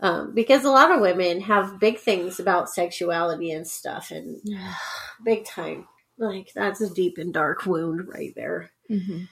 um, 0.00 0.34
because 0.34 0.64
a 0.64 0.70
lot 0.70 0.90
of 0.90 1.00
women 1.00 1.40
have 1.40 1.78
big 1.78 1.98
things 1.98 2.40
about 2.40 2.70
sexuality 2.70 3.52
and 3.52 3.66
stuff 3.66 4.10
and 4.10 4.40
big 5.24 5.44
time 5.44 5.86
like 6.18 6.52
that's 6.54 6.80
a 6.80 6.92
deep 6.94 7.18
and 7.18 7.32
dark 7.32 7.64
wound 7.66 8.08
right 8.08 8.34
there 8.34 8.70
Mm-hmm. 8.90 9.22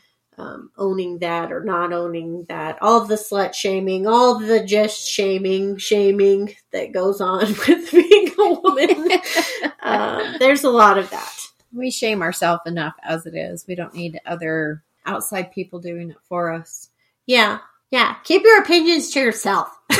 um, 0.40 0.70
owning 0.78 1.18
that 1.18 1.50
or 1.50 1.64
not 1.64 1.92
owning 1.92 2.44
that, 2.48 2.78
all 2.80 3.04
the 3.04 3.16
slut 3.16 3.54
shaming, 3.54 4.06
all 4.06 4.38
the 4.38 4.64
just 4.64 5.04
shaming, 5.08 5.78
shaming 5.78 6.54
that 6.70 6.92
goes 6.92 7.20
on 7.20 7.40
with 7.68 7.90
being 7.90 8.30
a 8.38 8.52
woman. 8.60 9.10
um, 9.82 10.36
there's 10.38 10.62
a 10.62 10.70
lot 10.70 10.96
of 10.96 11.10
that. 11.10 11.40
We 11.72 11.90
shame 11.90 12.22
ourselves 12.22 12.62
enough 12.66 12.94
as 13.02 13.26
it 13.26 13.34
is. 13.34 13.66
We 13.66 13.74
don't 13.74 13.94
need 13.94 14.20
other 14.24 14.84
outside 15.04 15.50
people 15.50 15.80
doing 15.80 16.10
it 16.10 16.16
for 16.28 16.52
us. 16.52 16.88
Yeah, 17.26 17.58
yeah. 17.90 18.14
Keep 18.22 18.44
your 18.44 18.62
opinions 18.62 19.10
to 19.10 19.20
yourself. 19.20 19.76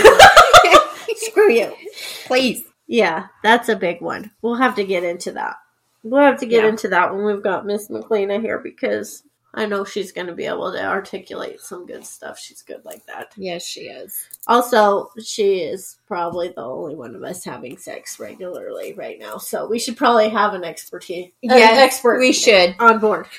Screw 1.17 1.53
you. 1.53 1.75
Please. 2.27 2.65
Yeah, 2.87 3.27
that's 3.43 3.69
a 3.69 3.77
big 3.77 4.01
one. 4.01 4.31
We'll 4.43 4.55
have 4.57 4.75
to 4.77 4.85
get 4.85 5.05
into 5.05 5.33
that. 5.33 5.57
We'll 6.03 6.23
have 6.23 6.41
to 6.41 6.47
get 6.47 6.63
Yeah. 6.65 6.71
into 6.71 6.89
that 6.89 7.15
when 7.15 7.25
we've 7.25 7.43
got 7.43 7.67
Miss 7.67 7.89
McLeana 7.89 8.41
here 8.41 8.59
because 8.59 9.23
I 9.53 9.67
know 9.67 9.85
she's 9.85 10.13
going 10.13 10.27
to 10.29 10.35
be 10.35 10.45
able 10.47 10.73
to 10.73 10.85
articulate 10.87 11.61
some 11.61 11.85
good 11.87 12.05
stuff. 12.07 12.39
She's 12.39 12.63
good 12.63 12.85
like 12.85 13.05
that. 13.07 13.33
Yes, 13.37 13.65
she 13.67 13.83
is. 13.83 14.27
Also, 14.47 15.11
she 15.23 15.61
is 15.61 15.97
probably 16.07 16.49
the 16.49 16.63
only 16.63 16.95
one 16.95 17.15
of 17.15 17.23
us 17.25 17.45
having 17.45 17.77
sex 17.79 18.19
regularly 18.21 18.93
right 18.95 19.19
now, 19.19 19.39
so 19.39 19.67
we 19.67 19.79
should 19.79 19.97
probably 19.97 20.29
have 20.29 20.55
an 20.55 20.65
expertise, 20.65 21.33
an 21.43 21.51
expert 21.53 22.21
We 22.21 22.33
should. 22.33 22.75
on 22.79 23.01
board. 23.01 23.27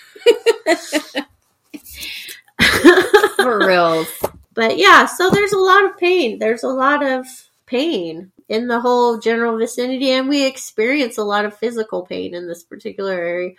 For 3.37 3.65
real. 3.67 4.05
but 4.53 4.77
yeah, 4.77 5.05
so 5.05 5.29
there's 5.29 5.53
a 5.53 5.57
lot 5.59 5.85
of 5.85 5.97
pain. 5.97 6.39
There's 6.39 6.63
a 6.63 6.67
lot 6.69 7.05
of 7.05 7.25
pain 7.69 8.31
in 8.49 8.67
the 8.67 8.79
whole 8.79 9.19
general 9.19 9.57
vicinity, 9.57 10.11
and 10.11 10.27
we 10.27 10.45
experience 10.45 11.17
a 11.17 11.23
lot 11.23 11.45
of 11.45 11.55
physical 11.55 12.01
pain 12.01 12.33
in 12.33 12.47
this 12.47 12.63
particular 12.63 13.13
area. 13.13 13.51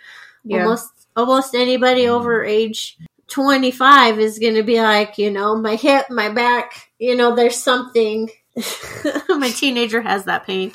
Yeah. 0.43 0.63
Almost, 0.63 1.07
almost 1.15 1.55
anybody 1.55 2.07
over 2.07 2.43
age 2.43 2.97
25 3.27 4.19
is 4.19 4.39
going 4.39 4.55
to 4.55 4.63
be 4.63 4.81
like, 4.81 5.17
you 5.17 5.31
know, 5.31 5.55
my 5.55 5.75
hip, 5.75 6.07
my 6.09 6.29
back, 6.29 6.91
you 6.99 7.15
know, 7.15 7.35
there's 7.35 7.55
something. 7.55 8.29
my 9.29 9.49
teenager 9.55 10.01
has 10.01 10.25
that 10.25 10.45
pain. 10.45 10.73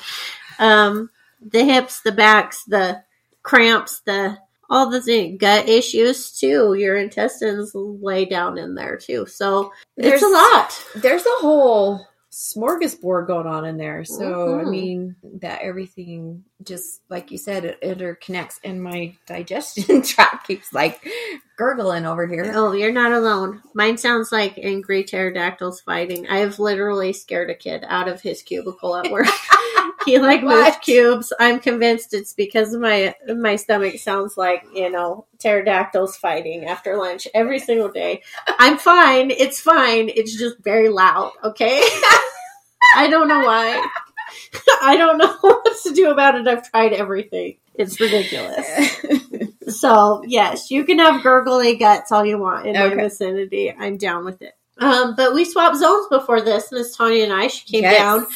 Um, 0.57 1.11
the 1.39 1.63
hips, 1.63 2.01
the 2.01 2.11
backs, 2.11 2.63
the 2.63 3.03
cramps, 3.43 4.01
the 4.05 4.39
all 4.69 4.89
the 4.89 5.01
thing, 5.01 5.37
gut 5.37 5.69
issues 5.69 6.37
too. 6.37 6.73
Your 6.73 6.97
intestines 6.97 7.71
lay 7.73 8.25
down 8.25 8.57
in 8.57 8.75
there 8.75 8.97
too. 8.97 9.25
So 9.27 9.71
There's- 9.95 10.21
it's 10.21 10.23
a 10.23 10.27
lot. 10.27 10.85
There's 10.95 11.25
a 11.25 11.39
whole 11.39 12.05
smorgasbord 12.31 13.27
going 13.27 13.47
on 13.47 13.65
in 13.65 13.77
there. 13.77 14.03
So, 14.05 14.55
I 14.55 14.63
Mhm. 14.63 14.69
mean, 14.69 15.15
that 15.41 15.61
everything 15.61 16.43
just, 16.63 17.01
like 17.09 17.31
you 17.31 17.37
said, 17.37 17.65
it 17.65 17.81
interconnects, 17.81 18.59
and 18.63 18.81
my 18.83 19.15
digestion 19.25 20.01
tract 20.03 20.47
keeps 20.47 20.73
like 20.73 21.01
gurgling 21.57 22.05
over 22.05 22.27
here. 22.27 22.51
Oh, 22.55 22.73
you're 22.73 22.91
not 22.91 23.11
alone. 23.13 23.61
Mine 23.73 23.97
sounds 23.97 24.31
like 24.31 24.57
angry 24.57 25.03
pterodactyls 25.03 25.81
fighting. 25.81 26.27
I 26.27 26.39
have 26.39 26.59
literally 26.59 27.13
scared 27.13 27.49
a 27.49 27.55
kid 27.55 27.85
out 27.87 28.07
of 28.07 28.21
his 28.21 28.41
cubicle 28.43 28.95
at 28.95 29.09
work. 29.11 29.27
he 30.11 30.17
like 30.19 30.43
moved 30.43 30.81
cubes. 30.81 31.31
I'm 31.39 31.59
convinced 31.59 32.13
it's 32.13 32.33
because 32.33 32.73
my 32.75 33.13
my 33.35 33.55
stomach 33.57 33.99
sounds 33.99 34.37
like 34.37 34.63
you 34.73 34.89
know 34.89 35.25
pterodactyls 35.39 36.17
fighting 36.17 36.65
after 36.65 36.97
lunch 36.97 37.27
every 37.33 37.59
single 37.59 37.89
day. 37.89 38.23
I'm 38.59 38.77
fine. 38.77 39.29
It's 39.31 39.59
fine. 39.59 40.09
It's 40.09 40.35
just 40.37 40.57
very 40.63 40.89
loud. 40.89 41.31
Okay. 41.43 41.79
I 42.95 43.07
don't 43.09 43.27
know 43.27 43.41
why. 43.45 43.85
I 44.81 44.95
don't 44.97 45.17
know 45.17 45.35
what 45.41 45.77
to 45.83 45.93
do 45.93 46.11
about 46.11 46.35
it. 46.35 46.47
I've 46.47 46.69
tried 46.71 46.93
everything. 46.93 47.57
It's 47.75 47.99
ridiculous. 47.99 48.65
So 49.67 50.23
yes, 50.25 50.71
you 50.71 50.85
can 50.85 50.99
have 50.99 51.21
gurgly 51.21 51.75
guts 51.77 52.11
all 52.11 52.25
you 52.25 52.37
want 52.39 52.65
in 52.67 52.77
Okay. 52.77 52.95
my 52.95 53.03
vicinity. 53.03 53.71
I'm 53.71 53.97
down 53.97 54.23
with 54.25 54.41
it. 54.41 54.53
Um, 54.79 55.15
but 55.15 55.33
we 55.33 55.43
swapped 55.43 55.75
zones 55.77 56.07
before 56.09 56.39
this, 56.41 56.71
Miss 56.71 56.95
Tawnya 56.95 57.23
and 57.25 57.33
I. 57.33 57.47
She 57.47 57.65
came 57.65 57.83
Yes. 57.83 57.97
down 57.97 58.27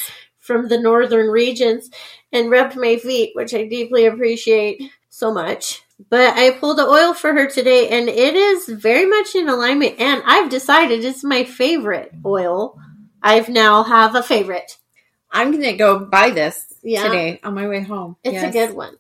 from 0.52 0.68
the 0.68 0.80
northern 0.80 1.28
regions 1.30 1.90
and 2.34 2.52
rubbed 2.52 2.76
my 2.76 2.98
feet, 2.98 3.32
which 3.36 3.54
I 3.54 3.66
deeply 3.68 4.06
appreciate 4.06 4.82
so 5.10 5.34
much. 5.34 5.82
But 6.10 6.36
I 6.36 6.52
pulled 6.52 6.78
the 6.78 6.88
oil 6.88 7.14
for 7.14 7.32
her 7.34 7.48
today, 7.48 7.90
and 7.90 8.10
it 8.10 8.36
is 8.36 8.68
very 8.68 9.06
much 9.06 9.36
in 9.36 9.48
alignment. 9.48 10.00
And 10.00 10.24
I've 10.26 10.50
decided 10.50 11.06
it's 11.06 11.24
my 11.24 11.44
favorite 11.44 12.12
oil. 12.26 12.80
I've 13.22 13.50
now 13.50 13.84
have 13.84 14.16
a 14.16 14.24
favorite. 14.24 14.78
I'm 15.32 15.52
going 15.52 15.64
to 15.64 15.74
go 15.74 16.00
buy 16.00 16.32
this 16.32 16.66
Yeah. 16.82 17.04
today 17.04 17.40
on 17.44 17.54
my 17.54 17.68
way 17.68 17.82
home. 17.82 18.18
It's 18.24 18.34
Yes. 18.34 18.54
a 18.54 18.58
good 18.68 18.76
one. 18.76 18.96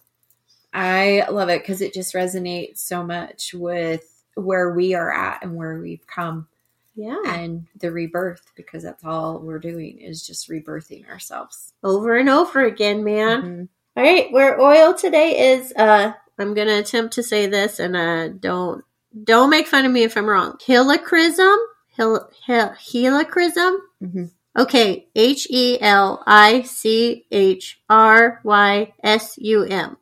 I 0.73 1.25
love 1.29 1.49
it 1.49 1.61
because 1.61 1.81
it 1.81 1.93
just 1.93 2.13
resonates 2.13 2.77
so 2.77 3.03
much 3.03 3.53
with 3.53 4.07
where 4.35 4.71
we 4.71 4.93
are 4.93 5.11
at 5.11 5.43
and 5.43 5.55
where 5.55 5.79
we've 5.79 6.05
come 6.07 6.47
Yeah. 6.95 7.21
and 7.25 7.67
the 7.79 7.91
rebirth 7.91 8.51
because 8.55 8.83
that's 8.83 9.03
all 9.03 9.39
we're 9.39 9.59
doing 9.59 9.99
is 9.99 10.25
just 10.27 10.49
rebirthing 10.49 11.07
ourselves. 11.09 11.73
Over 11.83 12.17
and 12.17 12.29
over 12.29 12.63
again, 12.65 13.03
man. 13.03 13.41
Mhm. 13.41 13.67
All 13.97 14.03
right, 14.03 14.31
where 14.31 14.59
oil 14.59 14.93
today 14.93 15.53
is 15.53 15.73
uh 15.75 16.13
I'm 16.37 16.53
going 16.53 16.67
to 16.67 16.79
attempt 16.79 17.13
to 17.15 17.23
say 17.23 17.45
this 17.47 17.79
and 17.79 17.95
uh 17.95 18.27
don't 18.29 18.83
don't 19.23 19.49
make 19.49 19.67
fun 19.67 19.85
of 19.85 19.91
me 19.91 20.03
if 20.03 20.15
I'm 20.17 20.25
wrong. 20.25 20.57
Helichrysum? 20.65 21.57
Hel- 21.97 22.29
hel- 22.45 22.75
helichrysum? 22.75 23.77
Mhm. 24.03 24.31
Okay, 24.57 25.07
H 25.15 25.47
E 25.49 25.77
L 25.79 26.21
I 26.27 26.63
C 26.63 27.25
H 27.31 27.79
R 27.89 28.41
Y 28.43 28.93
S 29.03 29.35
U 29.37 29.63
M. 29.63 29.95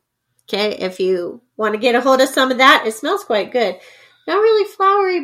Okay, 0.48 0.72
if 0.78 0.98
you 0.98 1.40
want 1.56 1.74
to 1.74 1.78
get 1.80 1.94
a 1.94 2.00
hold 2.00 2.20
of 2.20 2.28
some 2.28 2.50
of 2.50 2.58
that, 2.58 2.84
it 2.86 2.92
smells 2.94 3.22
quite 3.22 3.52
good. 3.52 3.78
Not 4.26 4.36
really 4.40 4.68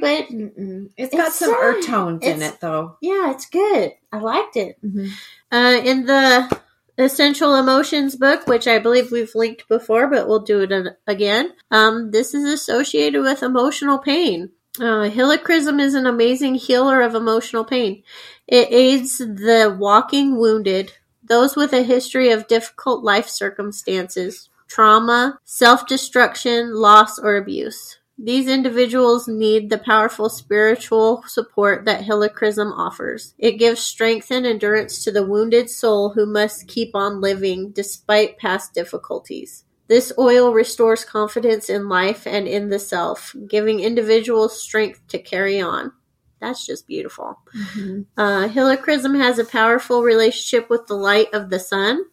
but 0.01 0.29
Mm-mm. 0.29 0.91
It's 0.97 1.15
got 1.15 1.33
some 1.33 1.53
uh, 1.53 1.59
earth 1.61 1.87
tones 1.87 2.25
in 2.25 2.43
it 2.43 2.61
though. 2.61 2.97
yeah, 3.01 3.31
it's 3.31 3.47
good. 3.47 3.93
I 4.13 4.19
liked 4.19 4.57
it. 4.57 4.77
Mhm. 4.85 5.11
Uh, 5.53 5.81
in 5.85 6.07
the 6.07 6.61
Essential 6.99 7.55
Emotions 7.57 8.17
book, 8.17 8.47
which 8.47 8.67
I 8.67 8.79
believe 8.79 9.13
we've 9.13 9.35
linked 9.35 9.69
before, 9.69 10.07
but 10.09 10.27
we'll 10.29 10.41
do 10.41 10.61
it 10.63 10.73
again. 11.07 11.53
Um, 11.71 12.11
this 12.11 12.33
is 12.35 12.45
associated 12.45 13.21
with 13.23 13.43
emotional 13.43 13.99
pain. 13.99 14.51
Uh, 14.79 15.09
helichrysum 15.09 15.81
is 15.81 15.95
an 15.95 16.07
amazing 16.07 16.55
healer 16.55 17.01
of 17.03 17.15
emotional 17.15 17.65
pain. 17.65 18.03
It 18.47 18.69
aids 18.71 19.19
the 19.19 19.75
walking 19.79 20.37
wounded, 20.39 20.93
those 21.23 21.57
with 21.57 21.73
a 21.73 21.83
history 21.83 22.31
of 22.31 22.47
difficult 22.49 23.03
life 23.05 23.29
circumstances, 23.29 24.49
trauma, 24.69 25.39
self 25.45 25.87
destruction, 25.87 26.75
loss, 26.75 27.19
or 27.19 27.37
abuse. 27.37 27.96
These 28.19 28.49
individuals 28.49 29.29
need 29.29 29.69
the 29.69 29.79
powerful 29.79 30.29
spiritual 30.29 31.23
support 31.27 31.85
that 31.85 32.05
Helichrysum 32.05 32.73
offers. 32.77 33.35
It 33.39 33.53
gives 33.53 33.81
strength 33.81 34.31
and 34.31 34.47
endurance 34.47 35.05
to 35.05 35.13
the 35.13 35.27
wounded 35.27 35.69
soul 35.69 36.11
who 36.11 36.25
must 36.25 36.67
keep 36.67 36.95
on 36.95 37.21
living 37.21 37.71
despite 37.73 38.39
past 38.39 38.73
difficulties. 38.73 39.65
This 39.89 40.13
oil 40.19 40.53
restores 40.53 41.05
confidence 41.05 41.69
in 41.69 41.89
life 41.89 42.27
and 42.27 42.49
in 42.49 42.71
the 42.71 42.79
self, 42.79 43.35
giving 43.47 43.81
individuals 43.81 44.61
strength 44.61 45.07
to 45.09 45.19
carry 45.19 45.61
on. 45.61 45.93
That's 46.41 46.67
just 46.67 46.87
beautiful. 46.87 47.39
Mhm. 47.55 48.07
Uh, 48.17 48.49
has 48.49 49.39
a 49.39 49.45
powerful 49.45 50.03
relationship 50.03 50.69
with 50.69 50.87
the 50.87 50.97
light 50.97 51.33
of 51.33 51.51
the 51.51 51.61
sun. 51.61 52.05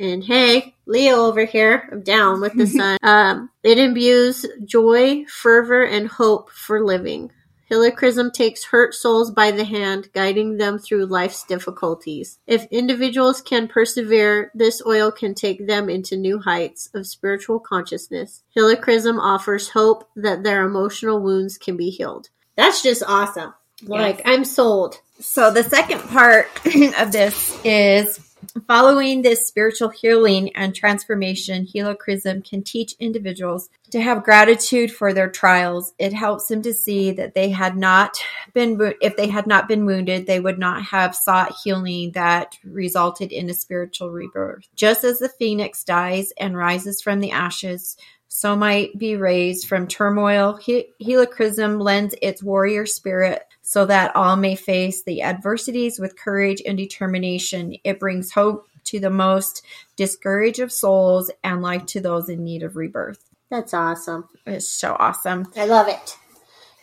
And 0.00 0.24
hey, 0.24 0.74
Leo 0.86 1.26
over 1.26 1.44
here, 1.44 1.86
I'm 1.92 2.00
down 2.00 2.40
with 2.40 2.54
the 2.54 2.66
sun. 2.78 2.96
Um, 3.02 3.50
it 3.62 3.78
imbues 3.78 4.46
joy, 4.64 5.26
fervor, 5.26 5.84
and 5.84 6.08
hope 6.08 6.50
for 6.50 6.82
living. 6.82 7.30
Helichrysum 7.70 8.32
takes 8.32 8.64
hurt 8.64 8.94
souls 8.94 9.30
by 9.30 9.50
the 9.50 9.64
hand, 9.64 10.08
guiding 10.12 10.56
them 10.56 10.78
through 10.78 11.06
life's 11.06 11.44
difficulties. 11.44 12.38
If 12.46 12.64
individuals 12.70 13.42
can 13.42 13.68
persevere, 13.68 14.50
this 14.54 14.82
oil 14.84 15.12
can 15.12 15.34
take 15.34 15.66
them 15.66 15.90
into 15.90 16.16
new 16.16 16.40
heights 16.40 16.88
of 16.94 17.06
spiritual 17.06 17.60
consciousness. 17.60 18.42
Helichrysum 18.56 19.20
offers 19.20 19.68
hope 19.68 20.08
that 20.16 20.42
their 20.42 20.64
emotional 20.64 21.20
wounds 21.20 21.58
can 21.58 21.76
be 21.76 21.90
healed. 21.90 22.30
That's 22.56 22.82
just 22.82 23.04
awesome. 23.06 23.52
Like, 23.82 24.22
I'm 24.24 24.44
sold. 24.44 25.00
So 25.20 25.52
the 25.52 25.62
second 25.62 26.00
part 26.00 26.48
of 26.98 27.12
this 27.12 27.58
is 27.64 28.29
following 28.66 29.22
this 29.22 29.46
spiritual 29.46 29.88
healing 29.88 30.54
and 30.56 30.74
transformation, 30.74 31.66
Helichrysum 31.66 32.48
can 32.48 32.62
teach 32.62 32.94
individuals 32.98 33.68
to 33.90 34.00
have 34.00 34.24
gratitude 34.24 34.92
for 34.92 35.12
their 35.12 35.30
trials. 35.30 35.92
It 35.98 36.12
helps 36.12 36.46
them 36.46 36.62
to 36.62 36.72
see 36.72 37.12
that 37.12 37.34
they 37.34 37.50
had 37.50 37.76
not 37.76 38.18
been, 38.54 38.78
if 39.00 39.16
they 39.16 39.28
had 39.28 39.46
not 39.46 39.68
been 39.68 39.86
wounded, 39.86 40.26
they 40.26 40.40
would 40.40 40.58
not 40.58 40.82
have 40.82 41.14
sought 41.14 41.56
healing 41.62 42.12
that 42.12 42.56
resulted 42.64 43.32
in 43.32 43.50
a 43.50 43.54
spiritual 43.54 44.10
rebirth. 44.10 44.68
Just 44.74 45.04
as 45.04 45.18
the 45.18 45.28
phoenix 45.28 45.84
dies 45.84 46.32
and 46.38 46.56
rises 46.56 47.00
from 47.02 47.20
the 47.20 47.32
ashes, 47.32 47.96
so 48.32 48.54
might 48.54 48.96
be 48.96 49.16
raised 49.16 49.66
from 49.66 49.88
turmoil. 49.88 50.56
He- 50.56 50.92
Helichrysum 51.02 51.82
lends 51.82 52.14
its 52.22 52.42
warrior 52.42 52.86
spirit 52.86 53.42
so 53.70 53.86
that 53.86 54.16
all 54.16 54.34
may 54.34 54.56
face 54.56 55.04
the 55.04 55.22
adversities 55.22 56.00
with 56.00 56.18
courage 56.18 56.60
and 56.66 56.76
determination. 56.76 57.76
It 57.84 58.00
brings 58.00 58.32
hope 58.32 58.66
to 58.86 58.98
the 58.98 59.10
most 59.10 59.64
discouraged 59.94 60.58
of 60.58 60.72
souls 60.72 61.30
and 61.44 61.62
life 61.62 61.86
to 61.86 62.00
those 62.00 62.28
in 62.28 62.42
need 62.42 62.64
of 62.64 62.74
rebirth. 62.74 63.24
That's 63.48 63.72
awesome. 63.72 64.28
It's 64.44 64.68
so 64.68 64.96
awesome. 64.98 65.52
I 65.54 65.66
love 65.66 65.86
it. 65.86 66.16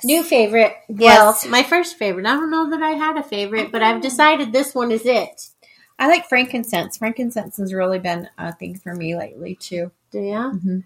New 0.06 0.24
favorite. 0.24 0.78
Yes. 0.88 1.44
Well, 1.44 1.52
my 1.52 1.62
first 1.62 1.98
favorite. 1.98 2.26
I 2.26 2.36
don't 2.36 2.50
know 2.50 2.70
that 2.70 2.82
I 2.82 2.92
had 2.92 3.18
a 3.18 3.24
favorite, 3.24 3.70
but 3.70 3.84
I've 3.84 4.00
decided 4.02 4.54
this 4.54 4.74
one 4.74 4.90
is 4.90 5.06
it. 5.06 5.50
I 6.00 6.08
like 6.08 6.30
frankincense. 6.30 6.96
Frankincense 6.96 7.58
has 7.58 7.74
really 7.74 8.00
been 8.00 8.30
a 8.38 8.54
thing 8.54 8.78
for 8.78 8.96
me 8.96 9.14
lately 9.14 9.56
too. 9.56 9.92
Do 10.12 10.22
ya? 10.22 10.54
Yep. 10.64 10.84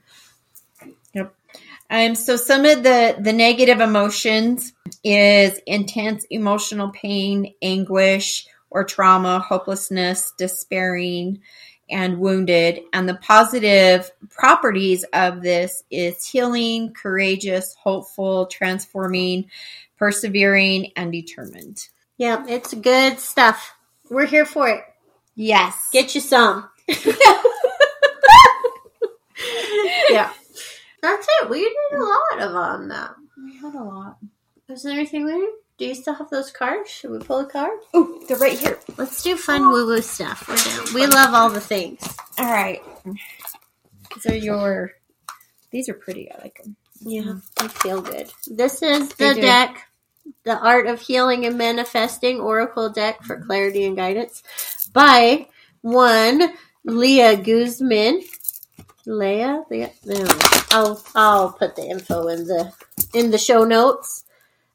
Um, 1.91 2.15
so 2.15 2.37
some 2.37 2.65
of 2.65 2.83
the 2.83 3.17
the 3.19 3.33
negative 3.33 3.81
emotions 3.81 4.73
is 5.03 5.59
intense 5.67 6.25
emotional 6.29 6.89
pain, 6.89 7.53
anguish, 7.61 8.47
or 8.69 8.85
trauma, 8.85 9.39
hopelessness, 9.39 10.33
despairing, 10.37 11.41
and 11.89 12.19
wounded. 12.19 12.79
And 12.93 13.09
the 13.09 13.15
positive 13.15 14.09
properties 14.29 15.03
of 15.11 15.41
this 15.41 15.83
is 15.91 16.25
healing, 16.25 16.93
courageous, 16.93 17.75
hopeful, 17.77 18.45
transforming, 18.45 19.51
persevering, 19.97 20.93
and 20.95 21.11
determined. 21.11 21.89
Yeah, 22.17 22.45
it's 22.47 22.73
good 22.73 23.19
stuff. 23.19 23.75
We're 24.09 24.25
here 24.27 24.45
for 24.45 24.69
it. 24.69 24.83
Yes. 25.35 25.77
Get 25.91 26.15
you 26.15 26.21
some. 26.21 26.69
yeah. 30.09 30.31
That's 31.01 31.27
it. 31.41 31.49
We 31.49 31.61
did 31.61 31.99
a 31.99 32.03
lot 32.03 32.39
of 32.39 32.55
on 32.55 32.87
that. 32.89 33.15
we 33.43 33.57
had 33.57 33.73
a 33.75 33.83
lot. 33.83 34.17
Is 34.69 34.83
there 34.83 34.93
anything 34.93 35.25
we 35.25 35.31
do? 35.31 35.53
Do 35.77 35.85
you 35.87 35.95
still 35.95 36.13
have 36.13 36.29
those 36.29 36.51
cards? 36.51 36.91
Should 36.91 37.11
we 37.11 37.19
pull 37.19 37.39
a 37.39 37.45
card? 37.45 37.79
Oh, 37.93 38.21
they're 38.27 38.37
right 38.37 38.57
here. 38.57 38.79
Let's 38.97 39.23
do 39.23 39.35
fun 39.35 39.71
woo 39.71 39.87
woo 39.87 40.01
stuff. 40.01 40.47
We're 40.47 40.55
down. 40.55 40.93
We 40.93 41.07
love 41.07 41.33
all 41.33 41.49
the 41.49 41.59
things. 41.59 42.01
All 42.37 42.45
right. 42.45 42.81
These 43.03 44.25
are 44.27 44.35
your. 44.35 44.91
These 45.71 45.89
are 45.89 45.95
pretty. 45.95 46.31
I 46.31 46.39
like 46.41 46.61
them. 46.63 46.75
Yeah, 46.99 47.21
mm-hmm. 47.21 47.39
they 47.59 47.67
feel 47.67 48.01
good. 48.01 48.31
This 48.45 48.83
is 48.83 49.09
the 49.09 49.33
deck, 49.33 49.87
the 50.43 50.57
Art 50.57 50.85
of 50.85 51.01
Healing 51.01 51.45
and 51.45 51.57
Manifesting 51.57 52.39
Oracle 52.39 52.89
deck 52.89 53.23
for 53.23 53.41
clarity 53.41 53.85
and 53.85 53.95
guidance 53.95 54.43
by 54.93 55.47
one 55.81 56.53
Leah 56.85 57.37
Guzman. 57.37 58.21
Leah, 59.05 59.63
Leah, 59.69 59.91
no. 60.05 60.25
I'll 60.71 61.03
I'll 61.15 61.51
put 61.51 61.75
the 61.75 61.83
info 61.83 62.27
in 62.27 62.45
the 62.45 62.73
in 63.13 63.31
the 63.31 63.37
show 63.37 63.63
notes. 63.63 64.25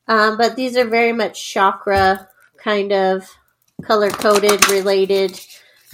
Um, 0.09 0.37
but 0.37 0.57
these 0.57 0.77
are 0.77 0.85
very 0.85 1.13
much 1.13 1.53
chakra 1.53 2.29
kind 2.57 2.93
of 2.93 3.29
color 3.83 4.11
coded 4.11 4.69
related. 4.69 5.41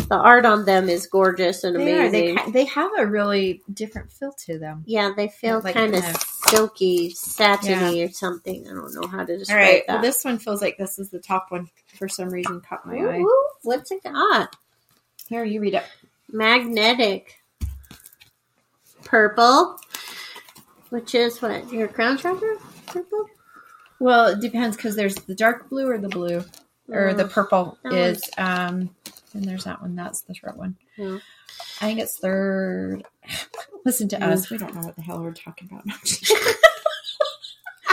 The 0.08 0.16
art 0.16 0.46
on 0.46 0.64
them 0.64 0.88
is 0.88 1.06
gorgeous 1.06 1.64
and 1.64 1.76
They 1.76 2.06
amazing. 2.08 2.36
They, 2.46 2.50
they 2.50 2.64
have 2.64 2.90
a 2.98 3.06
really 3.06 3.62
different 3.72 4.10
feel 4.10 4.32
to 4.46 4.58
them. 4.58 4.84
Yeah, 4.86 5.12
they 5.14 5.28
feel 5.28 5.60
Like 5.60 5.74
kind 5.74 5.94
of 5.94 6.04
silky, 6.48 7.10
satiny, 7.10 8.02
or 8.02 8.10
something. 8.10 8.66
I 8.66 8.72
don't 8.72 8.94
know 8.94 9.06
how 9.06 9.24
to 9.24 9.38
describe 9.38 9.58
right. 9.58 9.86
that. 9.86 9.94
Well, 9.94 10.02
this 10.02 10.24
one 10.24 10.38
feels 10.38 10.62
like 10.62 10.78
this 10.78 10.98
is 10.98 11.10
the 11.10 11.20
top 11.20 11.46
one. 11.50 11.68
For 11.98 12.08
some 12.08 12.30
reason, 12.30 12.62
caught 12.62 12.86
my 12.86 12.96
eye. 12.96 13.24
What's 13.62 13.90
it 13.90 14.02
got? 14.02 14.56
Here, 15.28 15.44
you 15.44 15.60
read 15.60 15.74
it. 15.74 15.84
Magnetic 16.30 17.41
purple, 19.05 19.78
which 20.90 21.14
is 21.14 21.40
what 21.42 21.72
your 21.72 21.88
crown 21.88 22.18
chakra. 22.18 22.57
Purple. 22.86 23.26
Well, 24.00 24.26
it 24.28 24.40
depends 24.40 24.76
because 24.76 24.96
there's 24.96 25.14
the 25.14 25.34
dark 25.34 25.68
blue 25.68 25.88
or 25.88 25.98
the 25.98 26.09
blue 26.09 26.44
or 26.88 27.14
the 27.14 27.24
Uh, 27.24 27.28
purple 27.28 27.78
is 27.84 28.22
Um, 28.36 28.90
and 29.34 29.44
there's 29.44 29.64
that 29.64 29.80
one. 29.80 29.94
That's 29.94 30.22
the 30.22 30.34
third 30.34 30.57
one. 30.57 30.76
Yeah. 30.96 31.18
I 31.80 31.86
think 31.86 32.00
it's 32.00 32.18
third. 32.18 33.05
Listen 33.84 34.09
to 34.09 34.18
Yeah. 34.18 34.30
us. 34.30 34.50
We 34.50 34.59
don't 34.59 34.74
know 34.74 34.82
what 34.82 34.96
the 34.96 35.03
hell 35.03 35.20
we're 35.22 35.32
talking 35.32 35.68
about. 35.70 35.84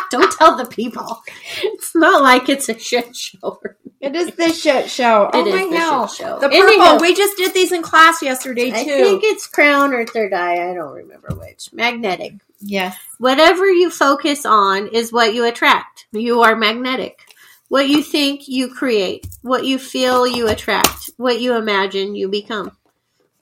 Don't 0.12 0.32
tell 0.32 0.56
the 0.58 0.66
people. 0.66 1.22
It's 1.64 1.96
not 1.96 2.22
like 2.22 2.50
it's 2.50 2.70
a 2.70 2.78
shit 2.78 3.16
show. 3.16 3.60
it 4.02 4.16
is 4.16 4.34
the 4.36 4.50
shit 4.52 4.90
show. 4.90 5.30
oh 5.34 5.40
It 5.40 5.48
is 5.48 5.54
my 5.54 5.68
the 5.70 5.78
hell. 5.78 6.08
shit 6.08 6.26
show. 6.26 6.40
The 6.40 6.50
purple. 6.50 6.58
Anyhow. 6.68 6.98
We 7.00 7.14
just 7.16 7.38
did 7.38 7.54
these 7.54 7.72
in 7.72 7.82
class 7.84 8.22
yesterday 8.22 8.70
too. 8.72 8.76
I 8.78 8.84
think 9.04 9.24
it's 9.24 9.48
crown 9.48 9.94
or 9.94 10.06
third 10.06 10.34
eye. 10.34 10.70
I 10.70 10.74
don't 10.74 10.94
remember 10.96 11.30
which. 11.36 11.72
Magnetic. 11.74 12.34
yes. 12.60 12.98
Whatever 13.20 13.70
you 13.70 13.90
focus 13.90 14.46
on 14.46 14.88
is 14.88 15.12
what 15.14 15.34
you 15.34 15.46
attract. 15.46 16.08
You 16.12 16.42
are 16.42 16.56
magnetic. 16.56 17.20
What 17.68 17.88
you 17.90 18.02
think, 18.02 18.48
you 18.48 18.74
create. 18.74 19.28
What 19.44 19.64
you 19.66 19.78
feel, 19.78 20.26
you 20.26 20.48
attract. 20.48 21.12
What 21.18 21.40
you 21.40 21.54
imagine, 21.56 22.16
you 22.16 22.28
become. 22.30 22.76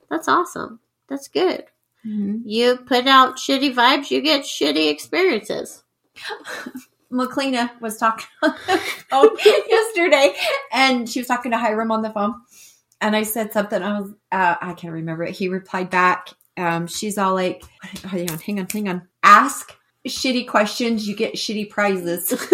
That's 0.09 0.27
awesome. 0.27 0.79
That's 1.07 1.27
good. 1.29 1.63
Mhm. 2.05 2.41
You 2.45 2.77
put 2.77 3.07
out 3.07 3.37
shitty 3.37 3.73
vibes, 3.73 4.11
you 4.11 4.21
get 4.21 4.41
shitty 4.43 4.89
experiences. 4.91 5.83
McLeana 7.11 7.79
was 7.79 7.97
talking 7.97 8.25
on 8.43 8.53
the 8.67 8.77
phone 9.09 9.37
yesterday, 9.43 10.33
and 10.71 11.09
she 11.09 11.19
was 11.19 11.27
talking 11.27 11.51
to 11.51 11.57
Hiram 11.57 11.91
on 11.91 12.01
the 12.01 12.09
phone. 12.09 12.35
And 12.99 13.15
I 13.15 13.23
said 13.23 13.53
something. 13.53 13.81
I 13.81 13.99
was, 13.99 14.11
uh, 14.31 14.55
I 14.59 14.73
can't 14.73 14.93
remember 14.93 15.23
it. 15.23 15.35
He 15.35 15.47
replied 15.49 15.89
back. 15.89 16.29
Um, 16.57 16.87
she's 16.87 17.17
all 17.17 17.35
like, 17.35 17.63
"Hang 18.03 18.29
on, 18.31 18.39
hang 18.39 18.59
on, 18.59 18.67
hang 18.71 18.89
on. 18.89 19.07
Ask 19.21 19.75
shitty 20.07 20.47
questions, 20.47 21.07
you 21.07 21.15
get 21.15 21.35
shitty 21.35 21.69
prizes." 21.69 22.29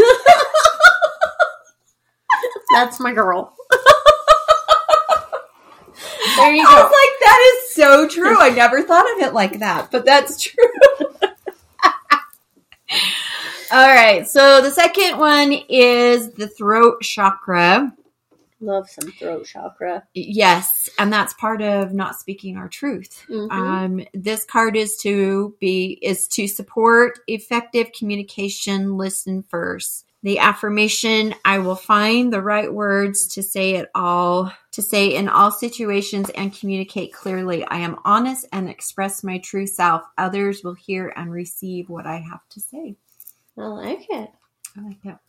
That's 2.74 3.00
my 3.00 3.14
girl. 3.14 3.56
there 6.38 6.54
you 6.54 6.64
I 6.64 6.66
go. 6.66 6.84
was 6.84 6.92
like, 6.92 7.20
that 7.22 7.54
is 7.56 7.76
so 7.76 8.08
true. 8.10 8.40
I 8.40 8.50
never 8.50 8.82
thought 8.82 9.06
of 9.14 9.20
it 9.20 9.34
like 9.34 9.60
that, 9.60 9.92
but 9.92 10.06
that's 10.06 10.42
true. 10.42 10.64
All 13.74 13.88
right. 13.88 14.28
So 14.28 14.62
the 14.62 14.70
second 14.70 15.18
one 15.18 15.52
is 15.68 16.30
the 16.34 16.48
throat 16.48 17.02
chakra. 17.02 17.92
Love 18.60 18.88
some 18.88 19.12
throat 19.14 19.48
chakra. 19.48 20.04
Yes, 20.14 20.90
and 21.00 21.12
that's 21.12 21.34
part 21.34 21.64
of 21.64 21.92
not 21.92 22.20
speaking 22.20 22.56
our 22.56 22.70
truth. 22.70 23.26
Mhm. 23.28 23.52
Um, 23.52 24.06
this 24.14 24.46
card 24.46 24.76
is 24.76 24.96
to 24.98 25.56
be 25.60 25.98
is 26.04 26.28
to 26.28 26.48
support 26.48 27.18
effective 27.28 27.92
communication. 27.98 28.96
Listen 28.96 29.42
first. 29.42 30.06
The 30.22 30.38
affirmation: 30.38 31.34
I 31.44 31.58
will 31.58 31.76
find 31.76 32.32
the 32.32 32.44
right 32.44 32.72
words 32.72 33.26
to 33.30 33.42
say 33.42 33.72
it 33.78 33.90
all 33.96 34.54
to 34.74 34.82
say 34.84 35.16
in 35.16 35.28
all 35.28 35.50
situations 35.50 36.30
and 36.36 36.56
communicate 36.58 37.12
clearly. 37.12 37.66
I 37.66 37.78
am 37.78 37.98
honest 38.06 38.46
and 38.54 38.70
express 38.70 39.24
my 39.24 39.40
true 39.40 39.66
self. 39.66 40.04
Others 40.20 40.64
will 40.64 40.76
hear 40.76 41.12
and 41.16 41.32
receive 41.32 41.90
what 41.90 42.06
I 42.06 42.18
have 42.18 42.48
to 42.50 42.60
say. 42.60 42.98
I 43.58 43.66
like 43.68 44.06
it. 44.10 44.30
I 44.78 44.82
like 44.82 45.02
that. 45.04 45.20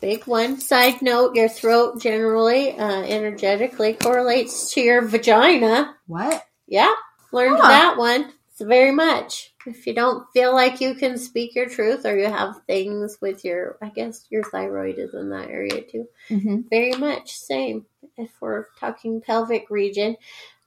Big 0.00 0.24
one. 0.26 0.60
Side 0.60 1.00
note: 1.02 1.34
Your 1.36 1.48
throat 1.48 2.00
generally, 2.00 2.76
uh, 2.76 3.02
energetically 3.02 3.94
correlates 3.94 4.72
to 4.74 4.80
your 4.80 5.02
vagina. 5.06 5.94
What? 6.06 6.44
Yeah, 6.66 6.92
learned 7.32 7.58
Huh. 7.58 7.68
that 7.68 7.96
one. 7.98 8.32
It's 8.50 8.60
very 8.60 8.90
much. 8.90 9.54
If 9.66 9.86
you 9.86 9.94
don't 9.94 10.26
feel 10.32 10.52
like 10.52 10.80
you 10.80 10.94
can 10.94 11.16
speak 11.18 11.54
your 11.54 11.68
truth, 11.68 12.04
or 12.04 12.18
you 12.18 12.26
have 12.26 12.60
things 12.66 13.18
with 13.20 13.44
your, 13.44 13.78
I 13.80 13.90
guess 13.90 14.26
your 14.28 14.42
thyroid 14.44 14.98
is 14.98 15.14
in 15.14 15.30
that 15.30 15.48
area 15.48 15.82
too. 15.82 16.06
Mm-hmm. 16.30 16.56
Very 16.68 16.92
much 16.92 17.36
same. 17.38 17.86
If 18.16 18.30
we're 18.40 18.66
talking 18.80 19.20
pelvic 19.20 19.70
region, 19.70 20.16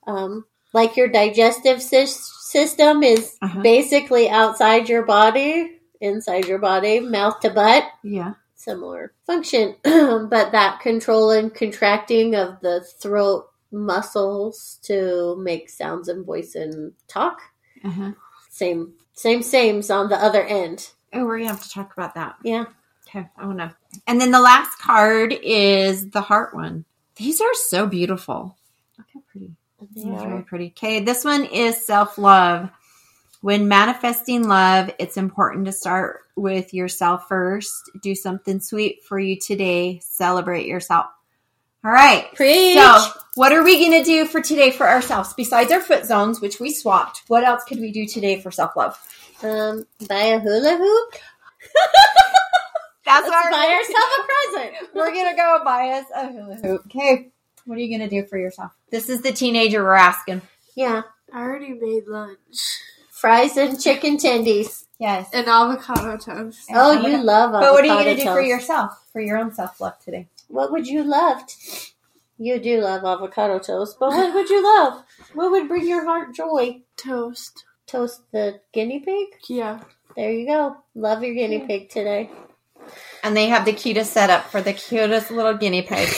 um, 0.08 0.46
like 0.74 0.96
your 0.98 1.10
digestive 1.10 1.78
sys- 1.80 2.24
system 2.42 3.04
is 3.04 3.38
Uh-huh. 3.42 3.62
basically 3.62 4.30
outside 4.30 4.88
your 4.90 5.04
body, 5.06 5.75
inside 6.02 6.46
your 6.48 6.60
body, 6.60 7.00
mouth 7.00 7.40
to 7.42 7.50
butt 7.50 7.84
Yeah. 8.04 8.34
similar 8.56 9.14
function, 9.26 9.76
but 9.84 10.52
that 10.52 10.80
control 10.82 11.32
and 11.32 11.54
contracting 11.54 12.36
of 12.36 12.60
the 12.62 12.82
throat 12.82 13.50
muscles 13.72 14.80
to 14.84 15.36
make 15.38 15.70
sounds 15.70 16.08
and 16.08 16.26
voice 16.26 16.56
and 16.56 16.94
talk. 17.08 17.42
Uh-huh. 17.84 18.12
Same, 18.50 18.94
same, 19.14 19.42
same's 19.44 19.90
on 19.90 20.10
the 20.10 20.16
other 20.16 20.44
end. 20.44 20.92
Oh, 21.14 21.26
we're 21.26 21.38
gonna 21.40 21.50
have 21.50 21.64
to 21.64 21.70
talk 21.70 21.94
about 21.94 22.16
that. 22.16 22.36
Yeah. 22.44 22.66
Okay, 23.08 23.28
I 23.38 23.46
want 23.46 23.60
to. 23.60 23.76
And 24.08 24.20
then 24.20 24.32
the 24.32 24.40
last 24.42 24.80
card 24.80 25.32
is 25.44 26.10
the 26.10 26.22
heart 26.22 26.54
one. 26.56 26.86
These 27.18 27.40
are 27.40 27.54
so 27.54 27.86
beautiful. 27.88 28.58
Look 28.98 29.08
how 29.14 29.22
pretty. 29.32 29.56
They 29.80 29.88
These 30.04 30.06
are 30.06 30.28
very 30.28 30.42
pretty. 30.44 30.68
Okay, 30.68 31.00
this 31.02 31.24
one 31.24 31.46
is 31.46 31.86
self 31.86 32.18
love. 32.18 32.70
When 33.46 33.68
manifesting 33.68 34.48
love, 34.48 34.90
it's 34.98 35.18
important 35.18 35.68
to 35.68 35.72
start 35.72 36.22
with 36.36 36.74
yourself 36.74 37.28
first. 37.28 37.92
Do 38.02 38.16
something 38.16 38.60
sweet 38.60 39.04
for 39.04 39.20
you 39.20 39.40
today. 39.40 40.00
Celebrate 40.00 40.66
yourself. 40.66 41.06
All 41.84 41.92
right. 41.92 42.34
Preach. 42.34 42.76
So, 42.76 43.08
what 43.36 43.52
are 43.52 43.64
we 43.64 43.78
going 43.78 44.04
to 44.04 44.04
do 44.04 44.26
for 44.26 44.42
today 44.42 44.72
for 44.72 44.90
ourselves 44.90 45.36
besides 45.36 45.72
our 45.72 45.80
foot 45.80 46.06
zones, 46.06 46.42
which 46.42 46.60
we 46.60 46.72
swapped? 46.72 47.22
What 47.28 47.44
else 47.44 47.64
could 47.66 47.78
we 47.78 47.92
do 47.92 48.08
today 48.08 48.42
for 48.42 48.50
self 48.50 48.76
love? 48.76 48.98
Um, 49.44 49.86
buy 50.08 50.24
a 50.24 50.40
hula 50.40 50.78
hoop. 50.78 51.14
That's 53.06 53.30
Let's 53.30 53.50
buy 53.52 53.68
ourselves 53.68 54.16
a 54.18 54.64
present. 54.74 54.96
We're 54.96 55.14
gonna 55.14 55.36
go 55.36 55.62
buy 55.64 55.90
us 55.90 56.06
a 56.16 56.32
hula 56.32 56.56
hoop. 56.56 56.86
Okay. 56.88 57.30
What 57.66 57.78
are 57.78 57.82
you 57.82 57.96
gonna 57.96 58.10
do 58.10 58.26
for 58.26 58.40
yourself? 58.40 58.72
This 58.90 59.08
is 59.08 59.22
the 59.22 59.32
teenager 59.32 59.84
we're 59.84 59.94
asking. 59.94 60.42
Yeah, 60.74 61.04
I 61.32 61.42
already 61.42 61.74
made 61.74 62.08
lunch. 62.08 62.80
Fries 63.26 63.58
and 63.58 63.82
chicken 63.82 64.18
tendies. 64.18 64.86
Yes. 65.00 65.30
And 65.34 65.48
avocado 65.48 66.16
toast. 66.16 66.70
Oh, 66.72 66.92
And 66.96 67.04
you 67.08 67.14
what- 67.14 67.26
love 67.26 67.52
But 67.54 67.74
what 67.74 67.84
are 67.84 67.88
you 67.88 67.94
gonna 67.94 68.16
do 68.16 68.24
for 68.24 68.40
yourself? 68.40 68.92
For 69.12 69.20
your 69.20 69.40
own 69.40 69.52
self 69.52 69.82
love 69.82 69.98
today? 69.98 70.28
What 70.48 70.72
would 70.72 70.86
you 70.86 71.04
love? 71.04 71.42
You 72.38 72.60
do 72.60 72.82
love 72.82 73.04
avocado 73.04 73.58
toast, 73.58 73.98
but 74.00 74.10
what 74.10 74.32
would 74.36 74.50
you 74.52 74.64
love? 74.64 75.04
What 75.34 75.50
would 75.50 75.68
bring 75.68 75.88
your 75.88 76.06
heart 76.06 76.36
joy? 76.36 76.82
Toast. 76.98 77.66
Toast 77.88 78.22
the 78.32 78.60
guinea 78.72 79.00
pig? 79.00 79.30
Yeah. 79.50 79.80
There 80.16 80.32
you 80.32 80.46
go. 80.46 80.78
Love 80.94 81.24
your 81.24 81.34
guinea 81.34 81.66
pig 81.66 81.90
today. 81.90 82.30
And 83.24 83.36
they 83.36 83.48
have 83.48 83.66
the 83.66 83.74
cutest 83.74 84.14
setup 84.14 84.44
for 84.52 84.62
the 84.62 84.74
cutest 84.74 85.32
little 85.32 85.56
guinea 85.56 85.82
pig. 85.82 86.10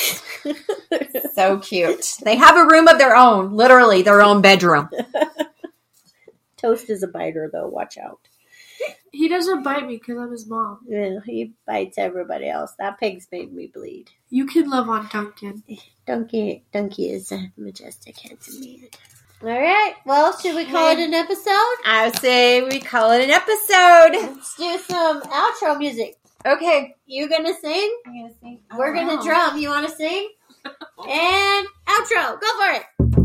so 1.36 1.60
cute. 1.60 2.16
They 2.24 2.36
have 2.36 2.58
a 2.58 2.68
room 2.68 2.90
of 2.90 2.98
their 2.98 3.16
own, 3.16 3.54
literally 3.54 4.02
their 4.02 4.22
own 4.22 4.42
bedroom. 4.42 4.90
Toast 6.58 6.90
is 6.90 7.04
a 7.04 7.08
biter, 7.08 7.50
though. 7.52 7.68
Watch 7.68 7.98
out. 7.98 8.20
He 9.12 9.28
doesn't 9.28 9.64
bite 9.64 9.88
me 9.88 9.98
because 9.98 10.18
I'm 10.18 10.32
his 10.32 10.48
mom. 10.48 10.80
Yeah, 10.88 11.20
he 11.26 11.54
bites 11.66 11.98
everybody 11.98 12.48
else. 12.48 12.74
That 12.78 13.00
pig's 13.00 13.28
made 13.32 13.52
me 13.52 13.68
bleed. 13.68 14.12
You 14.30 14.46
can 14.46 14.70
love 14.70 14.90
on 14.90 15.10
Duncan. 15.12 15.64
Donkey, 16.06 16.64
Donkey 16.72 17.10
is 17.10 17.32
a 17.32 17.52
majestic, 17.58 18.20
handsome 18.20 18.62
man. 18.62 18.88
All 19.42 19.50
right. 19.50 19.94
Well, 20.06 20.38
should 20.38 20.56
we 20.56 20.66
call 20.66 20.92
it 20.92 21.00
an 21.00 21.14
episode? 21.14 21.76
I 21.86 22.12
say 22.20 22.62
we 22.64 22.80
call 22.80 23.12
it 23.12 23.24
an 23.24 23.30
episode. 23.30 24.36
Let's 24.36 24.56
do 24.56 24.78
some 24.80 25.22
outro 25.22 25.78
music. 25.78 26.20
Okay. 26.46 26.96
You 27.06 27.30
gonna 27.30 27.54
sing? 27.60 27.98
I'm 28.06 28.22
gonna 28.22 28.34
sing. 28.42 28.60
We're 28.76 28.94
gonna 28.94 29.22
drum. 29.24 29.58
You 29.58 29.70
want 29.70 29.88
to 29.88 29.96
sing? 29.96 30.30
and 30.66 31.68
outro. 31.88 32.42
Go 32.42 32.48
for 32.58 32.72
it. 32.82 33.17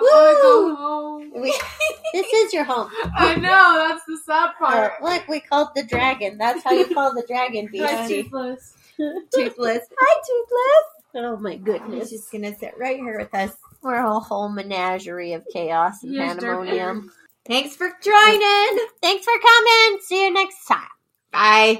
I 0.00 0.02
want 0.02 0.36
to 0.36 0.42
go 0.42 0.74
home. 0.76 1.42
We, 1.42 1.60
this 2.12 2.32
is 2.32 2.52
your 2.52 2.64
home. 2.64 2.90
I 3.16 3.34
know, 3.36 3.86
that's 3.88 4.04
the 4.06 4.18
sad 4.24 4.50
Uh, 4.50 4.52
part. 4.58 5.02
look, 5.02 5.28
we 5.28 5.40
called 5.40 5.68
the 5.74 5.82
dragon. 5.84 6.38
That's 6.38 6.62
how 6.64 6.72
you 6.72 6.86
call 6.94 7.14
the 7.14 7.24
dragon, 7.26 7.68
Hi, 7.78 8.06
Beastie. 8.06 8.22
Toothless. 8.24 8.74
Toothless. 9.34 9.86
Hi, 9.98 10.20
Toothless. 10.26 10.86
Oh 11.14 11.36
my 11.38 11.56
goodness. 11.56 12.10
She's 12.10 12.26
gonna 12.28 12.56
sit 12.56 12.74
right 12.78 12.96
here 12.96 13.18
with 13.18 13.34
us. 13.34 13.52
We're 13.82 13.94
a 13.96 14.18
whole 14.20 14.48
menagerie 14.48 15.32
of 15.32 15.44
chaos 15.52 16.02
and 16.02 16.12
Yes, 16.14 16.36
pandemonium. 16.36 17.10
Thanks 17.46 17.74
for 17.74 17.88
joining. 18.02 18.78
Thanks 19.02 19.24
for 19.24 19.32
coming. 19.40 19.98
See 20.02 20.24
you 20.24 20.32
next 20.32 20.66
time. 20.66 20.86
Bye. 21.32 21.78